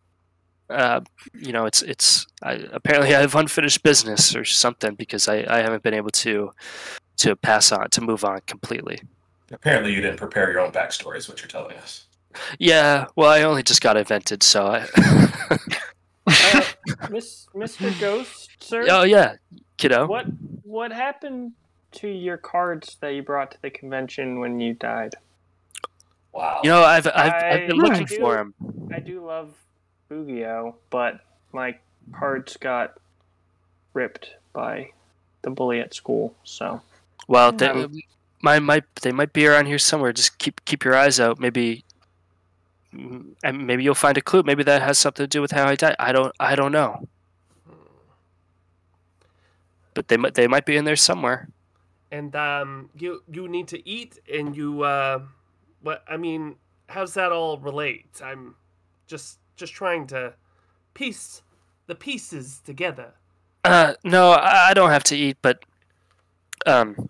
Uh, 0.70 1.02
you 1.34 1.52
know, 1.52 1.66
it's 1.66 1.82
it's 1.82 2.26
I, 2.42 2.54
apparently 2.72 3.14
I 3.14 3.22
have 3.22 3.36
unfinished 3.36 3.84
business 3.84 4.36
or 4.36 4.46
something 4.46 4.96
because 4.96 5.28
I, 5.28 5.46
I 5.48 5.62
haven't 5.62 5.84
been 5.84 5.94
able 5.94 6.12
to 6.12 6.52
to 7.18 7.36
pass 7.36 7.72
on 7.72 7.90
to 7.90 8.02
move 8.02 8.24
on 8.24 8.40
completely. 8.48 9.02
Apparently, 9.52 9.94
you 9.94 10.02
didn't 10.02 10.18
prepare 10.18 10.52
your 10.52 10.62
own 10.62 10.72
backstory, 10.72 11.18
is 11.18 11.28
what 11.28 11.42
you're 11.42 11.48
telling 11.48 11.78
us. 11.78 12.06
Yeah, 12.58 13.06
well, 13.16 13.30
I 13.30 13.44
only 13.44 13.62
just 13.62 13.82
got 13.82 13.98
invented, 13.98 14.44
so 14.44 14.68
I. 14.68 15.50
Uh, 16.26 16.62
Miss, 17.10 17.48
Mr. 17.54 18.00
Ghost, 18.00 18.50
sir. 18.62 18.86
oh 18.90 19.04
yeah, 19.04 19.36
kiddo. 19.76 20.08
What 20.08 20.26
what 20.64 20.94
happened 20.94 21.52
to 21.94 22.08
your 22.08 22.38
cards 22.38 22.96
that 23.02 23.10
you 23.10 23.22
brought 23.22 23.52
to 23.52 23.62
the 23.62 23.70
convention 23.70 24.40
when 24.40 24.58
you 24.60 24.74
died? 24.74 25.16
Wow. 26.34 26.62
You 26.63 26.69
know, 26.72 26.82
I've 26.84 27.06
I've, 27.08 27.34
I've 27.34 27.67
been 27.67 27.80
I- 27.80 27.84
looking 27.84 28.04
I 28.04 28.06
do- 28.06 28.17
for 28.17 28.38
him. 28.39 28.54
I 28.93 29.00
do 29.00 29.26
love 29.26 29.54
Boo-Gi-Oh, 30.10 30.76
but 30.89 31.19
my 31.52 31.78
cards 32.12 32.58
got 32.58 32.98
ripped 33.93 34.36
by 34.52 34.91
the 35.43 35.50
bully 35.52 35.80
at 35.80 35.93
school. 35.93 36.36
So 36.43 36.82
Well, 37.28 37.52
they, 37.52 37.67
Um, 37.69 37.93
my 38.41 38.60
might 38.60 38.84
they 39.02 39.12
might 39.12 39.32
be 39.34 39.48
around 39.48 39.67
here 39.67 39.80
somewhere. 39.80 40.12
Just 40.13 40.38
keep 40.38 40.63
keep 40.65 40.84
your 40.84 40.96
eyes 40.96 41.19
out. 41.19 41.39
Maybe, 41.39 41.84
mm, 42.93 43.34
and 43.43 43.65
maybe 43.65 43.84
you'll 43.84 43.96
find 43.96 44.17
a 44.17 44.22
clue. 44.22 44.43
Maybe 44.43 44.63
that 44.63 44.82
has 44.82 44.98
something 44.98 45.24
to 45.24 45.28
do 45.28 45.41
with 45.41 45.52
how 45.52 45.67
I 45.67 45.76
died. 45.76 45.96
I 46.00 46.12
don't 46.12 46.34
I 46.39 46.56
don't 46.56 46.72
know. 46.72 47.08
But 49.93 50.08
they 50.08 50.17
might 50.17 50.34
they 50.34 50.48
might 50.48 50.65
be 50.65 50.76
in 50.76 50.86
there 50.86 50.96
somewhere. 50.96 51.48
and 52.12 52.36
um, 52.36 52.89
you 52.98 53.24
you 53.32 53.48
need 53.48 53.67
to 53.69 53.88
eat, 53.88 54.19
and 54.32 54.56
you 54.58 54.82
uh, 54.84 55.22
what? 55.84 56.04
I 56.10 56.17
mean, 56.17 56.56
how's 56.88 57.13
that 57.13 57.32
all 57.32 57.58
relate? 57.60 58.22
I'm 58.24 58.56
just 59.08 59.39
just 59.56 59.74
trying 59.74 60.08
to 60.08 60.34
piece 60.93 61.41
the 61.88 61.96
pieces 61.96 62.62
together. 62.65 63.13
Uh, 63.63 63.93
no, 64.04 64.32
I, 64.32 64.69
I 64.69 64.74
don't 64.74 64.89
have 64.89 65.04
to 65.06 65.15
eat, 65.15 65.38
but 65.41 65.63
um, 66.65 67.10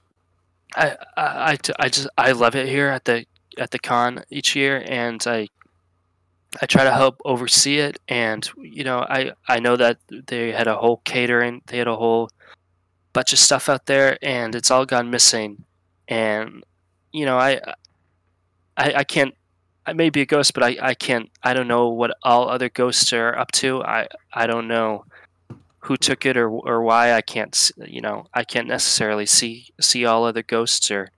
I, 0.75 0.97
I, 1.17 1.23
I, 1.51 1.57
I 1.79 1.89
just 1.89 2.07
I 2.17 2.31
love 2.31 2.55
it 2.55 2.67
here 2.67 2.89
at 2.89 3.05
the 3.05 3.25
at 3.57 3.71
the 3.71 3.79
con 3.79 4.23
each 4.29 4.55
year, 4.55 4.83
and 4.87 5.23
I 5.25 5.47
I 6.61 6.65
try 6.65 6.83
to 6.83 6.91
help 6.91 7.21
oversee 7.25 7.77
it, 7.77 7.99
and 8.07 8.47
you 8.57 8.83
know, 8.83 8.99
I 8.99 9.31
I 9.47 9.59
know 9.59 9.75
that 9.75 9.97
they 10.27 10.51
had 10.51 10.67
a 10.67 10.75
whole 10.75 11.01
catering, 11.05 11.61
they 11.67 11.77
had 11.77 11.87
a 11.87 11.95
whole 11.95 12.29
bunch 13.13 13.33
of 13.33 13.39
stuff 13.39 13.69
out 13.69 13.85
there, 13.85 14.17
and 14.21 14.55
it's 14.55 14.71
all 14.71 14.85
gone 14.85 15.09
missing. 15.09 15.63
And 16.07 16.63
you 17.11 17.25
know, 17.25 17.37
I 17.37 17.61
I, 18.77 18.93
I 18.97 19.03
can't. 19.03 19.35
I 19.85 19.93
may 19.93 20.09
be 20.09 20.21
a 20.21 20.25
ghost, 20.25 20.53
but 20.53 20.63
I, 20.63 20.77
I 20.81 20.93
can't. 20.93 21.29
I 21.43 21.53
don't 21.53 21.67
know 21.67 21.89
what 21.89 22.15
all 22.23 22.49
other 22.49 22.69
ghosts 22.69 23.11
are 23.13 23.37
up 23.37 23.51
to. 23.53 23.83
I 23.83 24.07
I 24.33 24.47
don't 24.47 24.67
know 24.67 25.05
who 25.79 25.97
took 25.97 26.25
it 26.25 26.37
or 26.37 26.49
or 26.49 26.81
why. 26.81 27.13
I 27.13 27.21
can't. 27.21 27.71
You 27.85 28.01
know, 28.01 28.27
I 28.33 28.43
can't 28.43 28.67
necessarily 28.67 29.25
see 29.25 29.67
see 29.81 30.05
all 30.05 30.25
other 30.25 30.43
ghosts 30.43 30.89
or. 30.91 31.09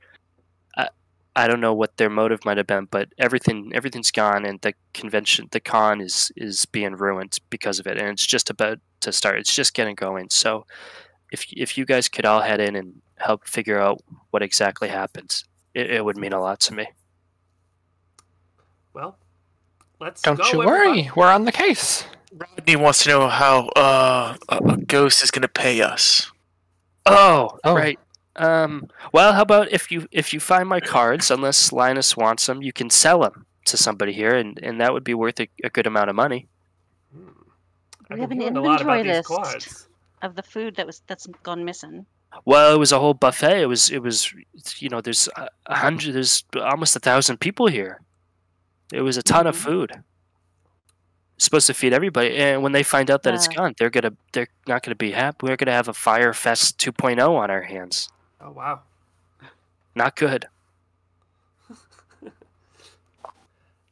I, 0.77 0.89
I 1.35 1.47
don't 1.47 1.61
know 1.61 1.73
what 1.73 1.97
their 1.97 2.09
motive 2.09 2.45
might 2.45 2.57
have 2.57 2.67
been, 2.67 2.85
but 2.85 3.09
everything 3.17 3.71
everything's 3.73 4.11
gone, 4.11 4.45
and 4.45 4.59
the 4.61 4.73
convention, 4.93 5.47
the 5.51 5.59
con 5.59 6.01
is 6.01 6.31
is 6.35 6.65
being 6.65 6.95
ruined 6.95 7.37
because 7.49 7.79
of 7.79 7.87
it, 7.87 7.97
and 7.97 8.09
it's 8.09 8.25
just 8.25 8.49
about 8.49 8.79
to 9.01 9.11
start. 9.11 9.39
It's 9.39 9.55
just 9.55 9.73
getting 9.73 9.95
going. 9.95 10.29
So, 10.31 10.65
if 11.31 11.45
if 11.53 11.77
you 11.77 11.85
guys 11.85 12.09
could 12.09 12.25
all 12.25 12.41
head 12.41 12.59
in 12.59 12.75
and 12.75 13.01
help 13.17 13.47
figure 13.47 13.79
out 13.79 14.01
what 14.31 14.41
exactly 14.43 14.89
happened, 14.89 15.43
it, 15.73 15.89
it 15.91 16.05
would 16.05 16.17
mean 16.17 16.33
a 16.33 16.41
lot 16.41 16.59
to 16.61 16.73
me. 16.73 16.87
Well, 18.95 19.17
let's 19.99 20.21
Don't 20.21 20.38
go. 20.39 20.43
you 20.51 20.63
everybody. 20.63 21.01
worry, 21.03 21.12
we're 21.15 21.31
on 21.31 21.43
the 21.45 21.51
case. 21.51 22.05
Rodney 22.34 22.75
wants 22.77 23.03
to 23.03 23.10
know 23.10 23.27
how 23.27 23.67
uh, 23.75 24.38
a, 24.49 24.55
a 24.58 24.77
ghost 24.77 25.21
is 25.21 25.31
gonna 25.31 25.47
pay 25.49 25.81
us. 25.81 26.31
Oh, 27.05 27.60
Oh. 27.63 27.75
right. 27.75 27.99
Um, 28.38 28.88
well, 29.13 29.34
how 29.34 29.41
about 29.43 29.71
if 29.71 29.91
you 29.91 30.08
if 30.12 30.34
you 30.34 30.39
find 30.39 30.67
my 30.67 30.79
cards, 30.79 31.29
unless 31.29 31.71
Linus 31.71 32.17
wants 32.17 32.45
them, 32.47 32.62
you 32.62 32.73
can 32.73 32.89
sell 32.89 33.19
them 33.21 33.45
to 33.65 33.77
somebody 33.77 34.12
here, 34.13 34.34
and, 34.36 34.60
and 34.63 34.79
that 34.81 34.91
would 34.93 35.03
be 35.03 35.13
worth 35.13 35.39
a, 35.39 35.47
a 35.63 35.69
good 35.69 35.88
amount 35.88 36.10
of 36.10 36.15
money. 36.15 36.47
I've 38.10 38.15
We 38.17 38.21
have 38.21 38.31
an 38.31 38.39
hearing 38.39 38.58
a 38.58 38.62
lot 38.62 38.81
about 38.81 38.99
inventory 38.99 39.43
list. 39.53 39.88
Of 40.21 40.36
the 40.36 40.43
food 40.43 40.75
that 40.77 40.86
was 40.88 41.01
that's 41.08 41.27
gone 41.43 41.63
missing. 41.65 42.05
Well, 42.45 42.73
it 42.75 42.77
was 42.79 42.91
a 42.91 42.99
whole 42.99 43.13
buffet. 43.13 43.62
It 43.62 43.67
was 43.67 43.89
it 43.91 44.01
was 44.01 44.34
you 44.79 44.89
know 44.89 45.01
there's 45.01 45.27
a 45.36 45.47
a 45.67 45.75
hundred, 45.75 46.13
there's 46.13 46.43
almost 46.62 46.95
a 46.95 46.99
thousand 46.99 47.39
people 47.39 47.67
here. 47.67 48.01
It 48.93 49.01
was 49.01 49.17
a 49.17 49.23
ton 49.23 49.47
of 49.47 49.55
Mhm. 49.55 49.59
food. 49.63 50.03
Supposed 51.37 51.67
to 51.67 51.73
feed 51.73 51.91
everybody, 51.91 52.35
and 52.37 52.63
when 52.63 52.71
they 52.71 52.83
find 52.83 53.11
out 53.11 53.23
that 53.23 53.33
it's 53.33 53.47
gone, 53.49 53.73
they're 53.77 53.89
gonna 53.89 54.13
they're 54.31 54.47
not 54.67 54.83
gonna 54.83 54.95
be 54.95 55.11
happy. 55.11 55.37
We're 55.47 55.57
gonna 55.57 55.73
have 55.73 55.89
a 55.89 55.93
Fyre 55.93 56.33
Fest 56.33 56.77
2.0 56.79 57.35
on 57.35 57.51
our 57.51 57.63
hands. 57.63 58.09
Oh 58.39 58.51
wow. 58.51 58.81
Not 59.95 60.15
good. 60.15 60.47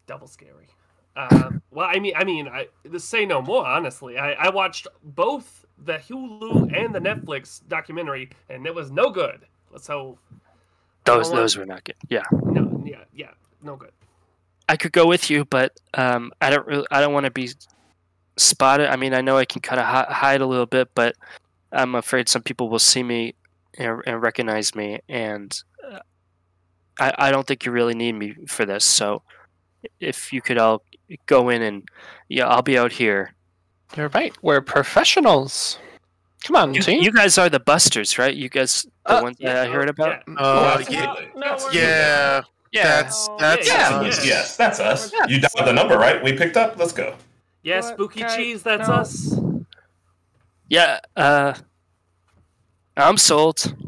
double 0.07 0.27
scary. 0.27 0.67
Um, 1.15 1.61
well, 1.71 1.87
I 1.89 1.99
mean, 1.99 2.13
I 2.15 2.23
mean, 2.23 2.47
I 2.47 2.67
say 2.97 3.25
no 3.25 3.41
more. 3.41 3.65
Honestly, 3.65 4.17
I, 4.17 4.33
I 4.33 4.49
watched 4.49 4.87
both 5.03 5.65
the 5.85 5.93
Hulu 5.97 6.75
and 6.75 6.93
the 6.95 6.99
Netflix 6.99 7.61
documentary, 7.67 8.29
and 8.49 8.65
it 8.65 8.73
was 8.73 8.89
no 8.91 9.09
good. 9.11 9.45
So 9.79 10.17
Those 11.03 11.29
those 11.31 11.57
were 11.57 11.65
not 11.65 11.83
good. 11.83 11.95
Yeah. 12.09 12.23
no, 12.31 12.81
yeah, 12.85 13.03
yeah, 13.13 13.31
no 13.61 13.75
good. 13.75 13.91
I 14.69 14.77
could 14.77 14.91
go 14.91 15.05
with 15.07 15.29
you, 15.29 15.45
but 15.45 15.77
um, 15.93 16.31
I 16.41 16.49
don't 16.49 16.65
really, 16.67 16.85
I 16.91 17.01
don't 17.01 17.13
want 17.13 17.25
to 17.25 17.31
be 17.31 17.49
spotted. 18.37 18.89
I 18.89 18.95
mean, 18.95 19.13
I 19.13 19.21
know 19.21 19.37
I 19.37 19.45
can 19.45 19.61
kind 19.61 19.79
of 19.79 19.85
hi- 19.85 20.07
hide 20.09 20.41
a 20.41 20.45
little 20.45 20.65
bit, 20.65 20.89
but 20.95 21.15
I'm 21.71 21.95
afraid 21.95 22.29
some 22.29 22.41
people 22.43 22.69
will 22.69 22.79
see 22.79 23.03
me 23.03 23.35
and, 23.77 24.01
and 24.05 24.21
recognize 24.21 24.73
me, 24.75 24.99
and 25.09 25.57
uh, 25.91 25.99
I, 26.99 27.13
I 27.17 27.31
don't 27.31 27.45
think 27.47 27.65
you 27.65 27.71
really 27.71 27.95
need 27.95 28.13
me 28.13 28.35
for 28.47 28.65
this. 28.65 28.85
So, 28.85 29.21
if 29.99 30.31
you 30.31 30.41
could 30.41 30.57
all 30.57 30.83
go 31.25 31.49
in 31.49 31.61
and 31.61 31.83
yeah, 32.29 32.47
I'll 32.47 32.61
be 32.61 32.77
out 32.77 32.93
here. 32.93 33.33
You're 33.97 34.09
right. 34.09 34.33
We're 34.41 34.61
professionals. 34.61 35.77
Come 36.45 36.55
on, 36.55 36.73
You, 36.73 36.81
team. 36.81 37.01
you 37.03 37.11
guys 37.11 37.37
are 37.37 37.47
the 37.49 37.59
Busters, 37.59 38.17
right? 38.17 38.33
You 38.35 38.49
guys, 38.49 38.85
the 39.05 39.19
Uh, 39.19 39.21
ones 39.21 39.37
that 39.39 39.55
I 39.67 39.69
heard 39.71 39.87
about. 39.89 40.23
Yeah. 40.27 40.33
Uh, 40.35 40.77
Oh, 40.77 40.91
yeah, 40.91 41.03
absolutely. 41.03 41.31
No, 41.39 41.47
no, 41.47 41.57
we're- 41.71 42.43
yeah, 42.73 42.83
that's 43.01 43.27
Oh, 43.29 43.37
that's 43.39 43.67
yeah, 43.67 43.89
us. 43.99 44.25
Yes, 44.25 44.57
that's 44.57 44.79
us. 44.81 45.13
Yeah. 45.13 45.25
You 45.27 45.39
dialed 45.39 45.67
the 45.67 45.73
number, 45.73 45.97
right? 45.97 46.21
We 46.23 46.33
picked 46.35 46.57
up. 46.57 46.77
Let's 46.77 46.91
go. 46.91 47.15
Yeah, 47.63 47.79
What? 47.81 47.93
spooky 47.93 48.25
Okay, 48.25 48.35
cheese. 48.35 48.63
That's 48.63 48.89
no. 48.89 48.95
us. 48.95 49.39
Yeah, 50.69 50.99
uh, 51.15 51.53
I'm 52.97 53.17
sold. 53.17 53.73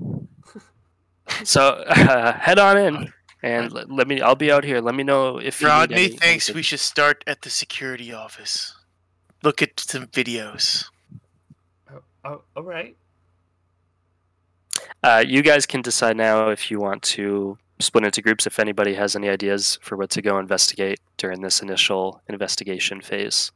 So 1.44 1.84
uh, 1.88 2.34
head 2.34 2.60
on 2.60 2.78
in, 2.78 3.14
and 3.42 3.72
let, 3.74 3.90
let 3.92 4.08
me. 4.08 4.22
I'll 4.22 4.36
be 4.36 4.52
out 4.52 4.64
here. 4.64 4.80
Let 4.80 4.94
me 4.94 5.04
know 5.04 5.40
if 5.40 5.60
you 5.60 5.68
need 5.68 5.74
Rodney 5.74 5.96
any- 5.96 6.08
thinks 6.10 6.48
anything. 6.48 6.56
we 6.56 6.62
should 6.62 6.80
start 6.80 7.24
at 7.26 7.42
the 7.42 7.50
security 7.50 8.14
office. 8.14 8.76
Look 9.42 9.62
at 9.64 9.80
some 9.80 10.06
videos. 10.08 10.86
Oh, 11.92 12.00
oh, 12.24 12.42
all 12.56 12.64
right. 12.64 12.96
Uh, 15.04 15.24
you 15.26 15.42
guys 15.42 15.66
can 15.66 15.82
decide 15.82 16.16
now 16.16 16.50
if 16.50 16.70
you 16.70 16.80
want 16.80 17.02
to 17.04 17.58
split 17.80 18.04
into 18.06 18.22
groups. 18.22 18.48
If 18.48 18.60
anybody 18.60 18.94
has 18.96 19.16
any 19.16 19.30
ideas 19.30 19.78
for 19.82 19.96
what 19.98 20.10
to 20.12 20.22
go 20.22 20.38
investigate 20.40 21.00
during 21.18 21.42
this 21.42 21.62
initial 21.62 22.22
investigation 22.30 23.02
phase. 23.02 23.52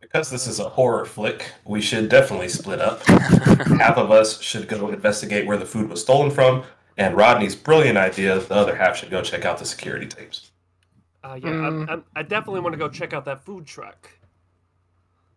Because 0.00 0.30
this 0.30 0.46
is 0.46 0.58
a 0.58 0.68
horror 0.68 1.04
flick, 1.04 1.52
we 1.64 1.80
should 1.80 2.08
definitely 2.08 2.48
split 2.48 2.80
up. 2.80 3.02
half 3.06 3.96
of 3.96 4.10
us 4.10 4.40
should 4.40 4.68
go 4.68 4.88
investigate 4.88 5.46
where 5.46 5.56
the 5.56 5.64
food 5.64 5.88
was 5.88 6.02
stolen 6.02 6.30
from, 6.30 6.64
and 6.98 7.16
Rodney's 7.16 7.54
brilliant 7.54 7.96
idea, 7.96 8.38
the 8.40 8.54
other 8.54 8.74
half 8.74 8.96
should 8.96 9.10
go 9.10 9.22
check 9.22 9.44
out 9.44 9.58
the 9.58 9.64
security 9.64 10.06
tapes. 10.06 10.50
Uh, 11.24 11.38
yeah, 11.40 11.50
Mm. 11.50 11.66
I'm, 11.66 11.88
I'm, 11.90 12.04
I 12.16 12.22
definitely 12.24 12.60
want 12.60 12.72
to 12.72 12.78
go 12.78 12.88
check 12.88 13.12
out 13.12 13.24
that 13.26 13.44
food 13.44 13.64
truck. 13.64 14.10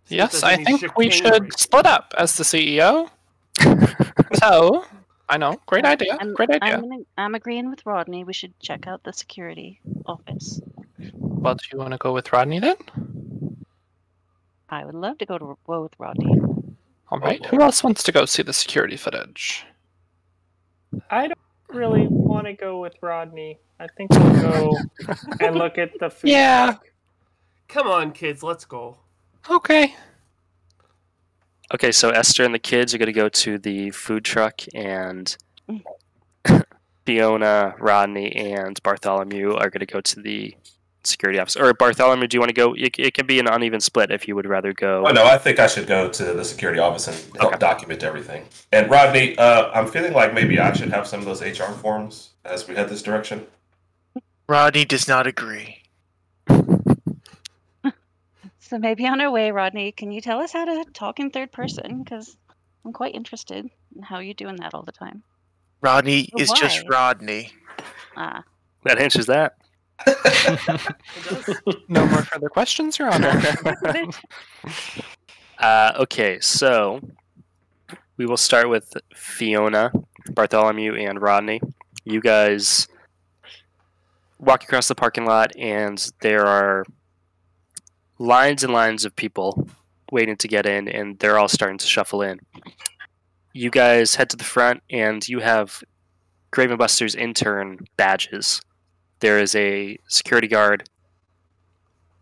See 0.05 0.15
yes, 0.17 0.41
I 0.43 0.53
any 0.53 0.65
think 0.65 0.97
we 0.97 1.09
chicanery. 1.11 1.49
should 1.51 1.59
split 1.59 1.85
up 1.85 2.13
as 2.17 2.35
the 2.35 2.43
CEO. 2.43 3.09
so, 4.39 4.85
I 5.27 5.37
know, 5.37 5.59
great 5.65 5.85
idea. 5.85 6.17
I'm, 6.19 6.33
Great 6.33 6.51
idea. 6.51 6.75
I'm, 6.75 6.81
gonna, 6.81 7.03
I'm 7.17 7.35
agreeing 7.35 7.69
with 7.69 7.85
Rodney. 7.85 8.23
We 8.23 8.33
should 8.33 8.57
check 8.59 8.87
out 8.87 9.03
the 9.03 9.11
security 9.11 9.79
office. 10.05 10.61
Well, 11.13 11.55
do 11.55 11.63
you 11.71 11.79
want 11.79 11.91
to 11.91 11.97
go 11.97 12.13
with 12.13 12.31
Rodney 12.31 12.59
then? 12.59 12.75
I 14.69 14.85
would 14.85 14.95
love 14.95 15.17
to 15.19 15.25
go 15.25 15.37
to 15.37 15.57
go 15.65 15.83
with 15.83 15.93
Rodney. 15.97 16.39
All 17.09 17.19
right. 17.19 17.43
Who 17.47 17.61
else 17.61 17.83
wants 17.83 18.03
to 18.03 18.11
go 18.11 18.25
see 18.25 18.43
the 18.43 18.53
security 18.53 18.97
footage? 18.97 19.65
I 21.09 21.27
don't 21.27 21.39
really 21.69 22.07
want 22.07 22.47
to 22.47 22.53
go 22.53 22.79
with 22.79 22.95
Rodney. 23.01 23.59
I 23.79 23.87
think 23.97 24.11
we'll 24.11 24.41
go 24.41 24.77
and 25.39 25.55
look 25.55 25.77
at 25.77 25.91
the 25.99 26.09
food. 26.09 26.29
Yeah. 26.29 26.65
truck. 26.65 26.87
Come 27.67 27.87
on, 27.87 28.11
kids, 28.11 28.43
let's 28.43 28.65
go. 28.65 28.97
Okay. 29.49 29.95
Okay, 31.73 31.91
so 31.91 32.09
Esther 32.09 32.43
and 32.43 32.53
the 32.53 32.59
kids 32.59 32.93
are 32.93 32.97
going 32.97 33.07
to 33.07 33.13
go 33.13 33.27
to 33.29 33.57
the 33.57 33.89
food 33.91 34.23
truck, 34.23 34.61
and 34.73 35.35
Fiona, 37.05 37.75
Rodney, 37.79 38.31
and 38.35 38.81
Bartholomew 38.83 39.53
are 39.53 39.69
going 39.69 39.79
to 39.79 39.85
go 39.85 40.01
to 40.01 40.21
the 40.21 40.55
security 41.03 41.39
office. 41.39 41.55
Or 41.55 41.73
Bartholomew, 41.73 42.27
do 42.27 42.35
you 42.35 42.39
want 42.41 42.49
to 42.49 42.53
go? 42.55 42.73
It, 42.73 42.97
it 42.99 43.13
can 43.13 43.25
be 43.27 43.39
an 43.39 43.47
uneven 43.47 43.79
split 43.79 44.11
if 44.11 44.27
you 44.27 44.35
would 44.35 44.47
rather 44.47 44.73
go. 44.73 45.05
Oh 45.07 45.11
no, 45.11 45.23
I 45.25 45.37
think 45.37 45.59
I 45.59 45.67
should 45.67 45.87
go 45.87 46.09
to 46.09 46.33
the 46.33 46.43
security 46.45 46.79
office 46.79 47.07
and 47.07 47.15
help 47.39 47.53
Okay. 47.53 47.59
document 47.59 48.03
everything. 48.03 48.45
And 48.71 48.89
Rodney, 48.89 49.37
uh, 49.37 49.69
I'm 49.71 49.87
feeling 49.87 50.13
like 50.13 50.33
maybe 50.33 50.59
I 50.59 50.73
should 50.73 50.89
have 50.89 51.07
some 51.07 51.19
of 51.19 51.25
those 51.25 51.41
HR 51.41 51.71
forms 51.73 52.31
as 52.43 52.67
we 52.67 52.75
head 52.75 52.89
this 52.89 53.01
direction. 53.03 53.45
Rodney 54.47 54.85
does 54.85 55.07
not 55.07 55.25
agree. 55.27 55.81
So 58.67 58.79
maybe 58.79 59.05
on 59.05 59.21
our 59.21 59.29
way, 59.29 59.51
Rodney, 59.51 59.91
can 59.91 60.11
you 60.11 60.21
tell 60.21 60.39
us 60.39 60.51
how 60.51 60.65
to 60.65 60.85
talk 60.91 61.19
in 61.19 61.29
third 61.29 61.51
person? 61.51 62.01
Because 62.01 62.35
I'm 62.83 62.93
quite 62.93 63.13
interested 63.13 63.69
in 63.95 64.01
how 64.01 64.17
you're 64.17 64.33
doing 64.33 64.55
that 64.55 64.73
all 64.73 64.81
the 64.81 64.91
time. 64.91 65.21
Rodney 65.81 66.29
But 66.31 66.41
is 66.41 66.51
just? 66.51 66.83
Rodney. 66.89 67.51
Ah, 68.17 68.43
That 68.83 68.97
answers 68.97 69.27
that. 69.27 69.53
No 71.87 72.07
more 72.07 72.23
further 72.23 72.49
questions, 72.49 72.97
Your 72.97 73.13
Honor. 73.13 73.39
Uh, 75.57 75.93
okay, 75.99 76.37
so 76.41 76.99
we 78.17 78.25
will 78.25 78.35
start 78.35 78.67
with 78.67 78.93
Fiona, 79.15 79.89
Bartholomew, 80.31 80.95
and 80.95 81.21
Rodney. 81.21 81.61
You 82.03 82.19
guys 82.19 82.89
walk 84.37 84.63
across 84.63 84.89
the 84.89 84.95
parking 84.95 85.23
lot, 85.23 85.55
and 85.55 86.11
there 86.19 86.45
are 86.45 86.83
lines 88.17 88.63
and 88.63 88.73
lines 88.73 89.05
of 89.05 89.15
people 89.15 89.67
waiting 90.11 90.37
to 90.37 90.47
get 90.47 90.65
in, 90.65 90.87
and 90.87 91.19
they're 91.19 91.37
all 91.37 91.47
starting 91.47 91.77
to 91.77 91.87
shuffle 91.87 92.21
in. 92.21 92.39
You 93.53 93.69
guys 93.69 94.15
head 94.15 94.29
to 94.31 94.37
the 94.37 94.43
front, 94.43 94.83
and 94.89 95.27
you 95.27 95.39
have 95.39 95.83
Graven 96.51 96.77
Buster's 96.77 97.15
intern 97.15 97.79
badges. 97.97 98.61
There 99.19 99.39
is 99.39 99.55
a 99.55 99.97
security 100.07 100.47
guard 100.47 100.89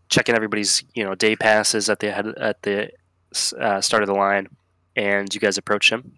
checking 0.10 0.36
everybody's, 0.36 0.84
you 0.94 1.04
know, 1.04 1.16
day 1.16 1.36
passes 1.36 1.90
at 1.90 2.00
the 2.00 2.12
head 2.12 2.28
at 2.38 2.62
the 2.62 2.92
uh, 3.60 3.82
start 3.82 4.04
of 4.04 4.08
the 4.08 4.14
line, 4.14 4.48
and 4.96 5.34
you 5.34 5.42
guys 5.42 5.58
approach 5.58 5.92
him. 5.92 6.14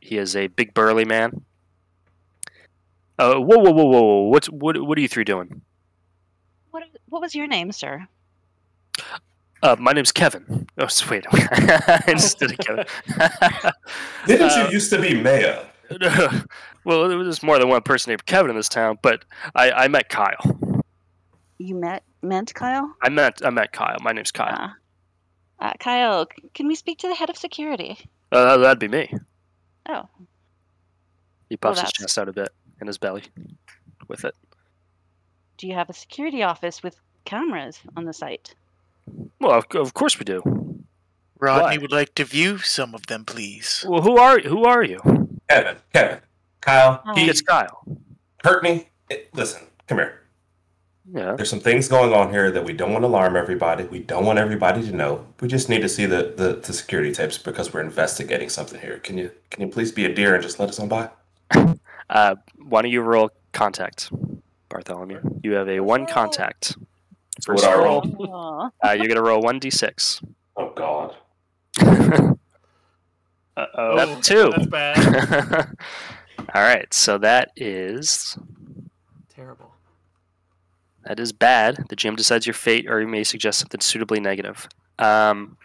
He 0.00 0.18
is 0.18 0.34
a 0.34 0.48
big 0.48 0.74
burly 0.74 1.04
man. 1.04 1.44
Uh, 3.18 3.36
whoa, 3.36 3.58
whoa, 3.58 3.70
whoa, 3.70 3.84
whoa! 3.84 4.22
What's 4.24 4.48
what? 4.48 4.82
What 4.82 4.98
are 4.98 5.00
you 5.00 5.08
three 5.08 5.22
doing? 5.22 5.62
what 6.72 6.82
what 7.08 7.22
was 7.22 7.34
your 7.34 7.46
name, 7.46 7.70
sir? 7.70 8.08
Uh, 9.62 9.76
my 9.78 9.92
name's 9.92 10.10
Kevin. 10.12 10.66
Oh, 10.78 10.86
sweet. 10.88 11.24
wait. 11.32 11.46
I 11.52 12.02
just 12.08 12.38
did 12.38 12.52
it, 12.52 12.58
Kevin. 12.58 12.84
Didn't 14.26 14.50
Uh, 14.50 14.64
you 14.66 14.72
used 14.72 14.90
to 14.90 15.00
be 15.00 15.14
mayor? 15.14 15.64
well, 16.84 17.08
there 17.08 17.18
was 17.18 17.42
more 17.42 17.58
than 17.58 17.68
one 17.68 17.82
person 17.82 18.10
named 18.10 18.26
Kevin 18.26 18.50
in 18.50 18.56
this 18.56 18.68
town, 18.68 18.98
but 19.02 19.24
I, 19.54 19.70
I 19.70 19.88
met 19.88 20.08
Kyle. 20.08 20.82
You 21.58 21.76
met 21.76 22.02
meant 22.22 22.52
Kyle? 22.54 22.92
I 23.02 23.08
met 23.08 23.40
I 23.44 23.50
met 23.50 23.72
Kyle. 23.72 23.96
My 24.00 24.10
name's 24.12 24.32
Kyle. 24.32 24.56
Ah. 24.58 24.74
Uh, 25.60 25.72
Kyle, 25.78 26.26
can 26.54 26.66
we 26.66 26.74
speak 26.74 26.98
to 26.98 27.08
the 27.08 27.14
head 27.14 27.30
of 27.30 27.36
security? 27.36 27.98
Uh, 28.32 28.56
that'd 28.56 28.78
be 28.80 28.88
me. 28.88 29.14
Oh, 29.88 30.08
He 31.48 31.56
Well, 31.62 31.72
puffs 31.74 31.82
his 31.82 31.92
chest 31.92 32.18
out 32.18 32.28
a 32.28 32.32
bit 32.32 32.48
in 32.80 32.86
his 32.88 32.98
belly 32.98 33.22
with 34.08 34.24
it. 34.24 34.34
do 35.58 35.68
you 35.68 35.74
have 35.74 35.88
a 35.88 35.92
security 35.92 36.42
office 36.42 36.82
with 36.82 36.96
cameras 37.24 37.78
on 37.96 38.06
the 38.06 38.12
site? 38.12 38.54
Well, 39.40 39.52
of, 39.52 39.66
of 39.74 39.94
course 39.94 40.18
we 40.18 40.24
do. 40.24 40.42
Rodney 41.38 41.76
What? 41.78 41.82
would 41.82 41.92
like 41.92 42.14
to 42.14 42.24
view 42.24 42.58
some 42.58 42.94
of 42.94 43.06
them, 43.06 43.24
please. 43.24 43.84
Well, 43.88 44.02
who 44.02 44.16
are 44.16 44.38
who 44.40 44.64
are 44.64 44.82
you? 44.84 45.00
Kevin, 45.48 45.76
Kevin, 45.92 46.18
Kyle, 46.60 47.02
Oh. 47.06 47.14
he 47.16 47.28
It's 47.28 47.42
Kyle. 47.42 47.84
Courtney. 48.44 48.88
eh, 49.10 49.16
Listen, 49.34 49.62
come 49.88 49.98
here. 49.98 50.20
Yeah. 51.12 51.34
There's 51.34 51.50
some 51.50 51.60
things 51.60 51.88
going 51.88 52.12
on 52.14 52.30
here 52.30 52.50
that 52.52 52.64
we 52.64 52.72
don't 52.72 52.92
want 52.92 53.02
to 53.02 53.08
alarm 53.08 53.36
everybody. 53.36 53.84
We 53.84 53.98
don't 53.98 54.24
want 54.24 54.38
everybody 54.38 54.82
to 54.82 54.92
know. 54.92 55.26
We 55.40 55.48
just 55.48 55.68
need 55.68 55.82
to 55.82 55.88
see 55.88 56.06
the, 56.06 56.32
the, 56.36 56.54
the 56.64 56.72
security 56.72 57.12
tapes 57.12 57.36
because 57.38 57.74
we're 57.74 57.80
investigating 57.82 58.48
something 58.48 58.80
here. 58.80 58.98
Can 59.00 59.18
you 59.18 59.32
can 59.50 59.62
you 59.62 59.68
please 59.68 59.90
be 59.92 60.04
a 60.04 60.14
dear 60.14 60.34
and 60.34 60.42
just 60.42 60.60
let 60.60 60.68
us 60.68 60.78
on 60.78 60.88
by? 60.88 61.10
Uh, 62.10 62.34
why 62.58 62.82
don't 62.82 62.90
you 62.90 63.00
roll 63.00 63.30
contact, 63.52 64.10
Bartholomew? 64.68 65.20
You 65.42 65.52
have 65.52 65.68
a 65.70 65.80
one 65.80 66.04
contact. 66.04 66.76
What 67.46 67.60
First 67.60 67.64
I 67.64 67.74
roll. 67.74 68.70
Uh, 68.84 68.92
you're 68.92 69.08
gonna 69.08 69.22
roll 69.22 69.40
one 69.40 69.58
d6. 69.60 70.22
Oh 70.56 70.72
God. 70.74 71.16
Uh 73.54 73.66
oh. 73.76 73.96
That's 73.96 74.26
two. 74.26 74.50
That's 74.50 74.66
bad. 74.66 75.76
All 76.54 76.62
right, 76.62 76.92
so 76.92 77.18
that 77.18 77.50
is 77.54 78.38
Terrible. 79.34 79.74
that 81.04 81.20
is 81.20 81.32
bad. 81.32 81.76
The 81.90 81.96
GM 81.96 82.16
decides 82.16 82.46
your 82.46 82.54
fate, 82.54 82.88
or 82.88 83.00
you 83.02 83.06
may 83.06 83.24
suggest 83.24 83.58
something 83.58 83.80
suitably 83.82 84.20
negative. 84.20 84.66
Um, 84.98 85.58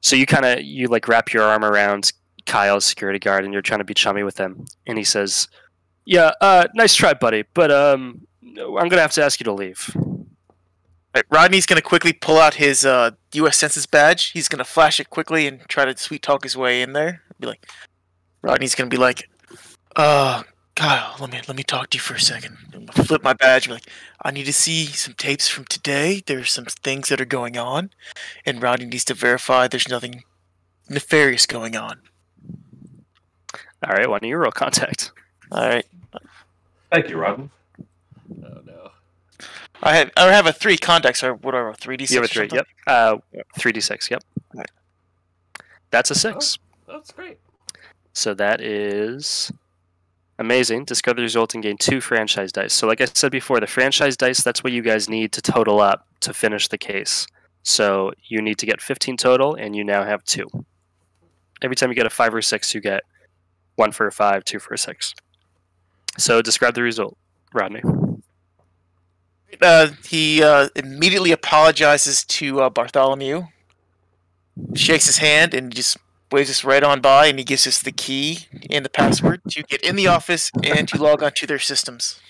so 0.00 0.14
you 0.14 0.24
kind 0.24 0.44
of 0.44 0.62
you 0.62 0.86
like 0.86 1.08
wrap 1.08 1.32
your 1.32 1.42
arm 1.42 1.64
around 1.64 2.12
Kyle's 2.46 2.84
security 2.84 3.18
guard, 3.18 3.44
and 3.44 3.52
you're 3.52 3.60
trying 3.60 3.80
to 3.80 3.84
be 3.84 3.94
chummy 3.94 4.22
with 4.22 4.38
him, 4.38 4.66
and 4.86 4.96
he 4.96 5.02
says, 5.04 5.48
"Yeah, 6.04 6.30
uh, 6.40 6.68
nice 6.76 6.94
try, 6.94 7.12
buddy, 7.14 7.42
but 7.54 7.72
um, 7.72 8.24
I'm 8.56 8.88
gonna 8.88 9.00
have 9.02 9.12
to 9.14 9.24
ask 9.24 9.40
you 9.40 9.44
to 9.44 9.52
leave." 9.52 9.90
Right, 11.16 11.24
Rodney's 11.30 11.64
gonna 11.64 11.80
quickly 11.80 12.12
pull 12.12 12.36
out 12.36 12.56
his 12.56 12.84
uh, 12.84 13.12
U.S. 13.32 13.56
Census 13.56 13.86
badge. 13.86 14.32
He's 14.32 14.48
gonna 14.48 14.64
flash 14.64 15.00
it 15.00 15.08
quickly 15.08 15.46
and 15.46 15.66
try 15.66 15.86
to 15.86 15.96
sweet 15.96 16.20
talk 16.20 16.42
his 16.42 16.58
way 16.58 16.82
in 16.82 16.92
there. 16.92 17.22
Be 17.40 17.46
like, 17.46 17.66
Rodney's 18.42 18.74
gonna 18.74 18.90
be 18.90 18.98
like, 18.98 19.30
"Uh, 19.96 20.42
Kyle, 20.74 21.16
let 21.18 21.32
me 21.32 21.40
let 21.48 21.56
me 21.56 21.62
talk 21.62 21.88
to 21.88 21.96
you 21.96 22.02
for 22.02 22.16
a 22.16 22.20
second. 22.20 22.58
I'm 22.74 22.84
gonna 22.84 23.06
flip 23.06 23.22
my 23.22 23.32
badge. 23.32 23.66
And 23.66 23.70
be 23.70 23.74
like, 23.76 23.90
I 24.22 24.30
need 24.30 24.44
to 24.44 24.52
see 24.52 24.84
some 24.84 25.14
tapes 25.14 25.48
from 25.48 25.64
today. 25.64 26.22
There's 26.26 26.52
some 26.52 26.66
things 26.66 27.08
that 27.08 27.18
are 27.18 27.24
going 27.24 27.56
on, 27.56 27.92
and 28.44 28.62
Rodney 28.62 28.84
needs 28.84 29.06
to 29.06 29.14
verify 29.14 29.68
there's 29.68 29.88
nothing 29.88 30.22
nefarious 30.90 31.46
going 31.46 31.78
on. 31.78 32.00
All 33.82 33.94
right, 33.94 34.10
why 34.10 34.18
don't 34.18 34.28
you 34.28 34.36
roll 34.36 34.52
contact? 34.52 35.12
All 35.50 35.66
right, 35.66 35.86
Thank 36.92 37.08
you, 37.08 37.16
Rodney. 37.16 37.48
Oh 39.82 39.86
no. 39.86 39.90
I 39.90 39.96
have 39.96 40.10
I 40.16 40.32
have 40.32 40.46
a 40.46 40.52
three 40.52 40.76
contacts 40.76 41.22
or 41.22 41.34
whatever, 41.34 41.72
three 41.74 41.96
d 41.96 42.06
six. 42.06 42.14
You 42.14 42.20
have 42.20 42.30
a 42.30 42.32
three. 42.32 42.48
Yep. 42.52 42.66
Uh, 42.86 43.16
three 43.58 43.72
d 43.72 43.80
six. 43.80 44.10
Yep. 44.10 44.22
Right. 44.54 44.70
That's 45.90 46.10
a 46.10 46.14
six. 46.14 46.58
That's 46.86 47.12
great. 47.12 47.38
So 48.12 48.34
that 48.34 48.60
is 48.60 49.52
amazing. 50.38 50.84
Discover 50.84 51.16
the 51.16 51.22
result 51.22 51.54
and 51.54 51.62
gain 51.62 51.76
two 51.76 52.00
franchise 52.00 52.52
dice. 52.52 52.72
So, 52.72 52.86
like 52.86 53.00
I 53.00 53.06
said 53.06 53.32
before, 53.32 53.60
the 53.60 53.66
franchise 53.66 54.16
dice, 54.16 54.42
that's 54.42 54.62
what 54.62 54.72
you 54.72 54.82
guys 54.82 55.08
need 55.08 55.32
to 55.32 55.42
total 55.42 55.80
up 55.80 56.06
to 56.20 56.32
finish 56.32 56.68
the 56.68 56.78
case. 56.78 57.26
So, 57.62 58.12
you 58.24 58.40
need 58.40 58.58
to 58.58 58.66
get 58.66 58.80
15 58.80 59.16
total, 59.16 59.54
and 59.54 59.74
you 59.74 59.84
now 59.84 60.04
have 60.04 60.24
two. 60.24 60.46
Every 61.62 61.74
time 61.74 61.88
you 61.88 61.94
get 61.94 62.06
a 62.06 62.10
five 62.10 62.34
or 62.34 62.42
six, 62.42 62.74
you 62.74 62.80
get 62.80 63.02
one 63.76 63.92
for 63.92 64.06
a 64.06 64.12
five, 64.12 64.44
two 64.44 64.58
for 64.58 64.74
a 64.74 64.78
six. 64.78 65.14
So, 66.18 66.42
describe 66.42 66.74
the 66.74 66.82
result, 66.82 67.16
Rodney. 67.52 67.82
Uh, 69.62 69.88
he 70.08 70.42
uh, 70.42 70.68
immediately 70.74 71.32
apologizes 71.32 72.24
to 72.24 72.60
uh, 72.60 72.70
Bartholomew, 72.70 73.46
shakes 74.74 75.06
his 75.06 75.18
hand, 75.18 75.54
and 75.54 75.74
just 75.74 75.96
waves 76.30 76.50
us 76.50 76.64
right 76.64 76.82
on 76.82 77.00
by. 77.00 77.26
And 77.26 77.38
he 77.38 77.44
gives 77.44 77.66
us 77.66 77.80
the 77.80 77.92
key 77.92 78.46
and 78.70 78.84
the 78.84 78.90
password 78.90 79.40
to 79.50 79.62
get 79.62 79.82
in 79.82 79.96
the 79.96 80.08
office 80.08 80.50
and 80.62 80.88
to 80.88 81.02
log 81.02 81.22
onto 81.22 81.46
their 81.46 81.58
systems. 81.58 82.20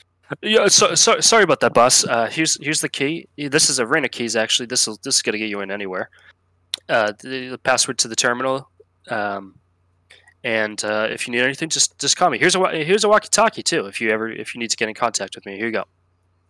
Yeah, 0.43 0.67
so, 0.69 0.95
so 0.95 1.21
sorry 1.21 1.45
about 1.45 1.61
that, 1.61 1.73
boss. 1.73 2.05
Uh, 2.05 2.27
here's 2.27 2.62
here's 2.62 2.81
the 2.81 2.89
key. 2.89 3.29
This 3.37 3.71
is 3.71 3.79
a 3.79 3.87
ring 3.87 4.05
of 4.05 4.11
keys. 4.11 4.35
Actually, 4.35 4.67
this 4.67 4.89
is 4.89 4.99
this 4.99 5.17
is 5.17 5.23
gonna 5.23 5.39
get 5.39 5.49
you 5.49 5.61
in 5.61 5.71
anywhere. 5.71 6.11
Uh, 6.89 7.12
the, 7.21 7.49
the 7.49 7.59
password 7.59 7.99
to 7.99 8.09
the 8.09 8.17
terminal. 8.17 8.69
Um, 9.09 9.55
and 10.43 10.85
uh, 10.85 11.09
if 11.11 11.27
you 11.27 11.33
need 11.33 11.43
anything, 11.43 11.69
just 11.69 11.99
just 11.99 12.17
call 12.17 12.31
me. 12.31 12.39
Here's 12.39 12.57
a 12.57 12.85
here's 12.85 13.05
a 13.05 13.09
walkie-talkie 13.09 13.62
too. 13.62 13.87
If 13.87 14.01
you 14.01 14.11
ever 14.11 14.29
if 14.29 14.55
you 14.55 14.59
need 14.59 14.71
to 14.71 14.77
get 14.77 14.89
in 14.89 14.95
contact 14.95 15.37
with 15.37 15.47
me, 15.47 15.57
here 15.57 15.67
you 15.67 15.73
go. 15.73 15.85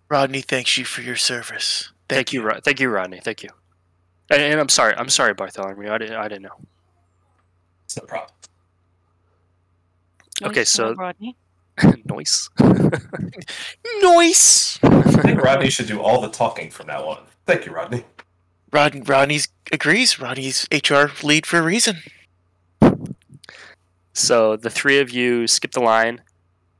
Rodney 0.09 0.41
thanks 0.41 0.77
you 0.79 0.85
for 0.85 1.03
your 1.03 1.17
service. 1.17 1.91
Thank, 2.09 2.33
you, 2.33 2.43
Rod- 2.43 2.63
thank 2.65 2.79
you, 2.81 2.89
Rodney. 2.89 3.21
Thank 3.21 3.43
you. 3.43 3.51
And, 4.31 4.41
and 4.43 4.61
I'm 4.61 4.69
sorry, 4.69 4.95
I'm 4.97 5.09
sorry, 5.09 5.35
Bartholomew. 5.35 5.91
I 5.91 5.99
didn't 5.99 6.17
I 6.17 6.29
didn't 6.29 6.43
know. 6.43 6.57
It's 7.85 7.97
no 7.97 8.05
problem. 8.07 8.31
Okay, 10.43 10.61
Nice 10.61 10.71
so- 10.71 10.95
Rodney. 10.95 11.37
Noise. 12.07 12.51
Nice. 14.03 14.79
I 14.83 15.03
think 15.23 15.41
Rodney 15.43 15.71
should 15.71 15.87
do 15.89 16.01
all 16.01 16.21
the 16.21 16.29
talking 16.29 16.71
from 16.71 16.87
now 16.89 17.05
on. 17.09 17.23
Thank 17.47 17.67
you, 17.67 17.73
Rodney. 17.73 18.05
Rod 18.73 19.09
Rodney's 19.09 19.49
agrees. 19.73 20.19
Rodney's 20.21 20.67
HR 20.73 21.07
lead 21.23 21.47
for 21.47 21.59
a 21.59 21.63
reason. 21.63 21.97
So 24.13 24.57
the 24.57 24.71
three 24.71 24.99
of 24.99 25.11
you 25.11 25.47
skip 25.47 25.73
the 25.73 25.81
line. 25.81 26.21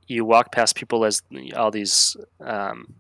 You 0.09 0.25
walk 0.25 0.53
past 0.53 0.77
people 0.77 1.05
as 1.05 1.23
all 1.57 1.71
these 1.71 2.17
um, 2.41 2.95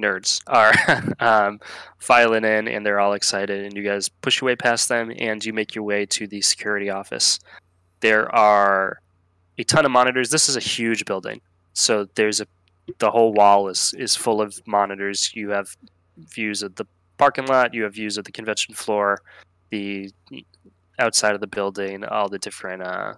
nerds 0.00 0.40
are 0.46 0.72
um, 1.20 1.60
filing 1.98 2.44
in, 2.44 2.68
and 2.68 2.84
they're 2.84 3.00
all 3.00 3.14
excited. 3.14 3.64
And 3.64 3.76
you 3.76 3.82
guys 3.82 4.08
push 4.08 4.40
your 4.40 4.46
way 4.46 4.56
past 4.56 4.88
them, 4.88 5.12
and 5.18 5.44
you 5.44 5.52
make 5.52 5.74
your 5.74 5.84
way 5.84 6.06
to 6.06 6.26
the 6.26 6.40
security 6.40 6.90
office. 6.90 7.38
There 8.00 8.34
are 8.34 9.00
a 9.58 9.64
ton 9.64 9.84
of 9.84 9.90
monitors. 9.90 10.30
This 10.30 10.48
is 10.48 10.56
a 10.56 10.60
huge 10.60 11.04
building, 11.04 11.40
so 11.72 12.06
there's 12.14 12.40
a 12.40 12.46
the 12.98 13.10
whole 13.10 13.32
wall 13.32 13.68
is 13.68 13.94
is 13.98 14.14
full 14.14 14.40
of 14.40 14.60
monitors. 14.66 15.34
You 15.34 15.50
have 15.50 15.76
views 16.16 16.62
of 16.62 16.76
the 16.76 16.86
parking 17.18 17.46
lot. 17.46 17.74
You 17.74 17.84
have 17.84 17.94
views 17.94 18.18
of 18.18 18.24
the 18.24 18.32
convention 18.32 18.74
floor, 18.74 19.22
the 19.70 20.12
outside 20.98 21.34
of 21.34 21.40
the 21.40 21.46
building, 21.46 22.04
all 22.04 22.28
the 22.28 22.38
different 22.38 22.82
uh, 22.82 23.14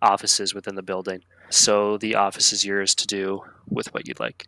offices 0.00 0.54
within 0.54 0.74
the 0.74 0.82
building. 0.82 1.22
So 1.50 1.98
the 1.98 2.14
office 2.14 2.52
is 2.52 2.64
yours 2.64 2.94
to 2.96 3.06
do 3.06 3.42
with 3.68 3.92
what 3.94 4.06
you'd 4.06 4.20
like. 4.20 4.46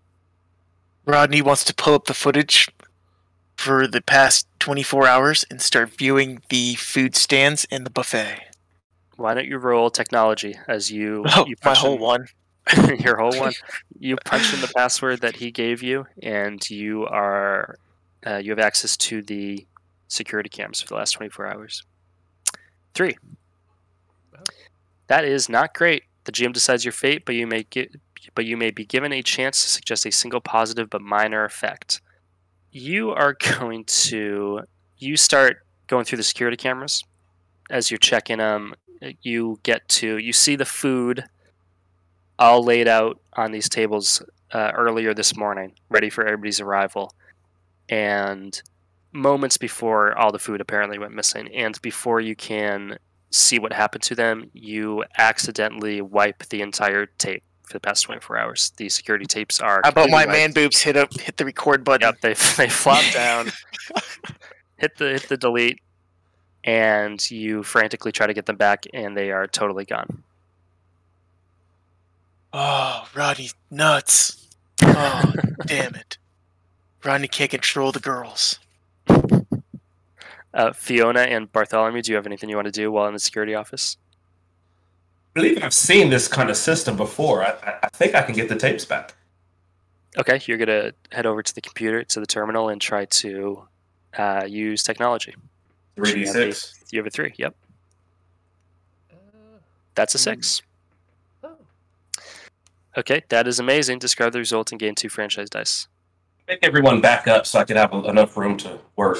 Rodney 1.06 1.42
wants 1.42 1.64
to 1.64 1.74
pull 1.74 1.94
up 1.94 2.04
the 2.06 2.14
footage 2.14 2.68
for 3.56 3.86
the 3.86 4.00
past 4.02 4.46
24 4.60 5.06
hours 5.06 5.44
and 5.50 5.60
start 5.60 5.90
viewing 5.96 6.40
the 6.48 6.74
food 6.74 7.14
stands 7.16 7.66
and 7.70 7.84
the 7.84 7.90
buffet. 7.90 8.40
Why 9.16 9.34
don't 9.34 9.46
you 9.46 9.58
roll 9.58 9.90
technology 9.90 10.56
as 10.68 10.90
you, 10.90 11.24
Oh, 11.28 11.44
you 11.48 11.56
my 11.64 11.70
punch 11.70 11.78
whole 11.78 11.94
in- 11.94 12.00
one. 12.00 12.26
your 13.00 13.16
whole 13.18 13.36
one. 13.38 13.52
You 13.98 14.16
punch 14.24 14.54
in 14.54 14.60
the 14.60 14.70
password 14.76 15.20
that 15.22 15.36
he 15.36 15.50
gave 15.50 15.82
you, 15.82 16.06
and 16.22 16.68
you 16.70 17.04
are 17.06 17.76
uh, 18.24 18.36
you 18.36 18.50
have 18.52 18.58
access 18.58 18.96
to 18.98 19.22
the 19.22 19.66
security 20.08 20.48
cams 20.50 20.80
for 20.80 20.88
the 20.88 20.94
last 20.94 21.12
24 21.12 21.46
hours. 21.46 21.82
Three. 22.94 23.16
That 25.08 25.24
is 25.24 25.48
not 25.48 25.74
great. 25.74 26.04
The 26.24 26.32
GM 26.32 26.52
decides 26.52 26.84
your 26.84 26.92
fate, 26.92 27.24
but 27.24 27.34
you 27.34 27.46
may 27.46 27.64
get, 27.64 27.90
but 28.34 28.44
you 28.44 28.56
may 28.56 28.70
be 28.70 28.84
given 28.84 29.12
a 29.12 29.22
chance 29.22 29.62
to 29.62 29.68
suggest 29.68 30.06
a 30.06 30.12
single 30.12 30.40
positive 30.40 30.90
but 30.90 31.02
minor 31.02 31.44
effect. 31.44 32.00
You 32.70 33.10
are 33.10 33.36
going 33.58 33.84
to 33.84 34.60
you 34.98 35.16
start 35.16 35.58
going 35.86 36.04
through 36.04 36.18
the 36.18 36.22
security 36.22 36.56
cameras 36.56 37.04
as 37.70 37.90
you're 37.90 37.98
checking 37.98 38.38
them. 38.38 38.74
You 39.22 39.58
get 39.62 39.88
to 39.88 40.18
you 40.18 40.32
see 40.32 40.56
the 40.56 40.64
food 40.64 41.24
all 42.38 42.62
laid 42.62 42.88
out 42.88 43.20
on 43.34 43.52
these 43.52 43.68
tables 43.68 44.22
uh, 44.52 44.72
earlier 44.74 45.14
this 45.14 45.36
morning, 45.36 45.74
ready 45.88 46.10
for 46.10 46.24
everybody's 46.24 46.60
arrival. 46.60 47.12
And 47.88 48.60
moments 49.12 49.56
before 49.56 50.16
all 50.16 50.32
the 50.32 50.38
food 50.38 50.60
apparently 50.60 50.98
went 50.98 51.14
missing, 51.14 51.48
and 51.54 51.80
before 51.82 52.20
you 52.20 52.34
can 52.36 52.98
see 53.30 53.58
what 53.58 53.72
happened 53.72 54.02
to 54.04 54.14
them, 54.14 54.50
you 54.52 55.04
accidentally 55.18 56.00
wipe 56.00 56.44
the 56.48 56.62
entire 56.62 57.06
tape 57.06 57.44
for 57.70 57.76
the 57.76 57.80
past 57.80 58.02
24 58.04 58.38
hours. 58.38 58.72
The 58.76 58.88
security 58.88 59.26
tapes 59.26 59.60
are. 59.60 59.80
How 59.84 59.90
about 59.90 60.10
my 60.10 60.24
completely 60.24 60.40
man 60.40 60.52
boobs 60.52 60.82
hit 60.82 60.96
up 60.96 61.12
hit 61.18 61.36
the 61.36 61.44
record 61.44 61.84
button? 61.84 62.06
Yep, 62.06 62.20
they 62.20 62.28
they 62.56 62.68
flop 62.68 63.04
down, 63.12 63.52
hit 64.76 64.96
the 64.98 65.10
hit 65.10 65.28
the 65.28 65.36
delete, 65.36 65.80
and 66.64 67.30
you 67.30 67.62
frantically 67.62 68.12
try 68.12 68.26
to 68.26 68.34
get 68.34 68.46
them 68.46 68.56
back, 68.56 68.84
and 68.92 69.16
they 69.16 69.30
are 69.30 69.46
totally 69.46 69.84
gone. 69.84 70.22
Oh, 72.52 73.08
Rodney 73.14 73.50
nuts. 73.70 74.48
Oh, 74.82 75.32
damn 75.66 75.94
it. 75.94 76.18
Rodney 77.04 77.28
can't 77.28 77.50
control 77.50 77.92
the 77.92 78.00
girls. 78.00 78.58
Uh, 80.52 80.72
Fiona 80.72 81.20
and 81.20 81.50
Bartholomew, 81.52 82.02
do 82.02 82.10
you 82.10 82.16
have 82.16 82.26
anything 82.26 82.48
you 82.48 82.56
want 82.56 82.66
to 82.66 82.72
do 82.72 82.90
while 82.90 83.06
in 83.06 83.14
the 83.14 83.20
security 83.20 83.54
office? 83.54 83.96
I 85.36 85.40
believe 85.40 85.62
I've 85.62 85.74
seen 85.74 86.10
this 86.10 86.26
kind 86.26 86.50
of 86.50 86.56
system 86.56 86.96
before. 86.96 87.42
I, 87.44 87.50
I, 87.62 87.78
I 87.84 87.88
think 87.92 88.14
I 88.14 88.22
can 88.22 88.34
get 88.34 88.48
the 88.48 88.56
tapes 88.56 88.84
back. 88.84 89.14
Okay, 90.18 90.40
you're 90.46 90.58
gonna 90.58 90.92
head 91.12 91.24
over 91.24 91.40
to 91.42 91.54
the 91.54 91.60
computer 91.60 92.02
to 92.02 92.18
the 92.20 92.26
terminal 92.26 92.68
and 92.68 92.80
try 92.80 93.04
to 93.04 93.62
uh, 94.18 94.44
use 94.46 94.82
technology. 94.82 95.34
3d6. 95.96 96.92
You 96.92 96.98
have 96.98 97.06
a 97.06 97.10
three. 97.10 97.32
Yep, 97.36 97.54
Uh, 99.12 99.14
that's 99.94 100.14
a 100.14 100.18
Hmm. 100.18 100.22
six. 100.22 100.62
oh. 101.44 101.50
Okay, 102.96 103.22
that 103.28 103.46
is 103.46 103.60
amazing. 103.60 104.00
Describe 104.00 104.32
the 104.32 104.40
result 104.40 104.72
and 104.72 104.80
gain 104.80 104.96
two 104.96 105.08
franchise 105.08 105.48
dice. 105.48 105.86
Make 106.48 106.58
everyone 106.64 107.00
back 107.00 107.28
up 107.28 107.46
so 107.46 107.60
I 107.60 107.64
can 107.64 107.76
have 107.76 107.92
enough 107.92 108.36
room 108.36 108.56
to 108.58 108.80
work. 108.96 109.18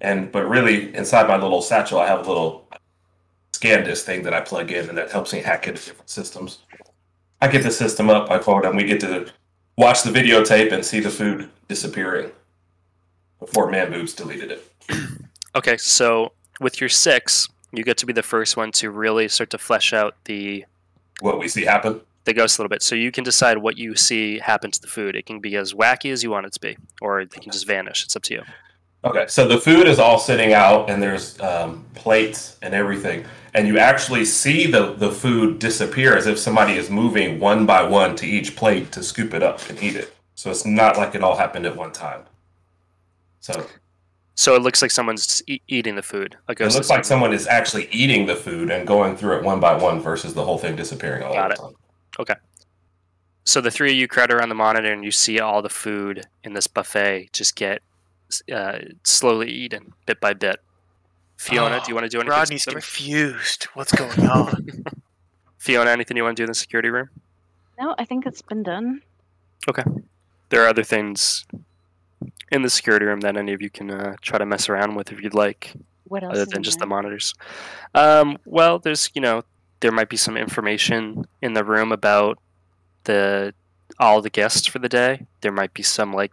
And 0.00 0.32
but 0.32 0.48
really, 0.48 0.94
inside 0.94 1.28
my 1.28 1.36
little 1.36 1.60
satchel, 1.60 1.98
I 1.98 2.06
have 2.06 2.20
a 2.26 2.28
little 2.28 2.66
scan 3.58 3.82
disk 3.84 4.06
thing 4.06 4.22
that 4.22 4.32
I 4.32 4.40
plug 4.40 4.70
in, 4.70 4.88
and 4.88 4.96
that 4.96 5.10
helps 5.10 5.32
me 5.32 5.40
hack 5.40 5.66
into 5.66 5.84
different 5.84 6.08
systems. 6.08 6.58
I 7.40 7.48
get 7.48 7.64
the 7.64 7.72
system 7.72 8.08
up, 8.08 8.30
I 8.30 8.38
quote, 8.38 8.64
and 8.64 8.76
we 8.76 8.84
get 8.84 9.00
to 9.00 9.26
watch 9.76 10.04
the 10.04 10.10
videotape 10.10 10.70
and 10.72 10.84
see 10.84 11.00
the 11.00 11.10
food 11.10 11.50
disappearing 11.66 12.30
before 13.40 13.68
Man 13.68 13.90
Boobs 13.90 14.12
deleted 14.14 14.52
it. 14.52 14.72
Okay, 15.56 15.76
so 15.78 16.30
with 16.60 16.78
your 16.80 16.90
six, 16.90 17.48
you 17.72 17.82
get 17.82 17.96
to 17.98 18.06
be 18.06 18.12
the 18.12 18.22
first 18.22 18.56
one 18.56 18.70
to 18.72 18.90
really 18.90 19.26
start 19.28 19.48
to 19.50 19.58
flesh 19.58 19.92
out 19.92 20.14
the 20.26 20.64
What 21.20 21.38
we 21.40 21.48
see 21.48 21.64
happen. 21.64 22.00
the 22.26 22.34
ghost 22.34 22.58
a 22.58 22.62
little 22.62 22.68
bit. 22.68 22.82
So 22.82 22.94
you 22.94 23.10
can 23.10 23.24
decide 23.24 23.58
what 23.58 23.76
you 23.76 23.96
see 23.96 24.38
happen 24.38 24.70
to 24.70 24.80
the 24.80 24.86
food. 24.86 25.16
It 25.16 25.24
can 25.26 25.40
be 25.40 25.56
as 25.56 25.72
wacky 25.72 26.12
as 26.12 26.22
you 26.22 26.30
want 26.30 26.46
it 26.46 26.52
to 26.52 26.60
be, 26.60 26.76
or 27.00 27.20
it 27.20 27.30
can 27.32 27.50
just 27.50 27.66
vanish. 27.66 28.04
It's 28.04 28.14
up 28.14 28.22
to 28.24 28.34
you. 28.34 28.42
Okay, 29.04 29.26
so 29.26 29.48
the 29.48 29.58
food 29.58 29.88
is 29.88 29.98
all 29.98 30.18
sitting 30.18 30.52
out, 30.52 30.90
and 30.90 31.02
there's 31.02 31.40
um, 31.40 31.84
plates 31.94 32.56
and 32.62 32.74
everything, 32.74 33.24
and 33.54 33.66
you 33.66 33.78
actually 33.78 34.24
see 34.24 34.66
the 34.66 34.94
the 34.94 35.10
food 35.10 35.58
disappear 35.58 36.16
as 36.16 36.26
if 36.26 36.38
somebody 36.38 36.74
is 36.74 36.90
moving 36.90 37.40
one 37.40 37.66
by 37.66 37.82
one 37.82 38.16
to 38.16 38.26
each 38.26 38.56
plate 38.56 38.92
to 38.92 39.02
scoop 39.02 39.34
it 39.34 39.42
up 39.42 39.68
and 39.68 39.82
eat 39.82 39.96
it. 39.96 40.14
So 40.34 40.50
it's 40.50 40.64
not 40.64 40.96
like 40.96 41.14
it 41.14 41.22
all 41.22 41.36
happened 41.36 41.66
at 41.66 41.76
one 41.76 41.92
time. 41.92 42.22
So 43.40 43.66
So 44.34 44.54
it 44.54 44.62
looks 44.62 44.82
like 44.82 44.90
someone's 44.90 45.42
e- 45.46 45.60
eating 45.68 45.96
the 45.96 46.02
food. 46.02 46.36
A 46.48 46.52
it 46.52 46.72
looks 46.72 46.90
like 46.90 47.04
someone 47.04 47.32
is 47.32 47.46
actually 47.46 47.88
eating 47.90 48.26
the 48.26 48.36
food 48.36 48.70
and 48.70 48.86
going 48.86 49.16
through 49.16 49.38
it 49.38 49.42
one 49.44 49.58
by 49.60 49.74
one 49.74 50.00
versus 50.00 50.34
the 50.34 50.44
whole 50.44 50.58
thing 50.58 50.76
disappearing 50.76 51.22
all 51.24 51.32
Got 51.34 51.50
at 51.50 51.58
it. 51.58 51.60
time. 51.60 51.72
Okay. 52.20 52.34
So 53.44 53.60
the 53.60 53.70
three 53.70 53.90
of 53.90 53.96
you 53.96 54.06
crowd 54.06 54.30
around 54.30 54.50
the 54.50 54.54
monitor, 54.54 54.92
and 54.92 55.02
you 55.02 55.10
see 55.10 55.40
all 55.40 55.62
the 55.62 55.70
food 55.70 56.26
in 56.44 56.52
this 56.52 56.66
buffet 56.66 57.30
just 57.32 57.56
get 57.56 57.80
uh, 58.52 58.78
slowly 59.04 59.50
eaten, 59.50 59.94
bit 60.04 60.20
by 60.20 60.34
bit. 60.34 60.60
Fiona, 61.38 61.80
do 61.80 61.88
you 61.88 61.94
want 61.94 62.04
to 62.04 62.08
do 62.10 62.18
anything? 62.18 62.36
Rodney's 62.36 62.62
specific? 62.62 62.82
confused. 62.82 63.64
What's 63.74 63.92
going 63.92 64.28
on? 64.28 64.84
Fiona, 65.58 65.90
anything 65.90 66.16
you 66.16 66.24
want 66.24 66.36
to 66.36 66.40
do 66.40 66.44
in 66.44 66.50
the 66.50 66.54
security 66.54 66.90
room? 66.90 67.08
No, 67.78 67.94
I 67.96 68.04
think 68.04 68.26
it's 68.26 68.42
been 68.42 68.64
done. 68.64 69.02
Okay. 69.68 69.84
There 70.50 70.64
are 70.64 70.68
other 70.68 70.82
things 70.82 71.46
in 72.50 72.62
the 72.62 72.70
security 72.70 73.06
room 73.06 73.20
that 73.20 73.36
any 73.36 73.52
of 73.52 73.62
you 73.62 73.70
can 73.70 73.90
uh, 73.90 74.16
try 74.20 74.38
to 74.38 74.46
mess 74.46 74.68
around 74.68 74.96
with 74.96 75.12
if 75.12 75.22
you'd 75.22 75.34
like. 75.34 75.74
What 76.04 76.24
else? 76.24 76.32
other 76.32 76.46
than 76.46 76.58
in 76.58 76.62
just 76.62 76.78
the 76.78 76.86
monitors. 76.86 77.34
Um, 77.94 78.38
well, 78.46 78.78
there's 78.78 79.10
you 79.14 79.20
know 79.20 79.42
there 79.80 79.92
might 79.92 80.08
be 80.08 80.16
some 80.16 80.36
information 80.36 81.26
in 81.42 81.52
the 81.52 81.64
room 81.64 81.92
about 81.92 82.38
the 83.04 83.52
all 84.00 84.22
the 84.22 84.30
guests 84.30 84.66
for 84.66 84.78
the 84.78 84.88
day. 84.88 85.26
There 85.42 85.52
might 85.52 85.74
be 85.74 85.82
some 85.82 86.12
like 86.12 86.32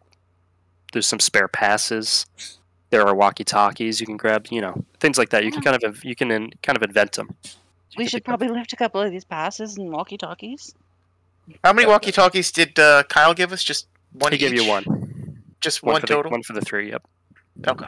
there's 0.94 1.08
some 1.08 1.20
spare 1.20 1.50
passes. 1.50 2.26
There 2.96 3.06
are 3.06 3.14
walkie 3.14 3.44
talkies 3.44 4.00
you 4.00 4.08
can 4.08 4.16
grab. 4.16 4.48
You 4.50 4.62
know 4.62 4.86
things 5.02 5.18
like 5.18 5.28
that. 5.32 5.44
You 5.44 5.52
can 5.52 5.62
kind 5.62 5.84
of 5.84 6.02
you 6.06 6.16
can 6.16 6.32
in, 6.32 6.54
kind 6.64 6.78
of 6.78 6.82
invent 6.82 7.12
them. 7.12 7.36
We 7.98 8.08
should 8.08 8.24
probably 8.24 8.48
lift 8.48 8.72
a 8.72 8.78
couple 8.78 9.02
of 9.02 9.12
these 9.12 9.26
passes 9.26 9.76
and 9.78 9.92
walkie 9.92 10.18
talkies. 10.18 10.74
How 11.62 11.74
many 11.74 11.90
walkie 11.90 12.14
talkies 12.14 12.54
did 12.54 12.80
uh, 12.80 13.04
Kyle 13.10 13.34
give 13.34 13.52
us? 13.52 13.66
Just 13.66 13.88
one 14.14 14.32
He 14.32 14.38
gave 14.38 14.54
you 14.54 14.66
one. 14.66 15.42
Just 15.60 15.84
One, 15.84 15.96
one, 15.96 16.02
total? 16.04 16.24
The, 16.24 16.30
one 16.30 16.44
for 16.44 16.54
the 16.54 16.62
three. 16.62 16.92
Yep. 16.92 17.04
Okay. 17.68 17.86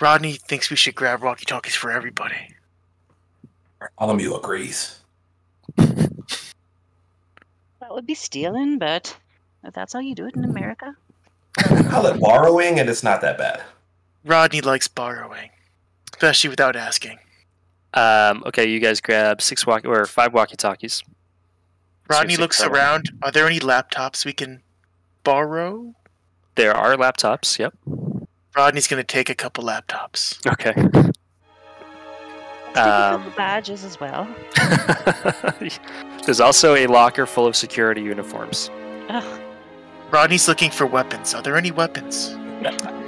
Rodney 0.00 0.32
thinks 0.32 0.70
we 0.70 0.76
should 0.76 0.94
grab 0.94 1.22
walkie 1.22 1.44
talkies 1.44 1.74
for 1.74 1.90
everybody. 1.90 2.48
Bartholomew 3.78 4.36
agrees. 4.36 5.00
That 5.76 6.00
would 7.90 8.06
be 8.06 8.14
stealing, 8.14 8.78
but 8.78 9.14
if 9.64 9.74
that's 9.74 9.92
how 9.92 9.98
you 9.98 10.14
do 10.14 10.26
it 10.26 10.34
in 10.34 10.44
America. 10.44 10.96
Call 11.90 12.06
it 12.06 12.18
borrowing, 12.18 12.80
and 12.80 12.88
it's 12.88 13.02
not 13.02 13.20
that 13.20 13.36
bad. 13.36 13.62
Rodney 14.24 14.60
likes 14.60 14.88
borrowing, 14.88 15.50
especially 16.12 16.50
without 16.50 16.76
asking. 16.76 17.18
Um, 17.92 18.42
okay, 18.46 18.64
you 18.68 18.80
guys 18.80 19.00
grab 19.00 19.40
six 19.42 19.66
walkie 19.66 19.86
or 19.86 20.04
five 20.06 20.32
walkie 20.32 20.56
talkies. 20.56 21.02
Rodney 22.08 22.32
six 22.34 22.40
looks 22.40 22.58
total. 22.58 22.74
around. 22.74 23.10
Are 23.22 23.30
there 23.30 23.46
any 23.46 23.60
laptops 23.60 24.24
we 24.24 24.32
can 24.32 24.62
borrow? 25.22 25.94
There 26.56 26.74
are 26.74 26.96
laptops. 26.96 27.58
Yep. 27.58 27.74
Rodney's 28.56 28.86
gonna 28.86 29.04
take 29.04 29.28
a 29.30 29.34
couple 29.34 29.64
laptops. 29.64 30.38
Okay. 30.46 30.72
Let's 30.76 31.18
a 32.76 33.12
Um, 33.14 33.22
couple 33.22 33.30
badges 33.36 33.84
as 33.84 34.00
well. 34.00 34.26
There's 36.24 36.40
also 36.40 36.74
a 36.74 36.86
locker 36.86 37.26
full 37.26 37.46
of 37.46 37.54
security 37.56 38.00
uniforms. 38.02 38.70
Ugh, 39.08 39.40
Rodney's 40.10 40.48
looking 40.48 40.70
for 40.70 40.86
weapons. 40.86 41.34
Are 41.34 41.42
there 41.42 41.56
any 41.56 41.70
weapons? 41.70 42.34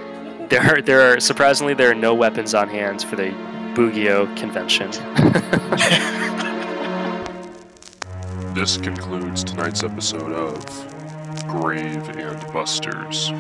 There 0.49 0.63
are, 0.63 0.81
there 0.81 1.01
are 1.13 1.21
surprisingly 1.21 1.75
there 1.75 1.91
are 1.91 1.95
no 1.95 2.15
weapons 2.15 2.55
on 2.55 2.69
hand 2.69 3.03
for 3.03 3.17
the 3.17 3.31
Boo-Gi-Oh 3.75 4.35
convention. 4.37 4.91
This 8.57 8.79
concludes 8.79 9.45
tonight's 9.45 9.83
episode 9.83 10.33
of 10.33 10.65
Grave 11.47 12.09
and 12.09 12.53
Busters. 12.55 13.31